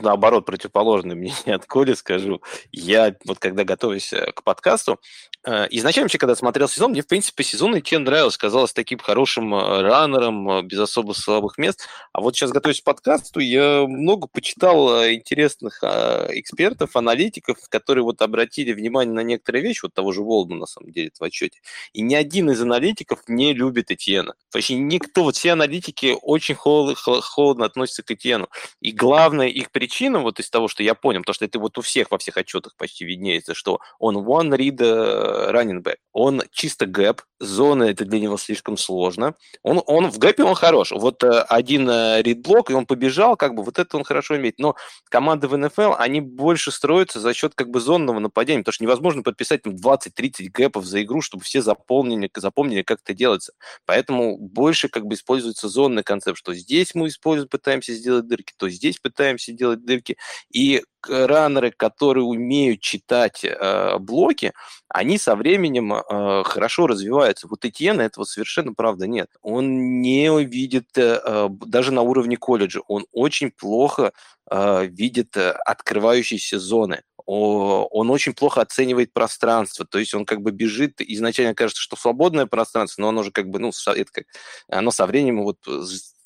[0.00, 2.42] наоборот противоположное мнение от Коли скажу.
[2.72, 5.00] Я вот когда готовюсь э, к подкасту,
[5.44, 9.54] э, изначально вообще, когда смотрел сезон, мне, в принципе, сезон идти нравился, казалось таким хорошим
[9.54, 11.86] э, раннером, без особо слабых мест.
[12.12, 18.72] А вот сейчас, готовясь к подкасту, я много почитал интересных экспертов, аналитиков, которые вот обратили
[18.72, 21.60] внимание на некоторые вещи, вот того же Волдмана, на самом деле, в отчете.
[21.92, 24.34] И ни один из аналитиков не любит Этьена.
[24.52, 28.48] Вообще никто, вот все аналитики очень холодно, холодно относятся к Этьену.
[28.80, 31.82] И главное их причина вот из того, что я понял, то, что это вот у
[31.82, 35.96] всех во всех отчетах почти виднеется, что он one read э, running back.
[36.12, 39.34] Он чисто гэп, зона это для него слишком сложно.
[39.62, 40.92] Он, он в гэпе он хорош.
[40.92, 44.58] Вот э, один read блок, и он побежал, как бы вот это он хорошо имеет.
[44.58, 44.76] Но
[45.08, 49.22] команды в НФЛ, они больше строятся за счет как бы зонного нападения, потому что невозможно
[49.22, 53.52] подписать 20-30 гэпов за игру, чтобы все запомнили, запомнили, как это делается.
[53.86, 58.68] Поэтому больше как бы используется зонный концепт, что здесь мы используем, пытаемся сделать дырки, то
[58.68, 60.16] здесь пытаемся делать дырки.
[60.52, 64.52] И раннеры, которые умеют читать э, блоки,
[64.88, 67.48] они со временем э, хорошо развиваются.
[67.48, 69.28] Вот Этьена этого совершенно, правда, нет.
[69.42, 74.12] Он не видит, э, э даже на уровне колледжа, он очень плохо
[74.50, 80.50] э, видит э, открывающиеся зоны он очень плохо оценивает пространство, то есть он как бы
[80.50, 84.24] бежит, изначально кажется, что свободное пространство, но оно уже как бы, ну, это как,
[84.68, 85.58] оно со временем вот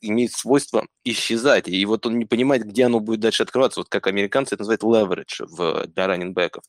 [0.00, 4.06] имеет свойство исчезать, и вот он не понимает, где оно будет дальше открываться, вот как
[4.06, 6.64] американцы это называют leverage в, для раненбеков.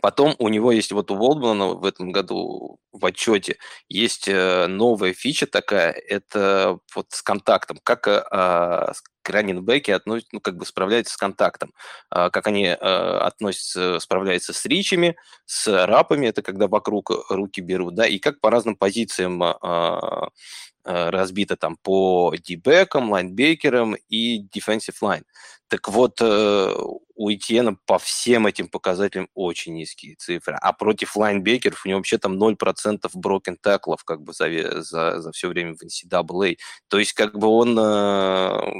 [0.00, 3.58] Потом у него есть вот у Волдмана в этом году в отчете
[3.90, 8.92] есть э, новая фича такая, это вот с контактом, как а,
[9.24, 11.72] раненбеки относятся, ну, как бы справляются с контактом,
[12.10, 17.94] а, как они а, относятся, справляются с ричами, с рапами, это когда вокруг руки берут,
[17.94, 20.30] да, и как по разным позициям а,
[20.84, 25.22] Э, разбито там по дебекам, лайнбекерам и defensive line.
[25.68, 26.74] Так вот, э,
[27.14, 30.56] у Этьена по всем этим показателям очень низкие цифры.
[30.60, 35.30] А против лайнбекеров у него вообще там 0% брокен таклов как бы за, за, за
[35.30, 36.56] все время в NCAA.
[36.88, 38.72] То есть как бы он э,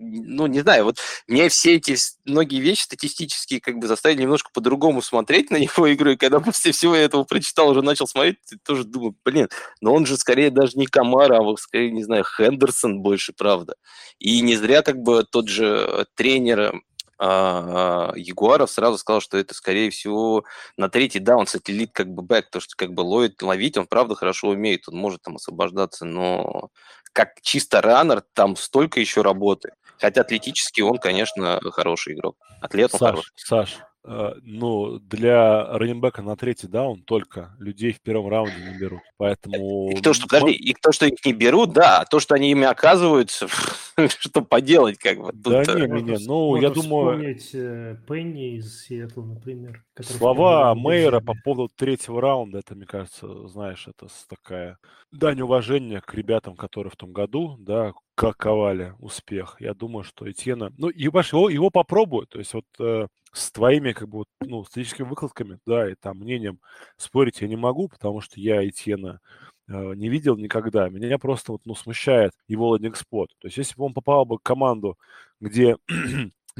[0.00, 0.96] ну, не знаю, вот
[1.28, 1.94] мне все эти
[2.24, 6.72] многие вещи статистические как бы заставили немножко по-другому смотреть на его игру, и когда после
[6.72, 9.48] всего этого прочитал, уже начал смотреть, тоже думаю, блин,
[9.80, 13.74] но он же скорее даже не Камара, а вот скорее, не знаю, Хендерсон больше, правда.
[14.18, 16.80] И не зря как бы тот же тренер
[17.22, 20.44] а, Ягуаров сразу сказал, что это, скорее всего,
[20.78, 24.14] на третий даун сателлит как бы бэк, то, что как бы ловит, ловить он, правда,
[24.14, 26.70] хорошо умеет, он может там освобождаться, но
[27.12, 29.72] как чисто раннер там столько еще работы.
[29.98, 32.36] Хотя атлетически он, конечно, хороший игрок.
[32.60, 33.32] Атлет он Саш, хороший.
[33.36, 39.00] Саш, ну, для раненбека на третий даун только людей в первом раунде не берут.
[39.18, 39.90] Поэтому...
[39.90, 42.50] И то, что, подожди, и то, что их не берут, да, а то, что они
[42.50, 43.46] ими оказываются,
[44.08, 45.30] что поделать, как бы.
[45.34, 47.36] Да не, меня, ну, я думаю...
[47.52, 49.84] э, Пенни из Сиэтла, например.
[50.00, 54.78] Слова Мейера по поводу третьего раунда, это, мне кажется, знаешь, это такая
[55.12, 59.56] дань уважения к ребятам, которые в том году, да, ковали успех.
[59.60, 60.72] Я думаю, что Этьена...
[60.76, 62.30] Ну, его, его попробуют.
[62.30, 66.18] То есть вот э, с твоими, как бы, вот, ну, статическими выкладками, да, и там
[66.18, 66.60] мнением
[66.96, 69.20] спорить я не могу, потому что я Этьена
[69.68, 70.88] э, не видел никогда.
[70.88, 73.30] Меня просто вот, ну, смущает его лендинг-спот.
[73.38, 74.98] То есть если бы он попал бы в команду,
[75.40, 75.76] где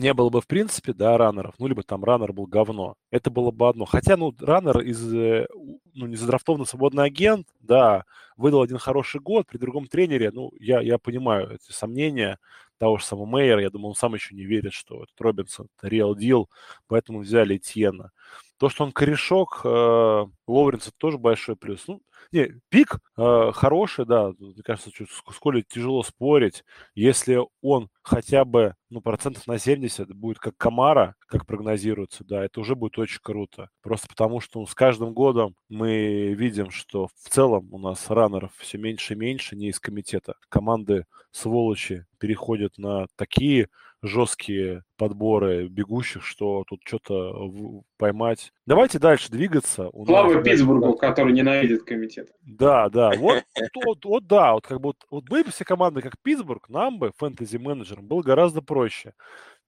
[0.01, 3.51] не было бы в принципе, да, раннеров, ну, либо там раннер был говно, это было
[3.51, 3.85] бы одно.
[3.85, 5.47] Хотя, ну, раннер из, э,
[5.95, 8.05] ну, не задрафтованный свободный агент, да,
[8.37, 12.39] выдал один хороший год при другом тренере, ну, я, я понимаю эти сомнения
[12.79, 15.95] того же самого Мейера, я думаю, он сам еще не верит, что этот Робинсон– это
[15.95, 16.47] real deal,
[16.89, 18.11] поэтому взяли Тьена.
[18.57, 21.87] То, что он корешок, э, Лоуренс тоже большой плюс.
[21.87, 22.03] Ну,
[22.33, 26.65] не, пик э, хороший, да, мне кажется, чуть, с Коли тяжело спорить.
[26.95, 32.61] Если он хотя бы, ну, процентов на 70 будет как Камара, как прогнозируется, да, это
[32.61, 33.71] уже будет очень круто.
[33.83, 38.53] Просто потому, что ну, с каждым годом мы видим, что в целом у нас раннеров
[38.59, 40.35] все меньше и меньше, не из комитета.
[40.49, 43.69] Команды сволочи переходят на такие
[44.03, 47.51] жесткие подборы бегущих, что тут что-то
[47.99, 48.53] поймать.
[48.67, 49.89] Давайте дальше двигаться.
[49.91, 52.31] У Слава Питтсбургу, да, который ненавидит комитет.
[52.43, 53.13] Да, да.
[53.17, 53.43] Вот,
[53.75, 56.99] вот, вот, да, вот как бы вот, вот были бы все команды, как Питтсбург, нам
[56.99, 59.15] бы, фэнтези-менеджерам, было гораздо проще.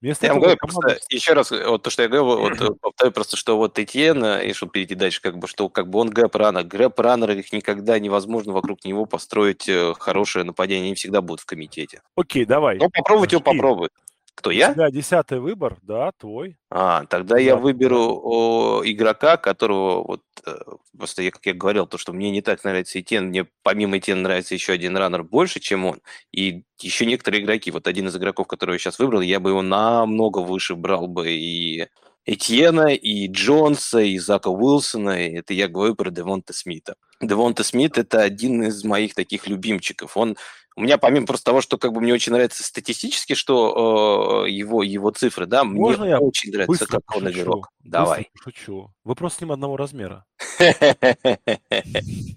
[0.02, 0.80] Вместо я говорю, команда...
[0.80, 4.24] просто, еще раз, вот то, что я говорю, вот, э, повторю просто, что вот Этьен,
[4.40, 6.64] и чтобы перейти дальше, как бы, что как бы он гэп-раннер.
[6.64, 12.02] Гэп-раннер, их никогда невозможно вокруг него построить э, хорошее нападение, они всегда будут в комитете.
[12.16, 12.78] Окей, давай.
[12.78, 13.92] Ну, попробовать его попробуют.
[14.34, 14.74] Кто, я?
[14.74, 16.56] Да, десятый выбор, да, твой.
[16.70, 20.56] А, тогда да, я выберу о, игрока, которого, вот, э,
[20.96, 24.22] просто я, как я говорил, то, что мне не так нравится Итен, мне помимо Итен
[24.22, 26.00] нравится еще один раннер больше, чем он,
[26.32, 29.62] и еще некоторые игроки, вот один из игроков, которого я сейчас выбрал, я бы его
[29.62, 31.88] намного выше брал бы, и
[32.24, 36.94] Этьена, и Джонса, и Зака Уилсона, и это я говорю про Девонта Смита.
[37.20, 40.16] Девонта Смит– это один из моих таких любимчиков.
[40.16, 40.36] Он
[40.76, 44.82] у меня помимо просто того, что как бы мне очень нравится статистически, что э, его,
[44.82, 47.68] его цифры, да, Можно мне я очень нравится, как он игрок.
[47.80, 48.30] Давай.
[48.42, 48.90] Шучу.
[49.04, 50.24] Вы просто с ним одного размера.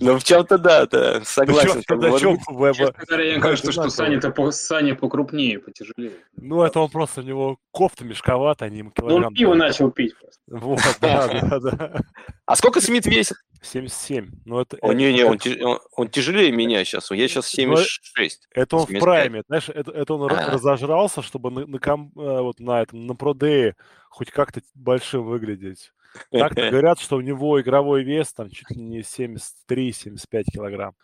[0.00, 1.74] Ну, в чем-то да, да, согласен.
[1.74, 6.12] Честно говоря, кажется, что Саня покрупнее, потяжелее.
[6.36, 9.20] Ну, это он просто, у него кофта мешковата, а не килограмм.
[9.20, 10.40] Ну, он пиво начал пить просто.
[10.48, 12.00] Вот, да, да, да.
[12.46, 13.36] А сколько Смит весит?
[13.62, 14.30] 77.
[14.44, 17.10] Ну, это, О, не, не, он, он, он тяжелее меня сейчас.
[17.10, 18.48] Я сейчас 76.
[18.54, 19.00] Ну, это он 75.
[19.00, 19.42] в прайме.
[19.46, 20.52] Знаешь, это, это он а.
[20.52, 23.76] разожрался, чтобы на, на, на, э, вот на этом, на продее
[24.14, 25.92] хоть как-то большим выглядеть.
[26.30, 30.94] Так-то говорят, что у него игровой вес там чуть ли не 73-75 килограмм.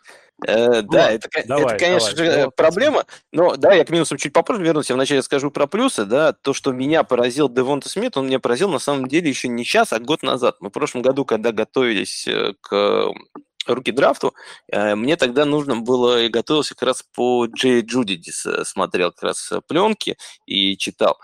[0.47, 3.05] Э, да, это, давай, это, конечно давай, же, проблема.
[3.33, 4.91] Но да, я к минусам чуть попозже вернусь.
[4.91, 6.05] Я вначале скажу про плюсы.
[6.05, 9.65] Да, то, что меня поразил Девонта Смит, он меня поразил на самом деле еще не
[9.65, 10.59] сейчас, а год назад.
[10.61, 13.13] Мы в прошлом году, когда готовились э, к
[13.67, 14.35] руки драфту,
[14.71, 19.53] э, мне тогда нужно было, и готовился как раз по Джей Джудидис, смотрел как раз
[19.67, 20.17] пленки
[20.47, 21.19] и читал.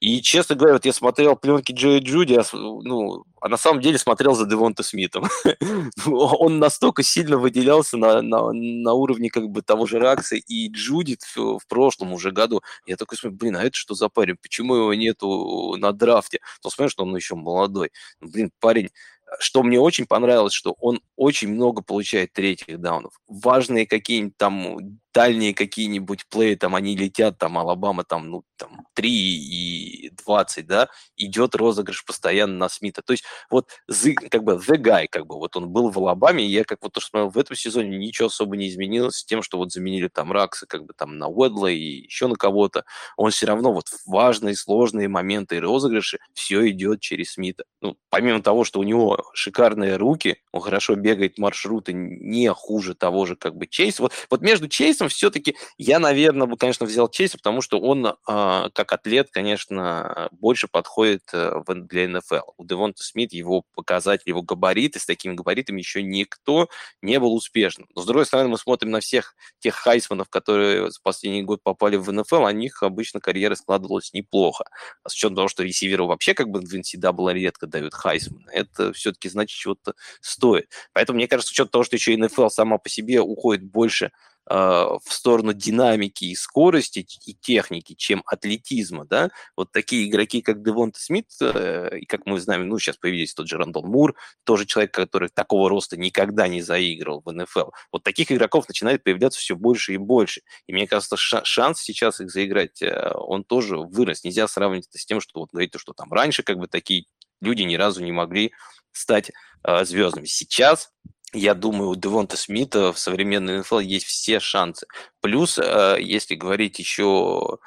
[0.00, 4.34] И, честно говоря, вот я смотрел пленки Джои Джуди, ну, а на самом деле смотрел
[4.34, 5.28] за Девонта Смитом.
[6.06, 11.16] Он настолько сильно выделялся на, на, на уровне как бы того же Ракса и Джуди
[11.34, 12.60] в, в прошлом уже году.
[12.86, 14.36] Я такой смотрю, блин, а это что за парень?
[14.42, 16.40] Почему его нету на драфте?
[16.60, 17.90] То смотришь, что он еще молодой.
[18.20, 18.90] Ну, блин, парень,
[19.38, 23.14] что мне очень понравилось, что он очень много получает третьих даунов.
[23.28, 29.10] Важные какие-нибудь там дальние какие-нибудь плей, там они летят, там Алабама там, ну, там 3
[29.10, 33.02] и 20, да, идет розыгрыш постоянно на Смита.
[33.02, 36.44] То есть вот the, как бы the guy, как бы вот он был в Алабаме,
[36.44, 39.42] и я как вот то, что в этом сезоне, ничего особо не изменилось с тем,
[39.42, 42.84] что вот заменили там Ракса как бы там на Уэдла и еще на кого-то.
[43.16, 47.64] Он все равно вот важные, сложные моменты и розыгрыши все идет через Смита.
[47.80, 53.26] Ну, помимо того, что у него шикарные руки, он хорошо бегает маршруты не хуже того
[53.26, 54.02] же как бы Чейса.
[54.02, 54.68] Вот, вот между
[55.04, 60.28] Чейсом все-таки я, наверное, бы, конечно, взял Чейса, потому что он э, как атлет, конечно,
[60.32, 62.52] больше подходит э, для НФЛ.
[62.56, 66.68] У Девонта Смит его показатели, его габариты, с такими габаритами еще никто
[67.02, 67.88] не был успешным.
[67.94, 71.96] Но, с другой стороны, мы смотрим на всех тех хайсманов, которые за последний год попали
[71.96, 74.64] в НФЛ, у них обычно карьера складывалась неплохо.
[75.02, 78.92] А с учетом того, что ресиверы вообще как бы в NCAA редко дают хайсмана, это
[78.92, 80.68] все-таки значит чего-то стоит.
[80.92, 84.06] Поэтому, мне кажется, с учетом того, что еще и НФЛ сама по себе уходит больше
[84.06, 84.10] а,
[84.46, 91.00] в сторону динамики и скорости и техники, чем атлетизма, да, вот такие игроки, как Девонта
[91.00, 94.14] Смит, э, и как мы знаем, ну, сейчас появились тот же Рандол Мур,
[94.44, 97.70] тоже человек, который такого роста никогда не заигрывал в НФЛ.
[97.92, 100.42] Вот таких игроков начинает появляться все больше и больше.
[100.66, 104.24] И мне кажется, шанс сейчас их заиграть, э, он тоже вырос.
[104.24, 107.06] Нельзя сравнивать это с тем, что вот говорить, что там раньше как бы такие
[107.40, 108.52] люди ни разу не могли
[108.92, 109.30] стать
[109.64, 110.26] э, звездами.
[110.26, 110.90] Сейчас
[111.34, 114.86] я думаю, у Девонта Смита в современной НФЛ есть все шансы.
[115.20, 117.58] Плюс, э, если говорить еще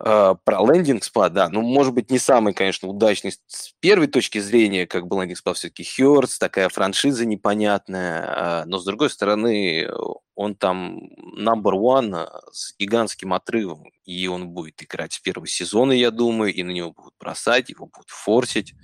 [0.00, 4.38] э, про лендинг спад, да, ну, может быть, не самый, конечно, удачный с первой точки
[4.38, 9.88] зрения, как бы лендинг спад все-таки Хёртс, такая франшиза непонятная, э, но, с другой стороны,
[10.34, 10.98] он там
[11.38, 16.62] number one с гигантским отрывом, и он будет играть с первого сезона, я думаю, и
[16.62, 18.74] на него будут бросать, его будут форсить.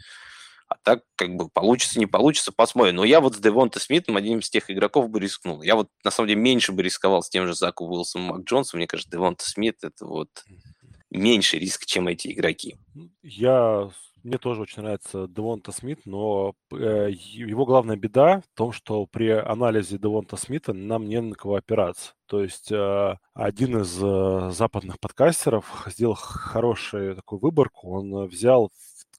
[0.69, 2.97] А так, как бы, получится, не получится, посмотрим.
[2.97, 5.63] Но я вот с Девонта Смитом одним из тех игроков бы рискнул.
[5.63, 8.79] Я вот, на самом деле, меньше бы рисковал с тем же Заку Уилсом Мак Джонсом.
[8.79, 10.29] Мне кажется, Девонта Смит– это вот
[11.11, 12.77] меньше риск, чем эти игроки.
[13.23, 13.91] Я
[14.25, 19.31] мне тоже очень нравится Девонта Смит, но э, его главная беда в том, что при
[19.31, 22.13] анализе Девонта Смита нам не на кого опираться.
[22.27, 27.91] То есть э, один из э, западных подкастеров сделал хорошую такую выборку.
[27.91, 28.71] Он взял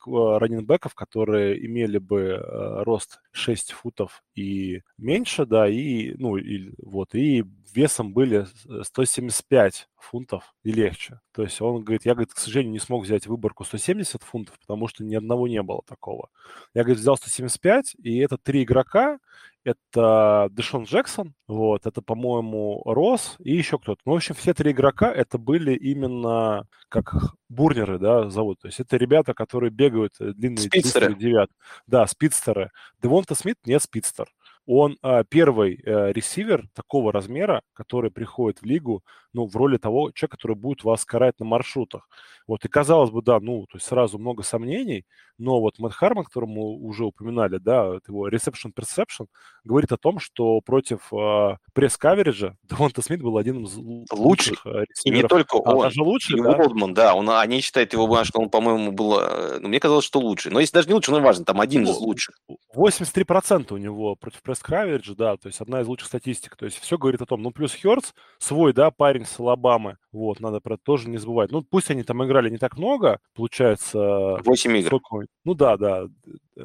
[0.06, 7.16] раненбеков, которые имели бы э, рост 6 футов и меньше, да, и, ну, и, вот,
[7.16, 7.44] и
[7.74, 8.46] весом были
[8.84, 11.20] 175 фунтов и легче.
[11.34, 14.88] То есть он говорит, я, говорит, к сожалению, не смог взять выборку 170 фунтов, потому
[14.88, 16.30] что ни одного не было такого.
[16.74, 19.20] Я, говорит, взял 175, и это три игрока,
[19.64, 24.02] это Дэшон Джексон, вот, это, по-моему, Рос и еще кто-то.
[24.06, 27.16] Ну, в общем, все три игрока это были именно как
[27.50, 28.60] бурнеры, да, зовут.
[28.62, 31.16] То есть это ребята, которые бегают э, длинные спидстеры.
[31.16, 31.50] девят.
[31.88, 32.72] Да, спидстеры.
[33.02, 34.30] Девонта Смит не спидстер
[34.72, 39.04] он а, первый а, ресивер такого размера, который приходит в лигу,
[39.34, 42.08] ну, в роли того человека, который будет вас карать на маршрутах.
[42.48, 45.06] Вот, и казалось бы, да, ну, то есть сразу много сомнений,
[45.38, 49.28] но вот Мэтт Харман, которому уже упоминали, да, его reception perception,
[49.64, 53.76] говорит о том, что против а, пресс-кавериджа Девонта Смит был один из
[54.12, 54.66] лучших.
[55.06, 55.84] И не только а, он.
[55.84, 56.50] Даже лучше, и да?
[56.50, 60.20] Уолдман, да, он, они считают его, что он, по-моему, был, э, ну, мне казалось, что
[60.20, 60.52] лучший.
[60.52, 62.36] Но если даже не лучше, ну, важно, там один из Ну, лучших.
[62.76, 66.56] 83% у него против пресс-кавериджа, да, то есть одна из лучших статистик.
[66.56, 70.40] То есть все говорит о том, ну, плюс Хёртс, свой, да, парень с Алабамы, вот,
[70.40, 71.52] надо про это тоже не забывать.
[71.52, 74.38] Ну, пусть они там играли не так много, получается...
[74.44, 74.88] 8 игр.
[74.88, 76.06] сколько- Ну да, да,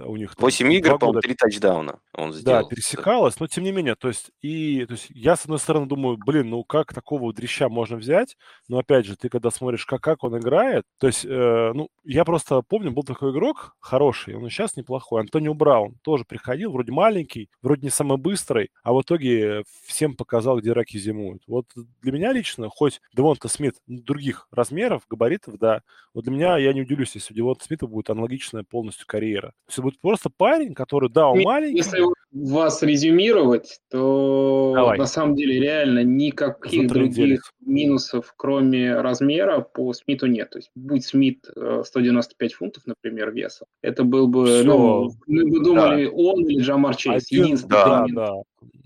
[0.06, 0.34] у них...
[0.36, 2.68] там 8 два игр, по-моему, года 3 тачдауна он да, сделал.
[2.68, 6.16] пересекалось, но тем не менее, то есть, и, то есть я, с одной стороны, думаю,
[6.16, 8.36] блин, ну как такого дрища можно взять,
[8.68, 12.24] но опять же, ты когда смотришь, как, как он играет, то есть, э, ну, я
[12.24, 17.48] просто помню, был такой игрок хороший, он сейчас неплохой, Антонио Браун, тоже приходил, вроде маленький,
[17.62, 21.42] вроде не самый быстрый, а в итоге всем показал, где раки зимуют.
[21.46, 21.66] Вот
[22.02, 26.82] для меня лично, хоть Девонта Смит других размеров, габаритов, да, вот для меня, я не
[26.82, 29.48] удивлюсь, если у Девонта Смита будет аналогичная полностью карьера.
[29.48, 32.01] То будет просто парень, который, да, он маленький, Если
[32.32, 34.98] вас резюмировать, то Давай.
[34.98, 40.51] на самом деле реально никаких других минусов, кроме размера, по Смиту нет.
[40.51, 44.65] То есть будь Смит э, 195 фунтов, например, веса, это был бы, Всё.
[44.65, 47.27] ну, мы бы думали, он или Джамар Чейз.
[47.31, 48.32] один, Единственный да, да,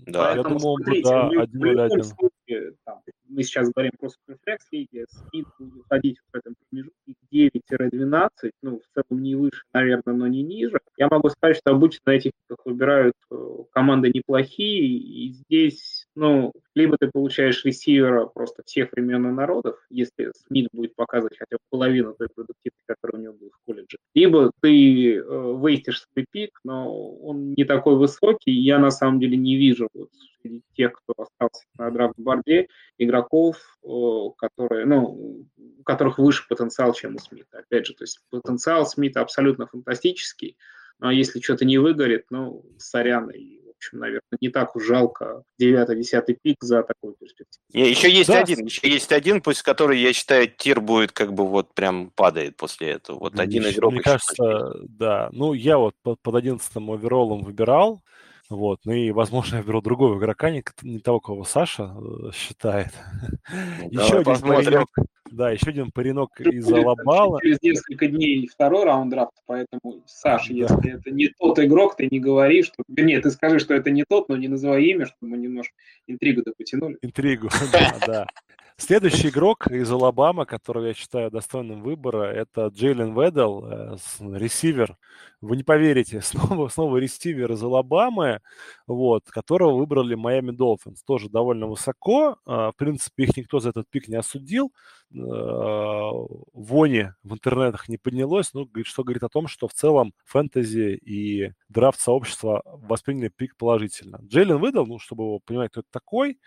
[0.05, 0.29] Да.
[0.29, 2.03] Я Поэтому он бы, смотрите, да, один в любом один.
[2.03, 8.51] случае, там, мы сейчас говорим про суперфлекс лиги, Смит будет ходить в этом промежутке 9-12,
[8.61, 10.79] ну, в целом не выше, наверное, но не ниже.
[10.97, 12.31] Я могу сказать, что обычно на этих
[12.65, 13.35] выбирают э,
[13.71, 20.31] команды неплохие, и здесь ну, либо ты получаешь ресивера просто всех времен и народов, если
[20.47, 24.51] Смит будет показывать хотя бы половину той продуктивности, которая у него была в колледже, либо
[24.61, 29.57] ты э, вейстишь свой пик, но он не такой высокий, я на самом деле не
[29.57, 30.09] вижу вот
[30.73, 33.89] тех, кто остался на драфт-борде, игроков, э,
[34.37, 37.59] которые, ну, у которых выше потенциал, чем у Смита.
[37.59, 40.55] Опять же, то есть потенциал Смита абсолютно фантастический,
[40.99, 46.37] но если что-то не выгорит, ну, сорян, и общем, наверное, не так уж жалко 9-10
[46.41, 47.63] пик за такую перспективу.
[47.73, 48.41] Еще есть да.
[48.41, 52.57] один, еще есть один, пусть который, я считаю, тир будет как бы вот прям падает
[52.57, 53.19] после этого.
[53.19, 53.93] Вот один игрок.
[53.93, 55.29] Мне кажется, да.
[55.31, 58.03] Ну, я вот под, под 11 оверолом выбирал,
[58.49, 62.91] вот, ну и, возможно, я беру другого игрока, не, не того, кого Саша э, считает.
[63.91, 64.87] Ну, еще один паренек,
[65.31, 67.39] да, еще один паренек из Алабала.
[67.41, 70.55] Через несколько дней второй раунд драфта, поэтому, Саша, да.
[70.55, 72.83] если это не тот игрок, ты не говори, что...
[72.87, 75.75] Вернее, ты скажи, что это не тот, но не называй имя, чтобы мы немножко
[76.07, 76.97] интригу-то потянули.
[77.03, 78.27] Интригу, да, да.
[78.79, 84.97] Следующий игрок из Алабама, которого я считаю достойным выбора, это Джейлен Веддл, э, ресивер.
[85.41, 88.39] Вы не поверите, снова, снова ресивер из Алабамы,
[88.87, 91.03] вот, которого выбрали Майами Долфинс.
[91.03, 92.37] Тоже довольно высоко.
[92.45, 94.71] А, в принципе, их никто за этот пик не осудил.
[95.15, 96.11] А,
[96.53, 101.53] вони в интернетах не поднялось, ну, что говорит о том, что в целом фэнтези и
[101.69, 104.19] драфт сообщества восприняли пик положительно.
[104.23, 106.37] Джейлен выдал, ну, чтобы его понимать, кто это такой,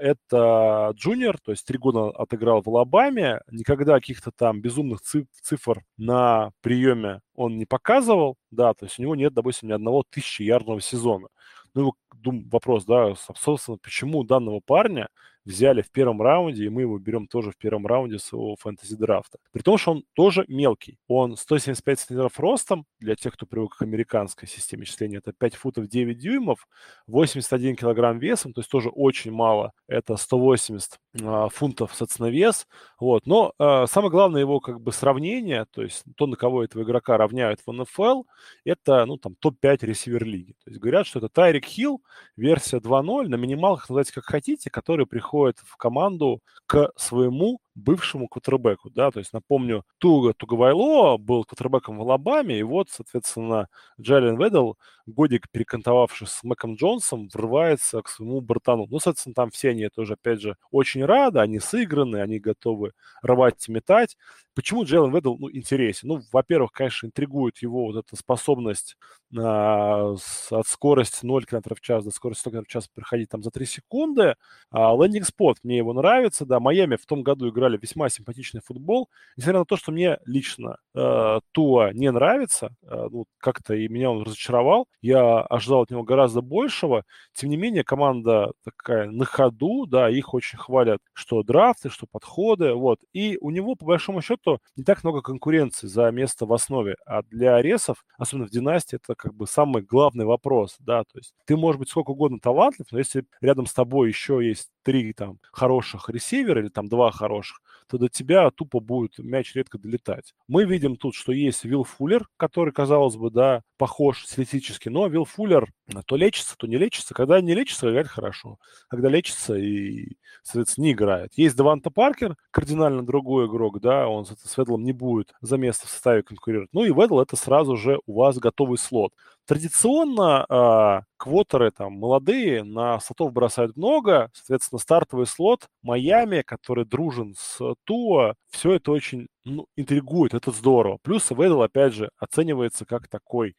[0.00, 6.50] это джуниор, то есть три года отыграл в Алабаме, никогда каких-то там безумных цифр на
[6.62, 10.80] приеме он не показывал, да, то есть у него нет, допустим, ни одного тысячи ярдного
[10.80, 11.28] сезона.
[11.74, 11.92] Ну,
[12.24, 15.08] вопрос, да, собственно, почему данного парня
[15.48, 19.38] взяли в первом раунде, и мы его берем тоже в первом раунде своего фэнтези-драфта.
[19.50, 20.98] При том, что он тоже мелкий.
[21.08, 25.88] Он 175 сантиметров ростом, для тех, кто привык к американской системе числения, это 5 футов
[25.88, 26.68] 9 дюймов,
[27.06, 29.72] 81 килограмм весом, то есть тоже очень мало.
[29.86, 32.66] Это 180 а, фунтов, соответственно, вес.
[33.00, 33.26] Вот.
[33.26, 37.16] Но а, самое главное его как бы сравнение, то есть то, на кого этого игрока
[37.16, 38.24] равняют в НФЛ,
[38.64, 40.52] это, ну, там, топ-5 ресивер лиги.
[40.64, 42.02] То есть говорят, что это Тайрик Хилл,
[42.36, 48.90] версия 2.0, на минималках называйте как хотите, который приходит в команду к своему бывшему кутербеку,
[48.90, 53.68] да, то есть напомню, Туга Тугавайло был кутербеком в Алабаме, и вот, соответственно,
[54.00, 54.72] Джайлен Веддл,
[55.06, 58.86] годик перекантовавшись с Мэком Джонсом, врывается к своему братану.
[58.88, 62.92] Ну, соответственно, там все они тоже, опять же, очень рады, они сыграны, они готовы
[63.22, 64.16] рвать и метать.
[64.54, 66.08] Почему Джейлен Веддл, ну, интересен?
[66.08, 68.96] Ну, во-первых, конечно, интригует его вот эта способность
[69.36, 73.28] а, с, от скорости 0 км в час до скорости 100 км в час проходить
[73.28, 74.34] там за 3 секунды.
[74.70, 79.08] А, лендинг-спот, мне его нравится, да, Майами в том году играли играли весьма симпатичный футбол.
[79.36, 84.10] Несмотря на то, что мне лично э, Туа не нравится, э, ну, как-то и меня
[84.10, 87.04] он разочаровал, я ожидал от него гораздо большего.
[87.34, 92.72] Тем не менее, команда такая на ходу, да, их очень хвалят, что драфты, что подходы,
[92.72, 92.98] вот.
[93.12, 96.96] И у него, по большому счету, не так много конкуренции за место в основе.
[97.06, 101.34] А для Аресов, особенно в династии, это как бы самый главный вопрос, да, то есть
[101.46, 105.38] ты можешь быть сколько угодно талантлив, но если рядом с тобой еще есть три там
[105.52, 110.32] хороших ресивера или там два хороших, то до тебя тупо будет мяч редко долетать.
[110.48, 115.26] Мы видим тут, что есть Вилл Фуллер, который, казалось бы, да, похож стилистически, но Вилл
[115.26, 115.70] Фуллер
[116.06, 117.14] то лечится, то не лечится.
[117.14, 118.58] Когда не лечится, играет хорошо.
[118.88, 121.32] Когда лечится и, соответственно, не играет.
[121.36, 125.90] Есть Деванта Паркер, кардинально другой игрок, да, он с Ведлом не будет за место в
[125.90, 126.70] составе конкурировать.
[126.72, 129.12] Ну и Ведл это сразу же у вас готовый слот.
[129.46, 137.34] Традиционно э, квотеры там молодые на слотов бросают много, соответственно, стартовый слот Майами, который дружен
[137.34, 140.98] с Туа, все это очень ну, интригует, это здорово.
[141.02, 143.56] Плюс Ведл, опять же, оценивается как такой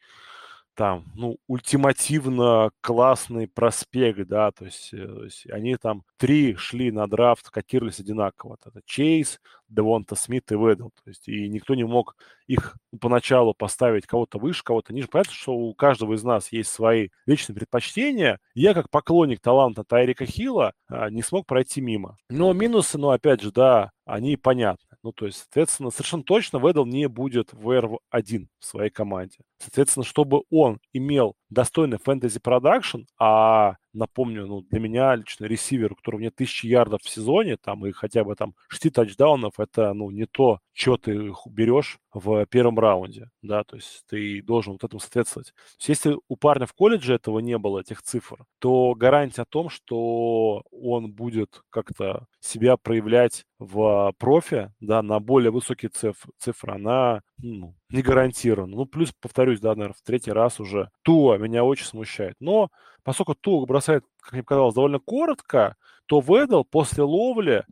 [0.74, 6.90] там, ну, ультимативно классный проспект, да, то есть, э, то есть они там три шли
[6.90, 8.56] на драфт, котировались одинаково.
[8.64, 10.88] Это Чейз, Девонта Смит и Ведл.
[11.02, 12.16] То есть, и никто не мог
[12.46, 15.08] их поначалу поставить кого-то выше, кого-то ниже.
[15.08, 18.38] Понятно, что у каждого из нас есть свои личные предпочтения.
[18.54, 22.16] Я, как поклонник таланта Тайрика Хилла, а, не смог пройти мимо.
[22.28, 24.89] Но минусы, ну, опять же, да, они понятны.
[25.04, 29.38] Ну, то есть, соответственно, совершенно точно Ведл не будет в WR1 в своей команде.
[29.58, 35.96] Соответственно, чтобы он имел достойный fantasy production, а напомню, ну, для меня лично ресивер, у
[35.96, 40.10] которого нет тысячи ярдов в сезоне, там, и хотя бы там 6 тачдаунов, это, ну,
[40.10, 45.00] не то, что ты берешь в первом раунде, да, то есть ты должен вот этому
[45.00, 45.48] соответствовать.
[45.48, 49.46] То есть если у парня в колледже этого не было, этих цифр, то гарантия о
[49.46, 56.74] том, что он будет как-то себя проявлять в профи, да, на более высокие циф- цифры,
[56.74, 58.76] она ну, не гарантировано.
[58.76, 62.36] Ну, плюс, повторюсь, да, наверное, в третий раз уже Туа меня очень смущает.
[62.40, 62.70] Но
[63.02, 65.76] поскольку Туа бросает, как мне показалось, довольно коротко,
[66.06, 67.64] то Ведал после ловли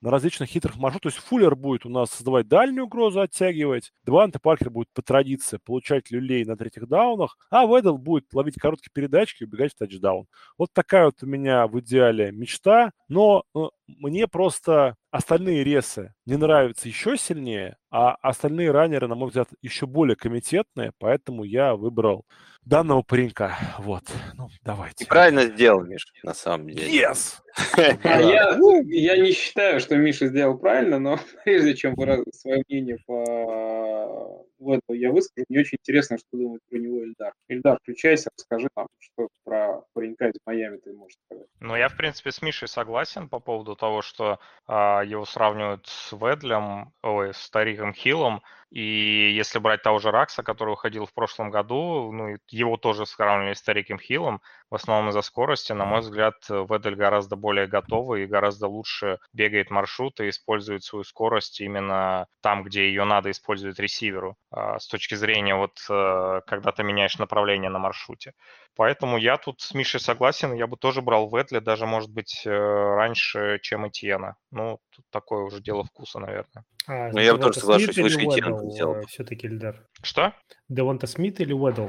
[0.00, 1.12] на различных хитрых маршрутах.
[1.12, 3.92] То есть Фуллер будет у нас создавать дальнюю угрозу, оттягивать.
[4.04, 8.90] Деванте Паркер будет по традиции получать люлей на третьих даунах, а Ведл будет ловить короткие
[8.92, 10.26] передачки и убегать в тачдаун.
[10.56, 12.92] Вот такая вот у меня в идеале мечта.
[13.08, 19.28] Но ну, мне просто остальные ресы не нравятся еще сильнее, а остальные раннеры, на мой
[19.28, 22.26] взгляд, еще более комитетные, поэтому я выбрал
[22.62, 23.56] данного паренька.
[23.78, 24.04] Вот,
[24.34, 25.04] ну, давайте.
[25.04, 27.02] Ты правильно сделал, Миш, на самом деле.
[27.02, 27.40] Yes!
[27.76, 32.98] А я, я не считаю, что Миша сделал правильно, но прежде чем выразить свое мнение
[33.06, 37.32] по в это я выскажу, мне очень интересно, что думает про него Эльдар.
[37.48, 41.46] Эльдар, включайся, расскажи нам, что про паренька из Майами ты можешь сказать.
[41.60, 46.12] Ну, я, в принципе, с Мишей согласен по поводу того, что а, его сравнивают с
[46.12, 51.50] Ведлем, ой, с Тариком Хиллом, и если брать того же Ракса, который уходил в прошлом
[51.50, 55.72] году, ну, его тоже сравнивали с Тариком Хиллом, в основном из-за скорости.
[55.72, 61.04] На мой взгляд, Ведель гораздо более готовый и гораздо лучше бегает маршруты и использует свою
[61.04, 66.72] скорость именно там, где ее надо использовать ресиверу, а, с точки зрения вот э, когда
[66.72, 68.34] ты меняешь направление на маршруте.
[68.76, 72.50] Поэтому я тут с Мишей согласен, я бы тоже брал Ветли, даже, может быть, э,
[72.50, 74.36] раньше, чем Этьена.
[74.50, 76.64] Ну, тут такое уже дело вкуса, наверное.
[76.88, 79.00] А, ну, я бы тоже соглашусь, выше Этьена взял.
[79.06, 79.86] Все-таки Ильдар.
[80.02, 80.34] Что?
[80.68, 81.88] Девонта Смит или Уэдл?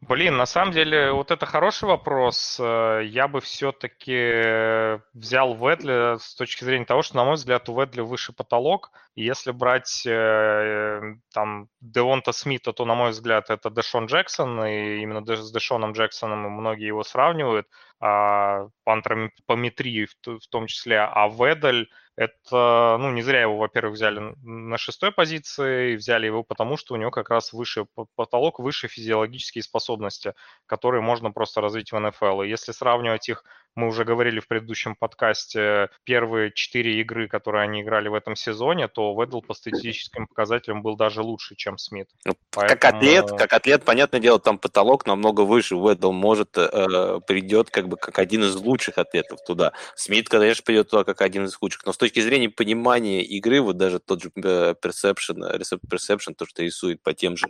[0.00, 2.58] Блин, на самом деле, вот это хороший вопрос.
[2.60, 7.80] Э, я бы все-таки взял Ведли с точки зрения того, что, на мой взгляд, у
[7.80, 8.92] Ведли выше потолок.
[9.16, 11.00] Если брать э,
[11.32, 16.48] там Девонта Смита, то, на мой взгляд, это Дэшон Джексон, и именно с Дэшоном Джексоном
[16.50, 17.66] многие его сравнивают,
[18.00, 21.88] а, по антропометрии в, в том числе, а Ведаль
[22.18, 26.96] это, ну, не зря его, во-первых, взяли на шестой позиции, взяли его потому, что у
[26.96, 27.86] него как раз выше
[28.16, 30.34] потолок, выше физиологические способности,
[30.66, 32.42] которые можно просто развить в НФЛ.
[32.42, 33.44] И если сравнивать их
[33.78, 38.88] мы уже говорили в предыдущем подкасте, первые четыре игры, которые они играли в этом сезоне,
[38.88, 42.08] то Ведл по статистическим показателям был даже лучше, чем Смит.
[42.24, 42.80] Ну, Поэтому...
[42.80, 45.76] Как атлет, как атлет, понятное дело, там потолок намного выше.
[45.76, 49.72] Ведл может э, придет как бы как один из лучших атлетов туда.
[49.94, 51.86] Смит, конечно, придет туда как один из лучших.
[51.86, 56.46] Но с точки зрения понимания игры, вот даже тот же э, Perception, Recept Perception, то,
[56.46, 57.46] что рисует по тем же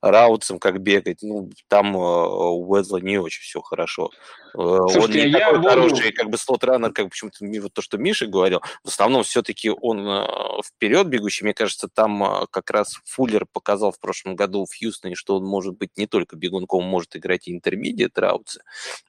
[0.00, 4.10] раутсам, как бегать, ну, там э, у Ведла не очень все хорошо.
[4.54, 7.98] Э, Слушайте, он не я такой хороший, как бы слот-раннер, как почему-то вот то, что
[7.98, 10.26] Миша говорил, в основном все-таки он э,
[10.64, 11.44] вперед бегущий.
[11.44, 15.44] Мне кажется, там э, как раз Фуллер показал в прошлом году в Хьюстоне, что он
[15.44, 18.62] может быть не только бегунком, может играть и интермедиат раутсы.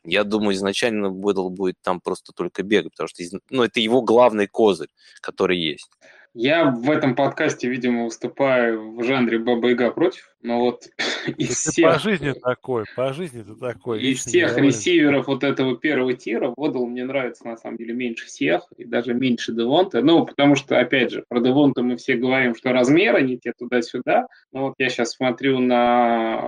[0.03, 4.47] Я думаю, изначально Бэдл будет там просто только бегать, потому что ну, это его главный
[4.47, 4.89] козырь,
[5.21, 5.89] который есть.
[6.35, 10.87] Я в этом подкасте, видимо, выступаю в жанре Баба Яга против, но вот
[11.37, 11.93] из ты всех...
[11.93, 14.01] По жизни такой, по жизни ты такой.
[14.01, 18.63] Из всех ресиверов вот этого первого тира Водал мне нравится, на самом деле, меньше всех,
[18.77, 20.01] и даже меньше Девонта.
[20.01, 24.25] Ну, потому что, опять же, про Девонта мы все говорим, что размеры не те туда-сюда,
[24.51, 26.41] но вот я сейчас смотрю на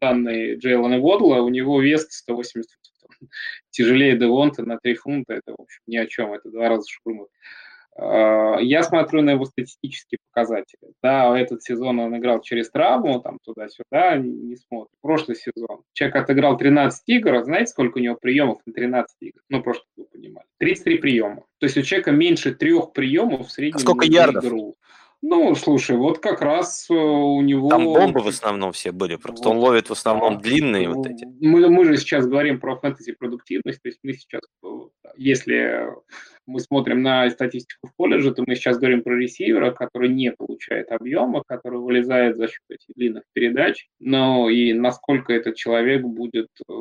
[0.00, 2.70] данные Джейлона Водла, у него вес 180
[3.70, 7.26] тяжелее Девонта на 3 фунта, это, в общем, ни о чем, это два раза шурмы.
[7.98, 10.92] А, я смотрю на его статистические показатели.
[11.02, 14.90] Да, этот сезон он играл через травму, там туда-сюда, не смотрю.
[15.02, 19.40] Прошлый сезон человек отыграл 13 игр, а знаете, сколько у него приемов на 13 игр?
[19.48, 20.46] Ну, просто вы понимали.
[20.58, 21.42] 33 приема.
[21.58, 24.44] То есть у человека меньше трех приемов в среднем а сколько ярдов?
[24.44, 24.76] игру.
[25.20, 27.68] Ну, слушай, вот как раз э, у него...
[27.68, 29.56] Там бомбы в основном все были, просто вот.
[29.56, 31.26] он ловит в основном длинные вот эти.
[31.40, 34.68] Мы, мы же сейчас говорим про фэнтези-продуктивность, то есть мы сейчас, э,
[35.16, 35.88] если
[36.46, 40.92] мы смотрим на статистику в колледже, то мы сейчас говорим про ресивера, который не получает
[40.92, 46.72] объема, который вылезает за счет этих длинных передач, но и насколько этот человек будет э,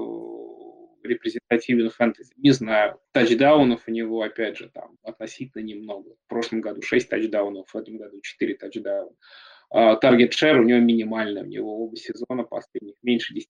[1.07, 2.33] репрезентативен фэнтези.
[2.37, 2.99] Не знаю.
[3.11, 6.15] Тачдаунов у него, опять же, там относительно немного.
[6.25, 9.15] В прошлом году 6 тачдаунов, в этом году 4 тачдауна.
[9.69, 13.41] Таргет шер у него минимальный, у него оба сезона последних меньше 10%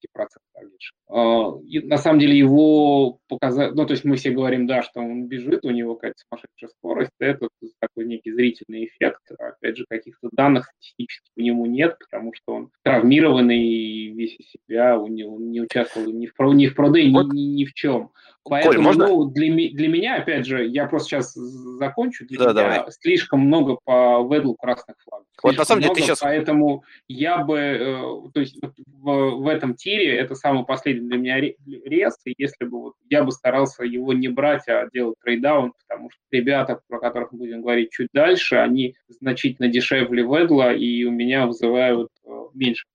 [0.53, 1.83] target share.
[1.85, 5.63] На самом деле его показать, ну то есть мы все говорим, да, что он бежит,
[5.63, 7.49] у него какая-то сумасшедшая скорость, это
[7.79, 9.21] такой некий зрительный эффект.
[9.37, 14.99] Опять же, каких-то данных статистических у него нет, потому что он травмированный весь из себя,
[14.99, 17.31] он не, он не участвовал ни в, ни в pro day, вот.
[17.31, 18.11] ни, ни в чем.
[18.49, 19.07] Поэтому Коль, можно?
[19.07, 22.91] ну, для, для меня, опять же, я просто сейчас закончу, для да, меня давай.
[22.91, 25.27] слишком много по Ведлу красных флагов.
[25.43, 26.19] Вот на самом деле ты сейчас...
[26.19, 31.39] Поэтому я бы, э, то есть в, в этом тире это самый последний для меня
[31.39, 35.73] рез, и если бы вот я бы старался его не брать, а делать trade down,
[35.87, 41.03] потому что ребята, про которых мы будем говорить чуть дальше, они значительно дешевле Ведла и
[41.03, 42.85] у меня вызывают э, меньше.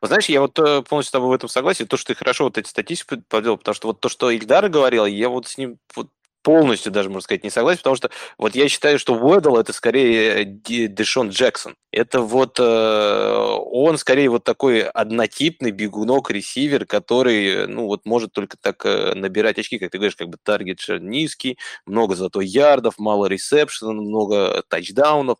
[0.00, 1.86] Вот знаешь, я вот э, полностью с тобой в этом согласен.
[1.86, 5.06] То, что ты хорошо вот эти статистику подвел, потому что вот то, что Ильдар говорил,
[5.06, 6.08] я вот с ним вот
[6.42, 10.44] полностью даже, можно сказать, не согласен, потому что вот я считаю, что Уэддл это скорее
[10.44, 11.74] Дэшон Джексон.
[11.92, 18.56] Это вот э, он скорее вот такой однотипный бегунок ресивер, который, ну вот может только
[18.60, 23.26] так э, набирать очки, как ты говоришь, как бы таргет низкий, много зато ярдов, мало
[23.26, 25.38] ресепшена, много тачдаунов.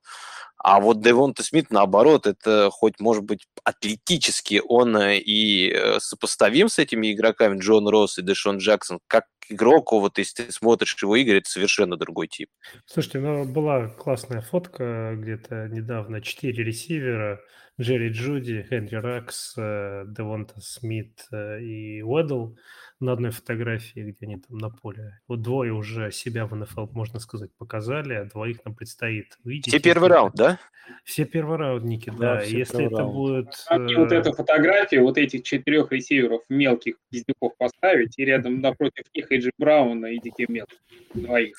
[0.63, 6.69] А вот Девонта Смит, наоборот, это хоть, может быть, атлетически он э, и э, сопоставим
[6.69, 11.17] с этими игроками Джон Росс и Дэшон Джексон, как игрок, вот если ты смотришь его
[11.17, 12.51] игры, это совершенно другой тип.
[12.85, 17.41] Слушайте, ну была классная фотка где-то недавно, четыре ресивера,
[17.81, 22.55] Джерри Джуди, Хенри Ракс, э, Девонта Смит и Уэддл
[23.01, 25.19] на одной фотографии, где они там на поле.
[25.27, 29.69] Вот двое уже себя в НФЛ, можно сказать, показали, а двоих нам предстоит увидеть.
[29.69, 30.59] Все первый раунд, да?
[31.05, 32.37] Все первораундники, да.
[32.37, 32.43] да.
[32.43, 33.15] Если это раунд.
[33.15, 33.65] будет...
[33.69, 39.31] А вот эту фотографию, вот этих четырех ресиверов мелких пиздюков поставить, и рядом напротив них
[39.31, 40.67] Эйджи Брауна и Дики Мел.
[41.15, 41.57] Двоих.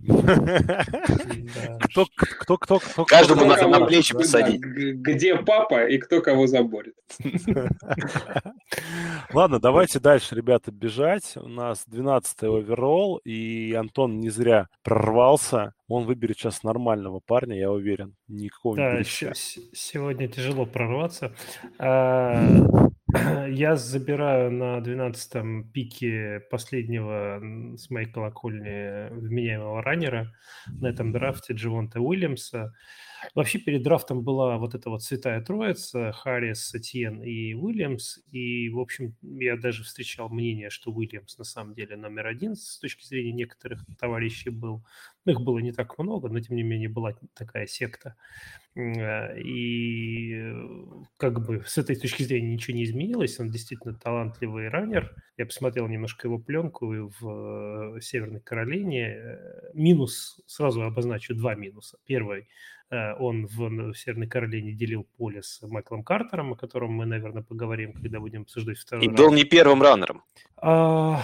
[1.80, 4.60] Кто, кто, кто, кто, Каждому надо на плечи посадить.
[4.60, 6.94] Где папа и кто кого заборет.
[9.32, 11.36] Ладно, давайте дальше, ребята, бежать.
[11.36, 15.74] У нас 12-й оверолл, и Антон не зря прорвался.
[15.88, 18.14] Он выберет сейчас нормального парня, я уверен.
[18.28, 21.34] Никакого да, сегодня тяжело прорваться.
[21.78, 22.44] А,
[23.48, 27.40] я забираю на 12-м пике последнего
[27.76, 30.32] с моей колокольни вменяемого раннера
[30.66, 32.72] на этом драфте Дживонта Уильямса.
[33.34, 38.18] Вообще перед драфтом была вот эта вот святая троица, Харрис, Сатьен и Уильямс.
[38.30, 42.78] И, в общем, я даже встречал мнение, что Уильямс на самом деле номер один с
[42.78, 44.84] точки зрения некоторых товарищей был.
[45.24, 48.16] Ну, их было не так много, но, тем не менее, была такая секта.
[48.74, 50.68] Э, и э,
[51.16, 53.38] как бы с этой точки зрения ничего не изменилось.
[53.38, 55.14] Он действительно талантливый раннер.
[55.36, 56.86] Я посмотрел немножко его пленку
[57.20, 59.38] в э, Северной Каролине.
[59.74, 61.98] Минус, сразу обозначу два минуса.
[62.06, 62.48] Первый–
[62.79, 67.92] Э, он в Северной Каролине делил поле с Майклом Картером, о котором мы, наверное, поговорим,
[67.92, 69.16] когда будем обсуждать второй И раз.
[69.16, 70.22] был не первым раннером.
[70.56, 71.20] А...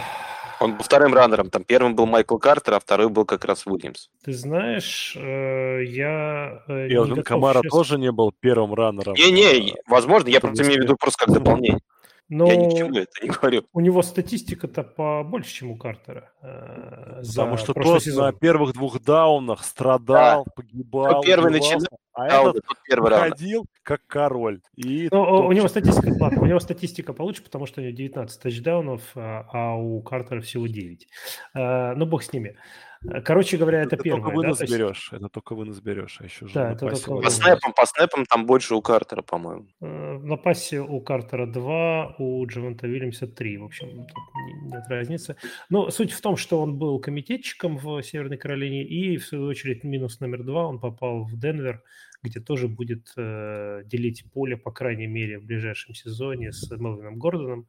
[0.60, 1.50] Он был вторым раннером.
[1.50, 4.08] Там первым был Майкл Картер, а второй был как раз Уильямс.
[4.24, 6.62] Ты знаешь, э, я...
[6.66, 7.70] Э, И Камара сейчас...
[7.70, 9.14] тоже не был первым раннером.
[9.14, 11.80] Не-не, возможно, я просто имею в виду просто как дополнение.
[12.28, 13.66] Но Я ничего это не говорю.
[13.72, 16.32] У него статистика-то побольше, чем у Картера.
[16.42, 18.24] Э, Потому что тот сезон.
[18.24, 20.52] на первых двух даунах страдал, да.
[20.56, 21.22] погибал.
[21.22, 23.70] первый начинал, а да, этот тот первый ходил раунд.
[23.84, 24.60] как король.
[24.74, 28.42] И ну, у него статистика, ладно, у него статистика получше, потому что у него 19
[28.42, 31.06] тачдаунов, а, а у Картера всего 9.
[31.54, 32.48] А, ну, бог с ними.
[32.48, 34.22] Э, короче говоря, это, это первое.
[34.22, 34.66] Только вынос да?
[34.66, 38.24] берешь, это только вынос берешь, а еще же да, это только по снэпам, по снэпам
[38.26, 39.66] там больше у Картера, по-моему.
[39.80, 45.36] Э, на пассе у Картера 2, у Джованта Вильямса 3, в общем, тут нет разницы.
[45.70, 49.84] Но суть в том, что он был комитетчиком в Северной Каролине, и, в свою очередь,
[49.84, 51.82] минус номер 2, он попал в Денвер,
[52.22, 57.66] где тоже будет э, делить поле, по крайней мере, в ближайшем сезоне с Мелвином Гордоном.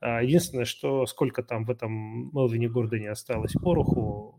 [0.00, 4.38] А, единственное, что сколько там в этом Мелвине Гордоне осталось пороху,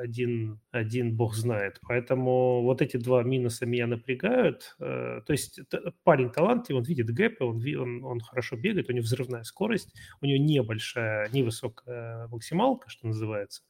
[0.00, 1.78] один, один бог знает.
[1.82, 4.74] Поэтому вот эти два минуса меня напрягают.
[4.80, 5.60] Э, то есть
[6.02, 10.26] парень талантливый, он видит гэпы, он, он, он хорошо бегает, у него взрывная скорость, у
[10.26, 13.62] него небольшая, невысокая максималка, что называется,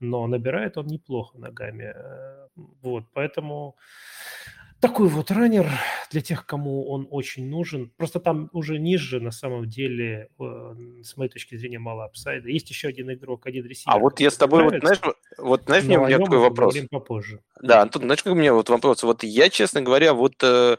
[0.00, 1.92] но набирает он неплохо ногами.
[1.94, 2.48] Э,
[2.82, 3.76] вот, поэтому
[4.80, 5.70] такой вот раннер
[6.10, 7.90] для тех, кому он очень нужен.
[7.96, 12.48] Просто там уже ниже, на самом деле, э, с моей точки зрения, мало апсайда.
[12.48, 13.94] Есть еще один игрок, один ресивер.
[13.94, 15.00] А вот я с тобой, вот знаешь,
[15.38, 16.76] вот знаешь, у меня такой вопрос.
[16.90, 17.40] попозже.
[17.62, 19.02] Да, Антон, знаешь, как у меня вот вопрос?
[19.02, 20.76] Вот я, честно говоря, вот э,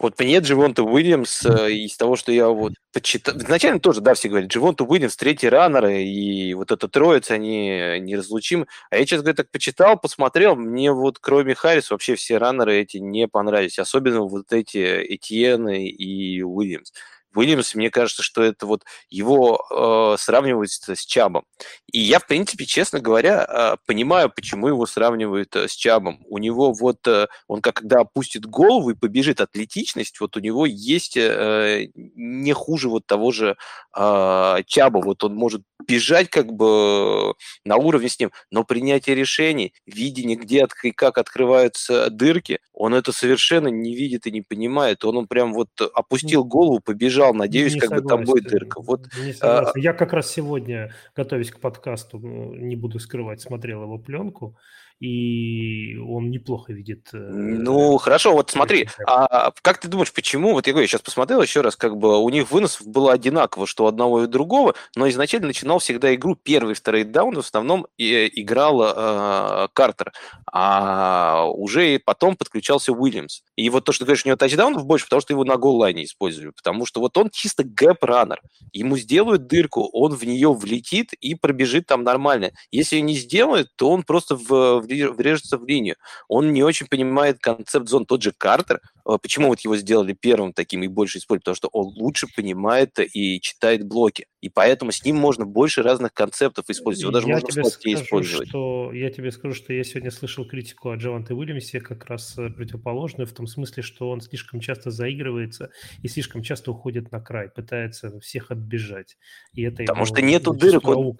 [0.00, 3.36] вот мне Дживонта Уильямс, э, из того, что я вот почитал...
[3.36, 8.66] Изначально тоже, да, все говорят, Дживонта Уильямс, третий раннер, и вот эта троица, они неразлучимы.
[8.90, 12.96] А я, честно говоря, так почитал, посмотрел, мне вот кроме Харрис вообще все раннеры эти
[12.96, 13.78] не понравились.
[13.78, 16.92] Особенно вот эти Этьены и Уильямс.
[17.34, 21.44] Уильямс, мне кажется, что это вот его э, сравнивают с Чабом.
[21.92, 26.20] И я, в принципе, честно говоря, э, понимаю, почему его сравнивают э, с Чабом.
[26.28, 30.66] У него вот, э, он как когда опустит голову и побежит атлетичность, вот у него
[30.66, 33.56] есть э, не хуже вот того же
[33.96, 34.98] э, Чаба.
[34.98, 37.34] Вот он может бежать как бы
[37.64, 42.94] на уровне с ним, но принятие решений, видение, где от, и как открываются дырки, он
[42.94, 45.04] это совершенно не видит и не понимает.
[45.04, 48.44] Он, он прям вот опустил голову, побежал побежал, надеюсь, не как согласен, бы там будет
[48.44, 48.80] дырка.
[48.80, 49.08] Вот,
[49.40, 49.72] а...
[49.76, 54.56] Я как раз сегодня, готовясь к подкасту, не буду скрывать, смотрел его пленку,
[55.00, 57.08] и он неплохо видит.
[57.14, 61.40] Э, ну, хорошо, вот смотри, а как ты думаешь, почему, вот я говорю, сейчас посмотрел
[61.40, 65.08] еще раз, как бы у них вынос было одинаково, что у одного и другого, но
[65.08, 70.12] изначально начинал всегда игру первый второй даун, в основном и, играл э, Картер,
[70.52, 73.40] а уже потом подключался Уильямс.
[73.56, 76.04] И вот то, что ты говоришь, у него тачдаунов больше, потому что его на гол-лайне
[76.04, 78.40] использовали, потому что вот он чисто гэп-раннер.
[78.72, 82.52] Ему сделают дырку, он в нее влетит и пробежит там нормально.
[82.70, 85.96] Если не сделает, то он просто в, врежется в линию.
[86.28, 88.06] Он не очень понимает концепт зон.
[88.06, 91.44] Тот же Картер, э, почему вот его сделали первым таким и больше использовать?
[91.44, 94.26] Потому что он лучше понимает и читает блоки.
[94.40, 97.02] И поэтому с ним можно больше разных концептов использовать.
[97.02, 98.48] Его даже я можно тебе скажу, использовать.
[98.48, 102.48] Что, я тебе скажу, что я сегодня слышал критику о Джованте Уильямсе как раз э,
[102.50, 105.70] противоположную, в том смысле, что он слишком часто заигрывается
[106.02, 109.18] и слишком часто уходит на край, пытается всех отбежать.
[109.52, 110.88] И это потому что нету дырок.
[110.88, 111.16] Он...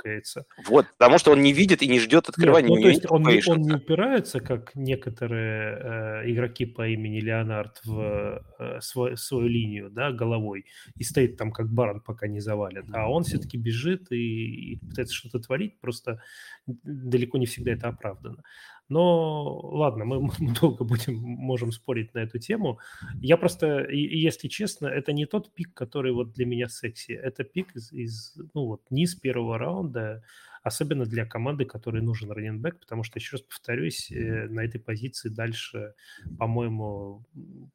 [0.66, 2.70] Вот, потому что он не видит и не ждет открывания.
[2.70, 7.20] Нет, ну, то есть он, не, он не упирается, как некоторые э, игроки по имени
[7.20, 10.64] Леонард в э, свой, свою линию да, головой
[10.96, 12.86] и стоит там как баран, пока не завалит.
[12.92, 16.22] А он все-таки бежит и, и пытается что-то творить, просто
[16.66, 18.42] далеко не всегда это оправдано.
[18.88, 22.78] Но ладно, мы, мы долго будем, можем спорить на эту тему.
[23.20, 27.12] Я просто, если честно, это не тот пик, который вот для меня секси.
[27.12, 30.22] Это пик из, из ну вот, низ первого раунда,
[30.62, 35.28] особенно для команды, которой нужен раненбэк, потому что, еще раз повторюсь, э, на этой позиции
[35.28, 35.94] дальше,
[36.38, 37.24] по-моему,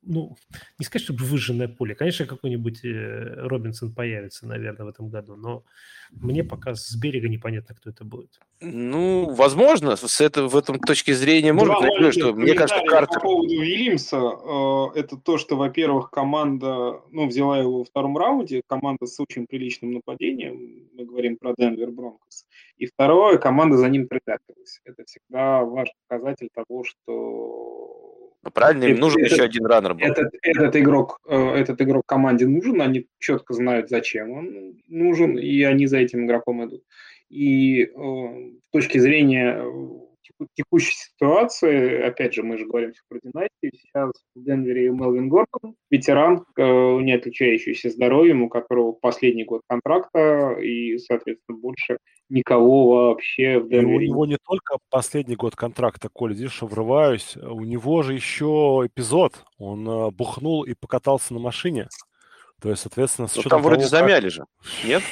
[0.02, 0.36] ну,
[0.80, 1.96] не сказать, чтобы выжженное поле.
[1.96, 5.64] Конечно, какой-нибудь э, Робинсон появится, наверное, в этом году, но
[6.12, 8.40] мне пока с берега непонятно, кто это будет.
[8.62, 13.16] Ну, возможно, с этого, в этом точки зрения может быть, что мне кажется, карта...
[13.16, 18.62] По поводу Вильямса, э, это то, что, во-первых, команда, ну, взяла его во втором раунде,
[18.68, 22.46] команда с очень приличным нападением, мы говорим про Денвер Бронкос,
[22.78, 24.80] и второе, команда за ним притаскивалась.
[24.84, 30.06] Это всегда важный показатель того, что ну, правильно, им нужен этот, еще один раннер был.
[30.06, 35.64] Этот, этот, игрок, э, этот игрок команде нужен, они четко знают, зачем он нужен, и
[35.64, 36.84] они за этим игроком идут.
[37.30, 39.64] И э, с точки зрения
[40.56, 46.46] текущей ситуации, опять же, мы же говорим про династию, сейчас в Денвере Мелвин Гордон, ветеран,
[46.58, 46.64] э,
[47.02, 51.98] не отличающийся здоровьем, у которого последний год контракта и, соответственно, больше
[52.30, 54.06] никого вообще в Денвере.
[54.06, 58.84] И у него не только последний год контракта, Коль, здесь врываюсь, у него же еще
[58.86, 61.88] эпизод, он э, бухнул и покатался на машине.
[62.62, 64.46] То есть, соответственно, с ну, там вроде замяли же,
[64.86, 65.04] нет?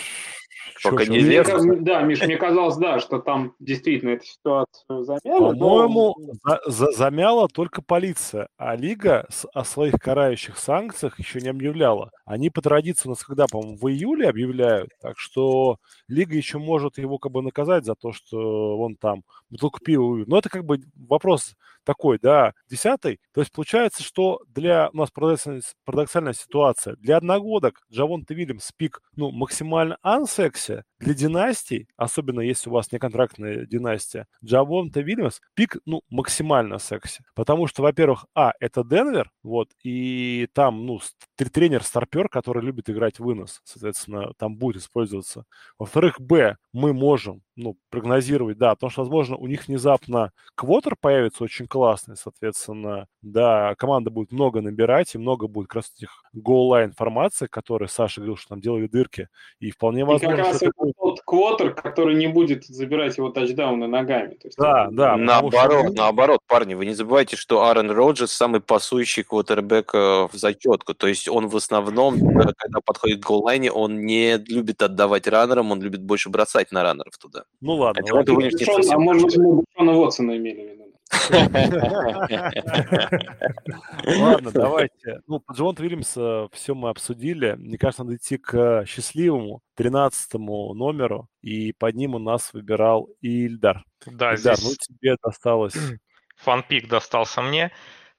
[0.84, 1.60] Пока неизвестно.
[1.60, 5.54] Мне, да, Миш, мне казалось, да, что там действительно эта ситуация замяла.
[5.54, 6.34] По-моему, но...
[6.44, 12.12] за, за, замяла только полиция, а Лига с, о своих карающих санкциях еще не объявляла.
[12.26, 15.78] Они по традиции у нас когда, по-моему, в июле объявляют, так что
[16.08, 20.24] Лига еще может его как бы наказать за то, что он там бутылку пива.
[20.28, 23.20] Но это как бы вопрос такой, да, десятый.
[23.34, 26.96] То есть получается, что для у нас парадоксальная, ситуация.
[26.98, 30.84] Для одногодок Джавонта Вильямс пик, ну, максимально ансекси.
[31.00, 37.24] Для династий, особенно если у вас не контрактная династия, Джавонта Вильямс пик, ну, максимально секси.
[37.36, 41.00] Потому что, во-первых, а, это Денвер, вот, и там, ну,
[41.36, 45.46] тренер-старпер, который любит играть вынос, соответственно, там будет использоваться.
[45.78, 51.44] Во-вторых, б, мы можем ну, прогнозировать, да, потому что, возможно, у них внезапно квотер появится
[51.44, 56.92] очень классный, соответственно, да, команда будет много набирать, и много будет как раз этих голлайн
[56.92, 59.28] формации, которые Саша говорил, что там делали дырки,
[59.60, 60.36] и вполне возможно...
[60.36, 64.36] И как раз это тот квотер, который не будет забирать его тачдауны ногами.
[64.36, 65.18] То есть, да, да.
[65.18, 65.94] Наоборот, что...
[65.96, 71.08] наоборот, парни, вы не забывайте, что Аарон Роджерс самый пасующий квотербек э, в зачетку, то
[71.08, 75.82] есть он в основном, э, когда подходит к голлайне, он не любит отдавать раннерам, он
[75.82, 77.46] любит больше бросать на раннеров туда.
[77.62, 78.00] Ну ладно.
[78.00, 78.50] Хотя ладно.
[78.64, 80.84] Шон, а может быть, мы Шона Уотсона имели в виду?
[84.06, 85.22] Ладно, давайте.
[85.28, 87.54] Ну, по Джон Уильямса все мы обсудили.
[87.54, 93.84] Мне кажется, надо идти к счастливому, тринадцатому номеру, и под ним у нас выбирал Ильдар.
[94.06, 94.64] Да, Ильдар, здесь...
[94.64, 95.76] ну тебе досталось...
[96.38, 97.72] Фанпик достался мне.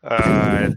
[0.02, 0.68] Э,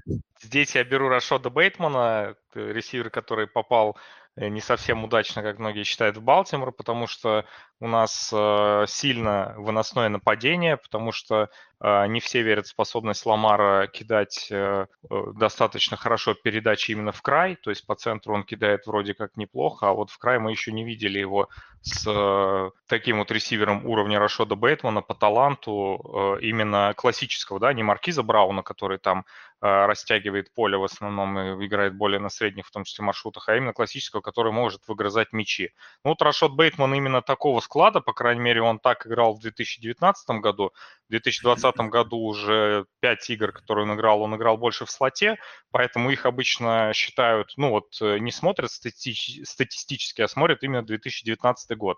[0.41, 3.97] здесь я беру Рашода Бейтмана, ресивер, который попал э,
[4.37, 7.45] не совсем удачно, как многие считают, в Балтимор, потому что
[7.79, 11.49] у нас э, сильно выносное нападение, потому что
[11.79, 17.21] э, не все верят в способность Ламара кидать э, э, достаточно хорошо передачи именно в
[17.21, 20.51] край, то есть по центру он кидает вроде как неплохо, а вот в край мы
[20.51, 21.49] еще не видели его
[21.87, 27.83] с э, таким вот ресивером уровня Рашода Бейтмана по таланту э, именно классического, да, не
[27.83, 29.25] Маркиза Брауна, который там
[29.61, 33.55] э, растягивает поле в основном и играет более на средних, в том числе маршрутах, а
[33.55, 35.71] именно классического, который может выгрызать мячи.
[36.03, 40.29] Ну вот Рашод Бейтман именно такого вклада, по крайней мере, он так играл в 2019
[40.41, 40.73] году.
[41.07, 45.37] В 2020 году уже 5 игр, которые он играл, он играл больше в слоте,
[45.71, 51.77] поэтому их обычно считают, ну вот э, не смотрят стати- статистически, а смотрят именно 2019
[51.77, 51.97] год.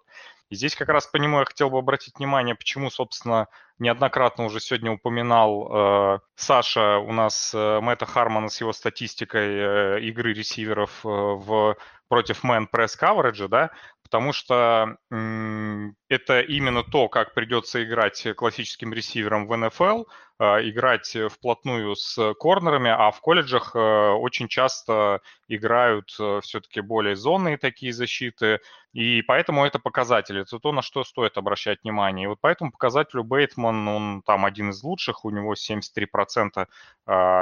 [0.50, 3.48] И здесь как раз по нему я хотел бы обратить внимание, почему, собственно,
[3.80, 5.70] неоднократно уже сегодня упоминал
[6.16, 11.78] э, Саша у нас э, Мэтта Хармана с его статистикой э, игры ресиверов э, в
[12.10, 13.72] против man press coverage, да,
[14.10, 14.98] потому что
[16.10, 20.06] это именно то, как придется играть классическим ресивером в НФЛ,
[20.40, 27.16] э, играть вплотную с корнерами, а в колледжах э, очень часто играют э, все-таки более
[27.16, 28.60] зонные такие защиты,
[28.92, 32.24] и поэтому это показатель, это то, на что стоит обращать внимание.
[32.24, 36.68] И вот поэтому показателю Бейтман, он там один из лучших, у него 73%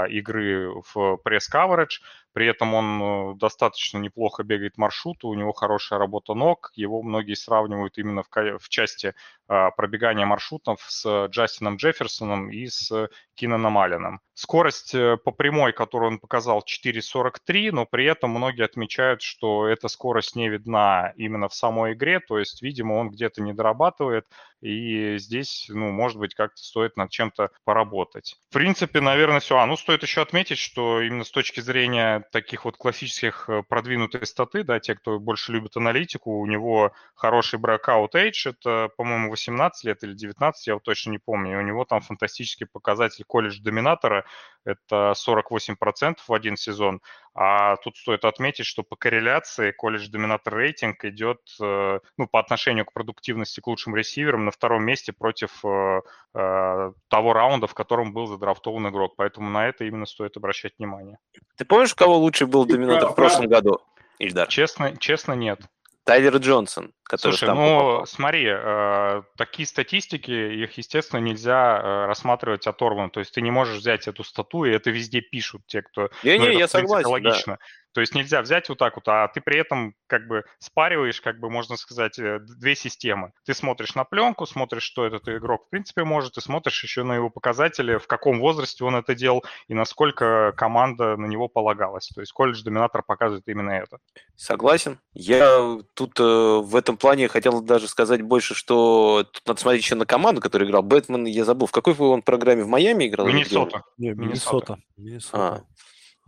[0.09, 1.99] игры в пресс-каверидж,
[2.33, 7.97] при этом он достаточно неплохо бегает маршруты, у него хорошая работа ног, его многие сравнивают
[7.97, 8.29] именно в,
[8.59, 9.13] в части
[9.47, 14.19] а, пробегания маршрутов с Джастином Джефферсоном и с Кинаном Алленом.
[14.33, 19.87] Скорость э, по прямой, которую он показал, 4.43, но при этом многие отмечают, что эта
[19.87, 24.25] скорость не видна именно в самой игре, то есть, видимо, он где-то не дорабатывает,
[24.61, 28.35] и здесь, ну, может быть, как-то стоит над чем-то поработать.
[28.49, 29.57] В принципе, наверное, все.
[29.57, 34.25] А, ну, стоит еще отметить, что именно с точки зрения таких вот классических э, продвинутой
[34.25, 39.83] статы, да, те, кто больше любит аналитику, у него хороший breakout age, это, по-моему, 18
[39.83, 43.59] лет или 19, я вот точно не помню, и у него там фантастический показатель колледж
[43.59, 44.25] доминатора,
[44.63, 47.01] это 48% в один сезон,
[47.33, 52.85] а тут стоит отметить, что по корреляции колледж доминатор рейтинг идет э, ну, по отношению
[52.85, 56.01] к продуктивности к лучшим ресиверам на втором месте против э,
[56.33, 61.17] э, того раунда, в котором был задрафтован игрок, поэтому на это именно стоит обращать внимание.
[61.57, 63.79] Ты помнишь, у кого лучший был доминатор в прошлом году?
[64.19, 64.47] Ильдар.
[64.47, 65.61] Честно, честно нет.
[66.07, 68.07] Тайлер Джонсон, который Слушай, там ну попал.
[68.07, 73.09] смотри, э, такие статистики, их, естественно, нельзя э, рассматривать оторванно.
[73.09, 76.09] То есть ты не можешь взять эту стату, и это везде пишут те, кто...
[76.23, 77.57] Не-не, ну, я согласен, логично.
[77.57, 77.59] Да.
[77.97, 81.39] То есть нельзя взять вот так вот, а ты при этом как бы спариваешь, как
[81.39, 83.31] бы можно сказать, э, две системы.
[83.43, 87.15] Ты смотришь на пленку, смотришь, что этот игрок в принципе может, и смотришь еще на
[87.15, 92.09] его показатели, в каком возрасте он это делал и насколько команда на него полагалась.
[92.09, 93.97] То есть колледж-доминатор показывает именно это.
[94.35, 94.99] Согласен.
[95.13, 99.95] Я тут э, в этом плане хотел даже сказать больше, что тут надо смотреть еще
[99.95, 100.83] на команду, которая играл.
[100.83, 103.25] Бэтмен, я забыл, в какой он программе в Майами играл?
[103.25, 103.81] Миннесота.
[103.97, 104.77] Миннесота.
[104.97, 105.33] Миннесота.
[105.33, 105.63] А.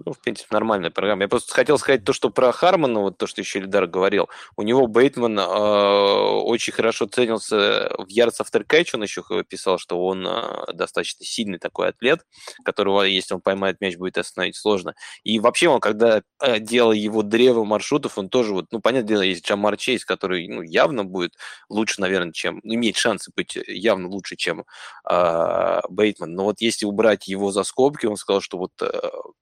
[0.06, 1.24] Ну, в принципе, нормальная программа.
[1.24, 4.30] Я просто хотел сказать то, что про Хармона, вот то, что еще Ильдар говорил.
[4.56, 8.86] У него Бейтман э, очень хорошо ценился в Yards After.
[8.94, 12.26] Он еще писал, что он э, достаточно сильный такой атлет,
[12.64, 14.96] которого, если он поймает мяч, будет остановить сложно.
[15.24, 19.22] И вообще он, когда э, делал его древо маршрутов, он тоже, вот, ну, понятное дело,
[19.22, 21.34] есть Джамар Чейз, который ну, явно будет
[21.70, 22.62] лучше, наверное, чем...
[22.64, 24.64] Ну, имеет шансы быть явно лучше, чем
[25.10, 26.34] э, Бейтман.
[26.34, 28.88] Но вот если убрать его за скобки, он сказал, что вот э,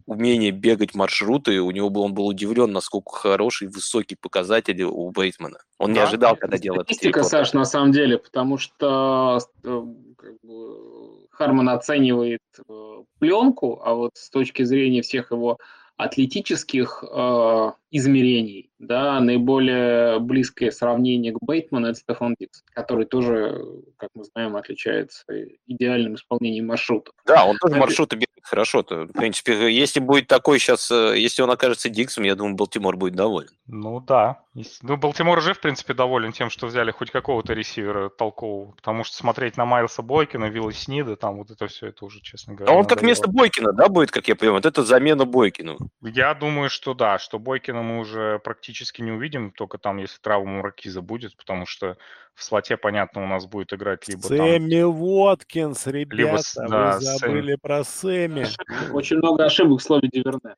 [0.08, 5.12] умение умение бегать маршруты, у него был, он был удивлен, насколько хороший, высокий показатель у
[5.12, 5.60] Бейтмана.
[5.78, 6.94] Он да, не ожидал, когда делал это.
[6.94, 9.84] Статистика, Саш, на самом деле, потому что э,
[10.18, 15.58] как бы, Харман оценивает э, пленку, а вот с точки зрения всех его
[15.98, 23.62] атлетических э, измерений, да, наиболее близкое сравнение к Бейтману– это Стефан Дикс, который тоже,
[23.98, 25.24] как мы знаем, отличается
[25.66, 27.14] идеальным исполнением маршрутов.
[27.26, 28.80] Да, он тоже маршруты бегает хорошо.
[28.82, 29.06] -то.
[29.06, 33.16] В принципе, если будет такой сейчас, э, если он окажется Диксом, я думаю, Балтимор будет
[33.16, 33.50] доволен.
[33.68, 34.42] Ну да.
[34.82, 39.16] Ну, Балтимор уже, в принципе, доволен тем, что взяли хоть какого-то ресивера толкового, потому что
[39.16, 42.74] смотреть на Майлса Бойкина, Вилла Снида, там вот это все, это уже, честно говоря.
[42.74, 44.58] А он как вместо Бойкина, да, будет, как я понимаю?
[44.58, 45.78] Вот это замена Бойкину.
[46.02, 47.38] Я думаю, что да, что
[47.78, 51.98] Бойкина мы уже практически не увидим, только там, если травма Муракиза будет, потому что
[52.34, 54.92] в слоте, понятно, у нас будет играть либо Сэмми там...
[54.92, 57.60] Воткинс, ребята, либо, да, вы забыли Сэм...
[57.62, 58.48] про Сэмми.
[58.94, 60.56] Очень много ошибок в слове Диверне.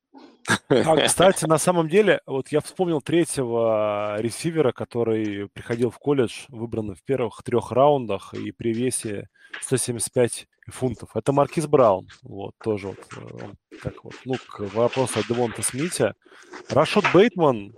[0.69, 6.95] А, кстати, на самом деле, вот я вспомнил третьего ресивера, который приходил в колледж, выбранный
[6.95, 9.29] в первых трех раундах и при весе
[9.61, 11.09] 175 фунтов.
[11.15, 12.07] Это Маркиз Браун.
[12.23, 16.13] Вот, тоже вот, э, он, как вот, ну, к вопросу о Девонта Смите.
[16.69, 17.73] Рашот Бейтман,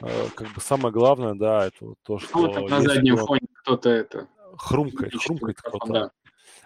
[0.00, 2.38] э, как бы самое главное, да, это вот то, что...
[2.38, 4.28] Вот на заднем фоне кто-то это...
[4.56, 5.92] Хрумкает, хрумкает кто-то.
[5.92, 6.10] Да.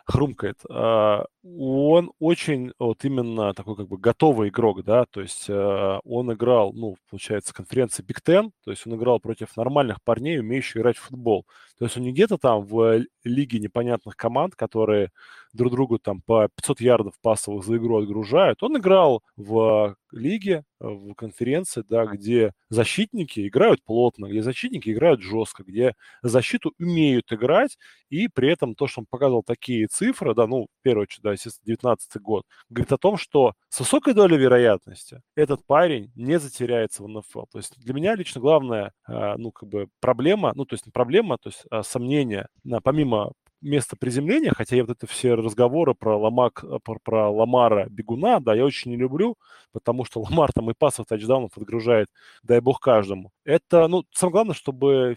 [0.07, 0.59] Хрумкает.
[0.69, 6.33] А, он очень вот именно такой как бы готовый игрок, да, то есть э, он
[6.33, 10.97] играл, ну, получается, конференции Big Ten, то есть он играл против нормальных парней, умеющих играть
[10.97, 11.45] в футбол.
[11.79, 15.11] То есть он не где-то там в лиге непонятных команд, которые
[15.53, 18.62] друг другу там по 500 ярдов пасовых за игру отгружают.
[18.62, 25.62] Он играл в лиге, в конференции, да, где защитники играют плотно, где защитники играют жестко,
[25.65, 27.79] где защиту умеют играть,
[28.11, 31.34] и при этом то, что он показывал такие цифры, да, ну, в первую очередь, да,
[31.35, 37.02] естественно, 19 год, говорит о том, что с высокой долей вероятности этот парень не затеряется
[37.02, 37.44] в НФЛ.
[37.51, 41.39] То есть для меня лично главная, а, ну, как бы проблема, ну, то есть проблема,
[41.39, 42.48] то есть а, сомнение,
[42.82, 43.32] помимо
[43.65, 48.55] место приземления, хотя я вот это все разговоры про, Ламак, про, про Ламара Бегуна, да,
[48.55, 49.36] я очень не люблю,
[49.73, 52.09] потому что Ламар там и пасов тачдаунов отгружает,
[52.43, 53.32] дай бог каждому.
[53.44, 55.16] Это, ну, самое главное, чтобы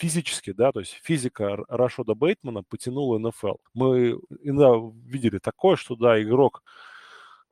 [0.00, 3.56] физически, да, то есть физика Рашода Бейтмана потянула НФЛ.
[3.74, 4.72] Мы иногда
[5.04, 6.62] видели такое, что, да, игрок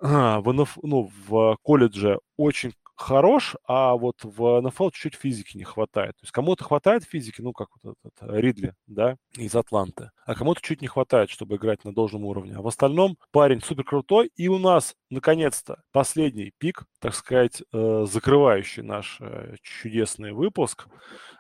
[0.01, 5.65] а, в, НФ, ну, в колледже очень хорош, а вот в НФЛ чуть-чуть физики не
[5.65, 6.12] хватает.
[6.16, 10.61] То есть кому-то хватает физики, ну, как вот этот Ридли, да, из Атланты, а кому-то
[10.61, 12.55] чуть не хватает, чтобы играть на должном уровне.
[12.57, 18.07] А в остальном парень супер крутой, и у нас, наконец-то, последний пик, так сказать, э,
[18.09, 20.87] закрывающий наш э, чудесный выпуск.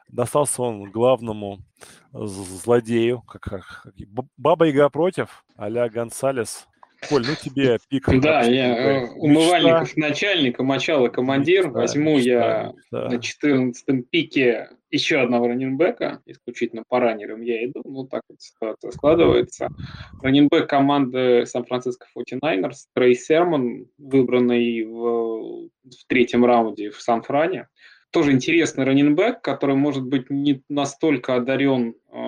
[0.08, 1.58] Достался он главному
[2.12, 3.86] злодею, как, как
[4.36, 6.66] Баба Яга против, а-ля Гонсалес
[7.08, 8.08] Коль, ну тебе пик.
[8.20, 11.66] Да, я э, умывальников начальника, мочала командир.
[11.66, 13.08] Мечта, Возьму мечта, я да.
[13.08, 18.90] на 14 пике еще одного раненбека, исключительно по раннерам я иду, ну так вот ситуация
[18.90, 19.68] складывается.
[20.22, 27.68] Раненбек команды Сан-Франциско 49ers, Трей Сермон, выбранный в, в третьем раунде в Сан-Фране.
[28.10, 32.18] Тоже интересный раненбек, который может быть не настолько одарен э,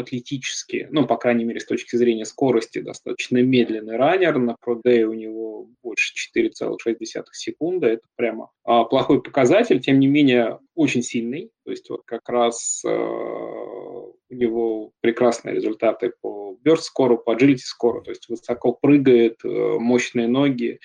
[0.00, 4.38] атлетически, ну, по крайней мере, с точки зрения скорости, достаточно медленный раннер.
[4.38, 7.86] На продее у него больше 4,6 секунды.
[7.86, 11.50] Это прямо а, плохой показатель, тем не менее, очень сильный.
[11.64, 17.58] То есть вот как раз э, у него прекрасные результаты по burst скору, по agility
[17.58, 19.48] скору, то есть высоко прыгает, э,
[19.78, 20.80] мощные ноги.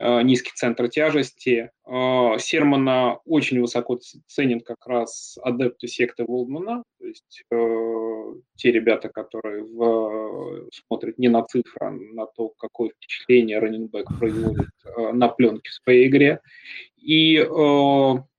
[0.00, 1.70] Э, низкий центр тяжести.
[1.86, 9.08] Э, Сермана очень высоко ценен как раз адепты секты Волдмана, то есть э, те ребята,
[9.08, 15.28] которые в, смотрят не на цифры, а на то, какое впечатление раненбэк производит э, на
[15.28, 16.40] пленке в своей игре.
[16.96, 17.38] И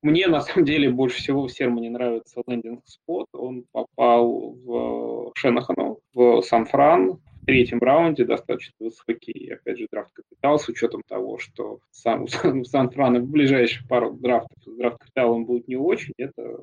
[0.01, 3.27] мне на самом деле больше всего в Сермане нравится лендинг-спот.
[3.33, 11.01] Он попал в Шенахану, в Сан-Фран, третьем раунде достаточно высокий, опять же, драфт-капитал, с учетом
[11.07, 16.59] того, что сам, у Сан-Франа в ближайших пару драфтов с драфт-капиталом будет не очень, это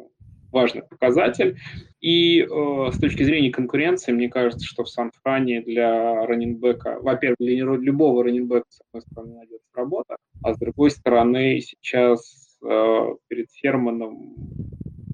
[0.52, 1.56] важный показатель.
[2.00, 7.64] И э, с точки зрения конкуренции, мне кажется, что в Сан-Фране для раненбека, во-первых, для
[7.64, 14.34] любого раненбека, с одной стороны, найдется работа, а с другой стороны, сейчас э, перед Ферманом,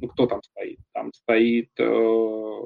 [0.01, 0.79] ну, кто там стоит?
[0.93, 2.63] Там стоит э,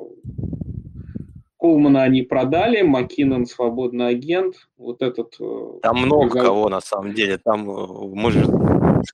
[1.62, 5.36] Колмана они продали, Маккинон свободный агент, вот этот...
[5.39, 8.44] Э, там много кого на самом деле, там э, мы же...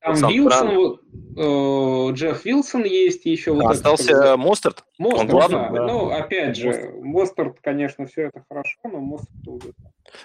[0.00, 0.98] Там Вилсон,
[1.38, 3.52] Джефф Вилсон есть еще.
[3.52, 4.84] Вот Остался этот, Мостерт?
[4.98, 5.58] Мостерт, Он главный?
[5.58, 5.70] Да.
[5.70, 5.86] да.
[5.86, 9.72] Ну, опять же, Мостерт, конечно, все это хорошо, но Мостерт уже...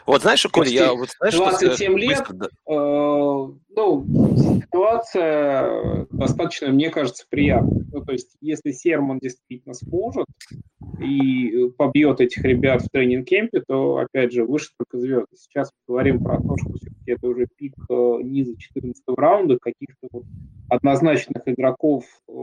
[0.06, 2.50] Вот знаешь, Коля, я вот знаешь, 27 что лет, быстро...
[2.70, 4.06] э, ну,
[4.38, 7.86] ситуация достаточно, мне кажется, приятная.
[7.92, 10.26] Ну, то есть, если Серман действительно сможет,
[11.00, 15.36] и побьет этих ребят в тренинг-кемпе, то, опять же, выше только звезды.
[15.36, 20.08] Сейчас мы говорим про то, что все-таки это уже пик э, низа 14 раунда, каких-то
[20.12, 20.24] вот
[20.74, 22.34] однозначных игроков э,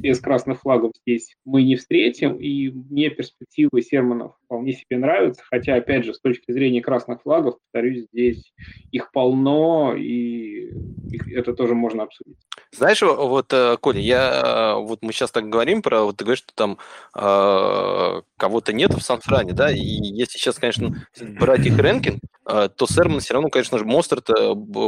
[0.00, 5.76] без красных флагов здесь мы не встретим, и мне перспективы Серманов вполне себе нравятся, хотя,
[5.76, 8.52] опять же, с точки зрения красных флагов, повторюсь, здесь
[8.90, 10.70] их полно, и
[11.10, 12.36] их, это тоже можно обсудить.
[12.70, 16.54] Знаешь, вот, э, Коля, я, вот мы сейчас так говорим про, вот ты говоришь, что
[16.54, 16.78] там
[17.16, 21.06] э, кого-то нет в Сан-Фране, да, и если сейчас, конечно,
[21.38, 24.26] брать их рэнкинг, э, то Серман все равно, конечно же, Мостерт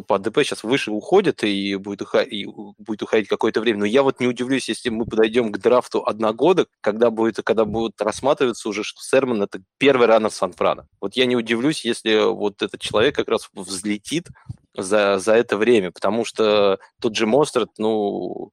[0.06, 3.80] по ДП сейчас выше уходит и будет, уходить, и будет уходить какое-то время.
[3.80, 8.00] Но я вот не удивлюсь, если мы подойдем к драфту одногодок, когда, будет, когда будут
[8.00, 10.86] рассматриваться уже, что Серман это первый раннер Сан-Франа.
[11.00, 14.28] Вот я не удивлюсь, если вот этот человек как раз взлетит
[14.76, 18.52] за, за это время, потому что тот же Мостерт, ну,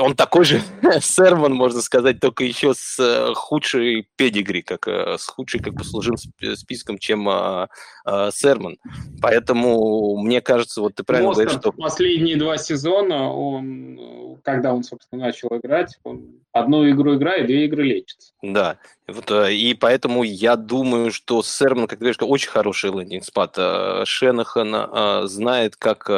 [0.00, 0.62] Он такой же
[1.00, 5.84] Серман, можно сказать, только еще с э, худшей педигри, как э, с худшей как бы
[5.84, 7.68] служим списком, чем а,
[8.04, 8.78] а, Серман.
[9.20, 11.72] Поэтому мне кажется, вот ты правильно Москов говоришь, что...
[11.72, 17.84] последние два сезона, он, когда он, собственно, начал играть, он одну игру играет, две игры
[17.84, 18.32] лечится.
[18.42, 23.58] Да, вот, и поэтому я думаю, что Серман, как ты говоришь, очень хороший лендинг-спад.
[24.06, 26.08] Шенахан знает, как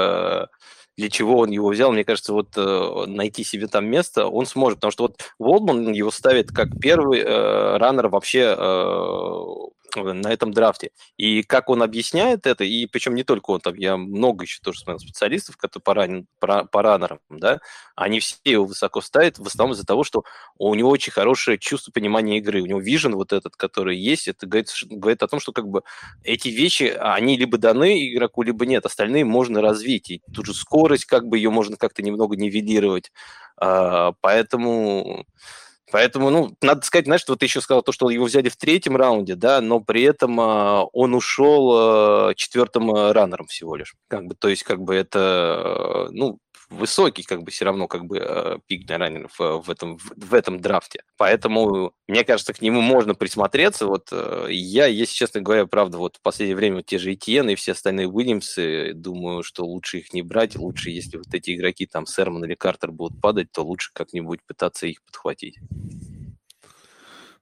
[0.96, 4.78] для чего он его взял, мне кажется, вот э, найти себе там место он сможет,
[4.78, 9.44] потому что вот Волдман его ставит как первый э, раннер вообще э,
[10.04, 10.90] на этом драфте.
[11.16, 14.80] И как он объясняет это, и причем не только он, там я много еще тоже
[14.80, 17.60] смотрел специалистов, которые по, ран, по, по раннерам, да,
[17.94, 20.24] они все его высоко ставят, в основном из-за того, что
[20.58, 24.46] у него очень хорошее чувство понимания игры, у него вижен вот этот, который есть, это
[24.46, 25.82] говорит, говорит о том, что как бы
[26.22, 31.06] эти вещи, они либо даны игроку, либо нет, остальные можно развить, и тут же скорость,
[31.06, 33.12] как бы ее можно как-то немного нивелировать,
[33.56, 35.26] а, поэтому
[35.96, 38.98] Поэтому, ну, надо сказать, знаешь, что ты еще сказал то, что его взяли в третьем
[38.98, 43.94] раунде, да, но при этом а, он ушел а, четвертым а, раннером всего лишь.
[44.06, 46.38] Как бы, то есть, как бы это, ну,
[46.70, 50.60] высокий, как бы, все равно, как бы, э, пик для раннеров в этом, в, этом
[50.60, 51.02] драфте.
[51.16, 53.86] Поэтому, мне кажется, к нему можно присмотреться.
[53.86, 57.52] Вот э, я, если честно говоря, правда, вот в последнее время вот те же ETN
[57.52, 61.86] и все остальные Уильямсы, думаю, что лучше их не брать, лучше, если вот эти игроки,
[61.86, 65.58] там, Серман или Картер будут падать, то лучше как-нибудь пытаться их подхватить.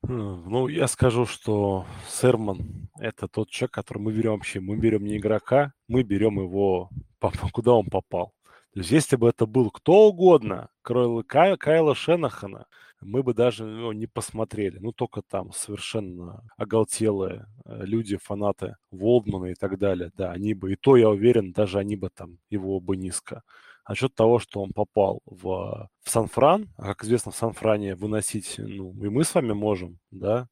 [0.06, 4.60] Ну, я скажу, что Серман– это тот человек, который мы берем вообще.
[4.60, 6.90] Мы берем не игрока, мы берем его,
[7.52, 8.34] куда он попал.
[8.74, 12.66] То есть если бы это был кто угодно, кроме Кай, Кайла Шенахана,
[13.00, 14.78] мы бы даже ну, не посмотрели.
[14.78, 20.10] Ну, только там совершенно оголтелые э, люди, фанаты Волдмана и так далее.
[20.16, 23.42] Да, они бы, и то, я уверен, даже они бы там его бы низко.
[23.84, 28.54] А счет того, что он попал в, в Сан-Фран, а, как известно, в Сан-Фране выносить,
[28.58, 30.48] ну, и мы с вами можем, да,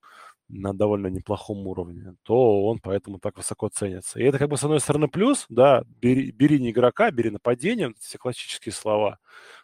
[0.48, 4.20] на довольно неплохом уровне, то он поэтому так высоко ценится.
[4.20, 7.94] И это как бы с одной стороны плюс, да, бери, бери не игрока, бери нападение,
[8.01, 9.19] все классические слова,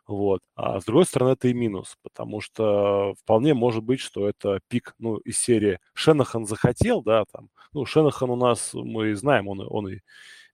[0.06, 0.40] вот.
[0.54, 4.94] А с другой стороны это и минус, потому что вполне может быть, что это пик,
[4.98, 9.88] ну, из серии Шенахан захотел, да, там, ну, Шенахан у нас, мы знаем, он, он
[9.88, 10.00] и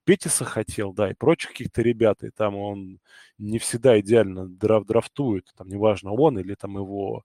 [0.05, 2.99] Петиса хотел, да, и прочих каких-то ребят, и там он
[3.39, 7.25] не всегда идеально драф драфтует, там, неважно, он или там его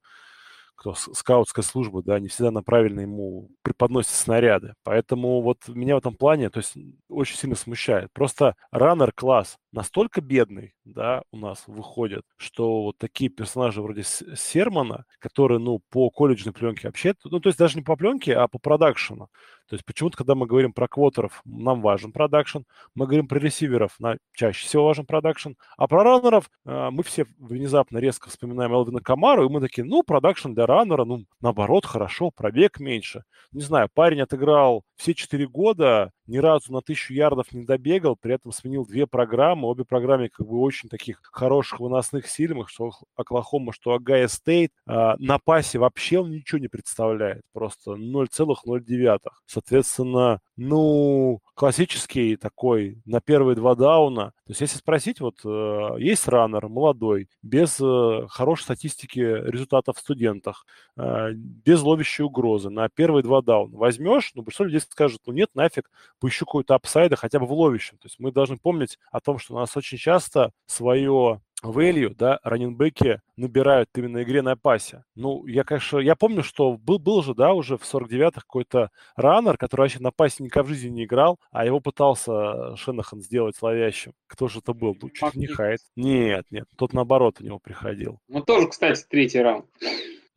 [0.93, 4.73] скаутская служба, да, не всегда на правильно ему преподносят снаряды.
[4.83, 6.75] Поэтому вот меня в этом плане, то есть
[7.09, 8.09] очень сильно смущает.
[8.13, 15.05] Просто раннер класс настолько бедный, да, у нас выходит, что вот такие персонажи вроде Сермона,
[15.19, 18.59] которые, ну, по колледжной пленке вообще, ну, то есть даже не по пленке, а по
[18.59, 19.29] продакшену.
[19.69, 22.59] То есть почему-то, когда мы говорим про квотеров, нам важен production,
[22.95, 27.25] мы говорим про ресиверов, на, чаще всего важен production, а про раннеров э, мы все
[27.37, 32.31] внезапно резко вспоминаем Элвина Камару, и мы такие, ну, production для раннера, ну, наоборот, хорошо,
[32.31, 33.23] пробег меньше.
[33.51, 38.35] Не знаю, парень отыграл все четыре года, ни разу на тысячу ярдов не добегал, при
[38.35, 43.73] этом сменил две программы, обе программы как бы очень таких хороших выносных сильных, что Оклахома,
[43.73, 44.71] что Агая Стейт.
[44.85, 49.19] А, на пасе вообще он ничего не представляет, просто 0,09.
[49.45, 54.33] Соответственно, ну, классический такой на первые два дауна.
[54.45, 60.01] То есть если спросить, вот э, есть раннер молодой, без э, хорошей статистики результатов в
[60.01, 60.65] студентах,
[60.97, 65.49] э, без ловящей угрозы на первые два дауна, возьмешь, ну, большинство людей скажет, ну нет,
[65.53, 67.97] нафиг, поищу какой-то апсайда хотя бы в ловящем.
[67.97, 72.39] То есть мы должны помнить о том, что у нас очень часто свое value, да,
[72.43, 75.03] раненбеки набирают именно игре на пасе.
[75.15, 79.57] Ну, я, конечно, я помню, что был, был же, да, уже в 49-х какой-то раннер,
[79.57, 84.13] который вообще на пасе никогда в жизни не играл, а его пытался Шенахан сделать ловящим.
[84.27, 84.97] Кто же это был?
[85.01, 85.79] Ну, чуть не Хайт.
[85.95, 88.19] Нет, нет, тот наоборот у него приходил.
[88.27, 89.65] Ну, тоже, кстати, третий раунд.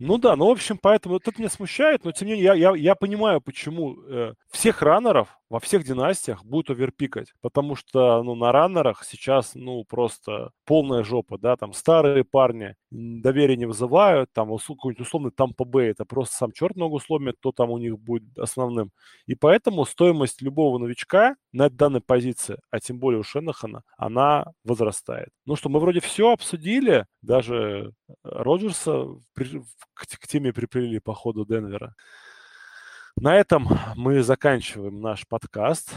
[0.04, 2.74] Ну да, ну, в общем, поэтому это меня смущает, но тем не менее я, я,
[2.74, 8.50] я понимаю, почему э, всех раннеров во всех династиях будут оверпикать, потому что, ну, на
[8.50, 15.00] раннерах сейчас, ну, просто полная жопа, да, там старые парни доверия не вызывают, там какой-нибудь
[15.00, 18.90] условный Тампа Бэй, это просто сам черт ногу сломит, то там у них будет основным.
[19.26, 25.30] И поэтому стоимость любого новичка на данной позиции, а тем более у Шенахана, она возрастает.
[25.46, 31.94] Ну что, мы вроде все обсудили, даже Роджерса к теме приплели по ходу Денвера.
[33.16, 35.94] На этом мы заканчиваем наш подкаст.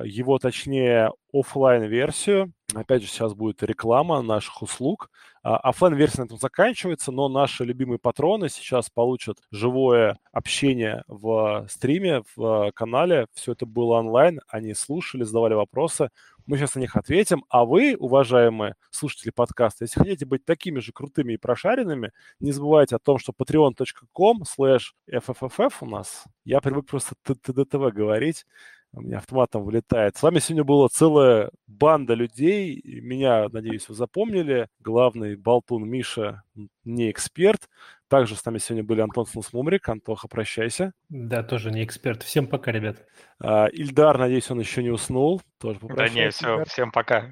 [0.00, 5.10] А, его, точнее, офлайн версию Опять же, сейчас будет реклама наших услуг.
[5.42, 12.22] А, офлайн-версия на этом заканчивается, но наши любимые патроны сейчас получат живое общение в стриме,
[12.36, 13.26] в канале.
[13.34, 16.10] Все это было онлайн, они слушали, задавали вопросы.
[16.46, 17.44] Мы сейчас на них ответим.
[17.48, 22.96] А вы, уважаемые слушатели подкаста, если хотите быть такими же крутыми и прошаренными, не забывайте
[22.96, 26.24] о том, что patreon.com slash fff у нас.
[26.44, 28.46] Я привык просто ТДТВ говорить
[28.92, 30.16] у меня автоматом вылетает.
[30.16, 32.80] С вами сегодня была целая банда людей.
[32.84, 34.68] Меня, надеюсь, вы запомнили.
[34.80, 36.42] Главный болтун Миша
[36.84, 37.68] не эксперт.
[38.08, 39.88] Также с нами сегодня были Антон Снусмумрик.
[39.88, 40.92] Антоха, прощайся.
[41.08, 42.24] Да, тоже не эксперт.
[42.24, 42.96] Всем пока, ребят.
[43.38, 45.40] А, Ильдар, надеюсь, он еще не уснул.
[45.60, 47.30] Тоже да не, все, всем пока.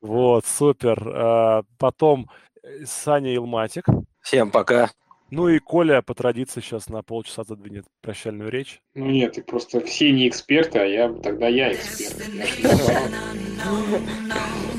[0.00, 1.02] Вот, супер.
[1.12, 2.30] А, потом
[2.62, 3.84] э, Саня Илматик.
[4.20, 4.90] Всем пока.
[5.30, 8.80] Ну и Коля по традиции сейчас на полчаса задвинет прощальную речь.
[8.94, 12.20] Ну нет, и просто все не эксперты, а я тогда я эксперт.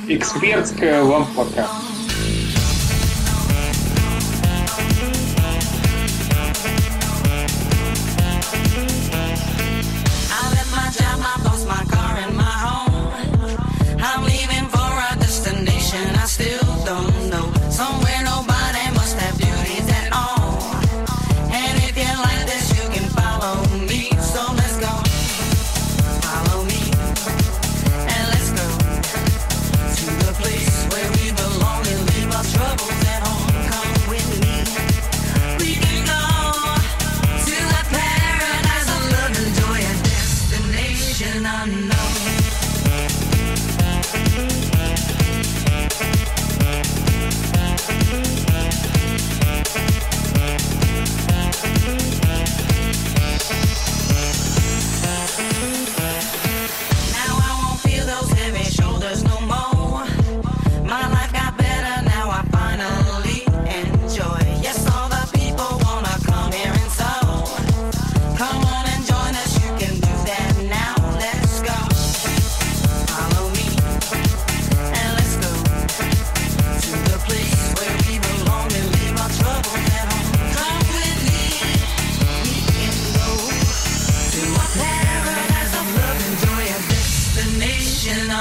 [0.10, 1.68] Экспертская вам пока.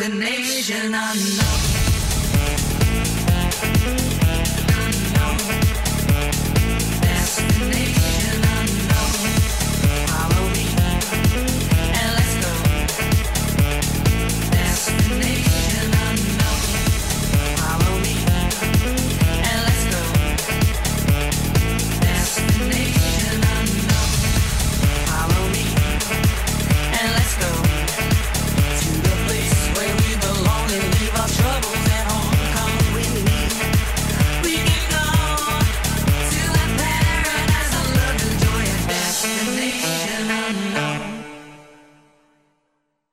[0.00, 1.59] destination unknown.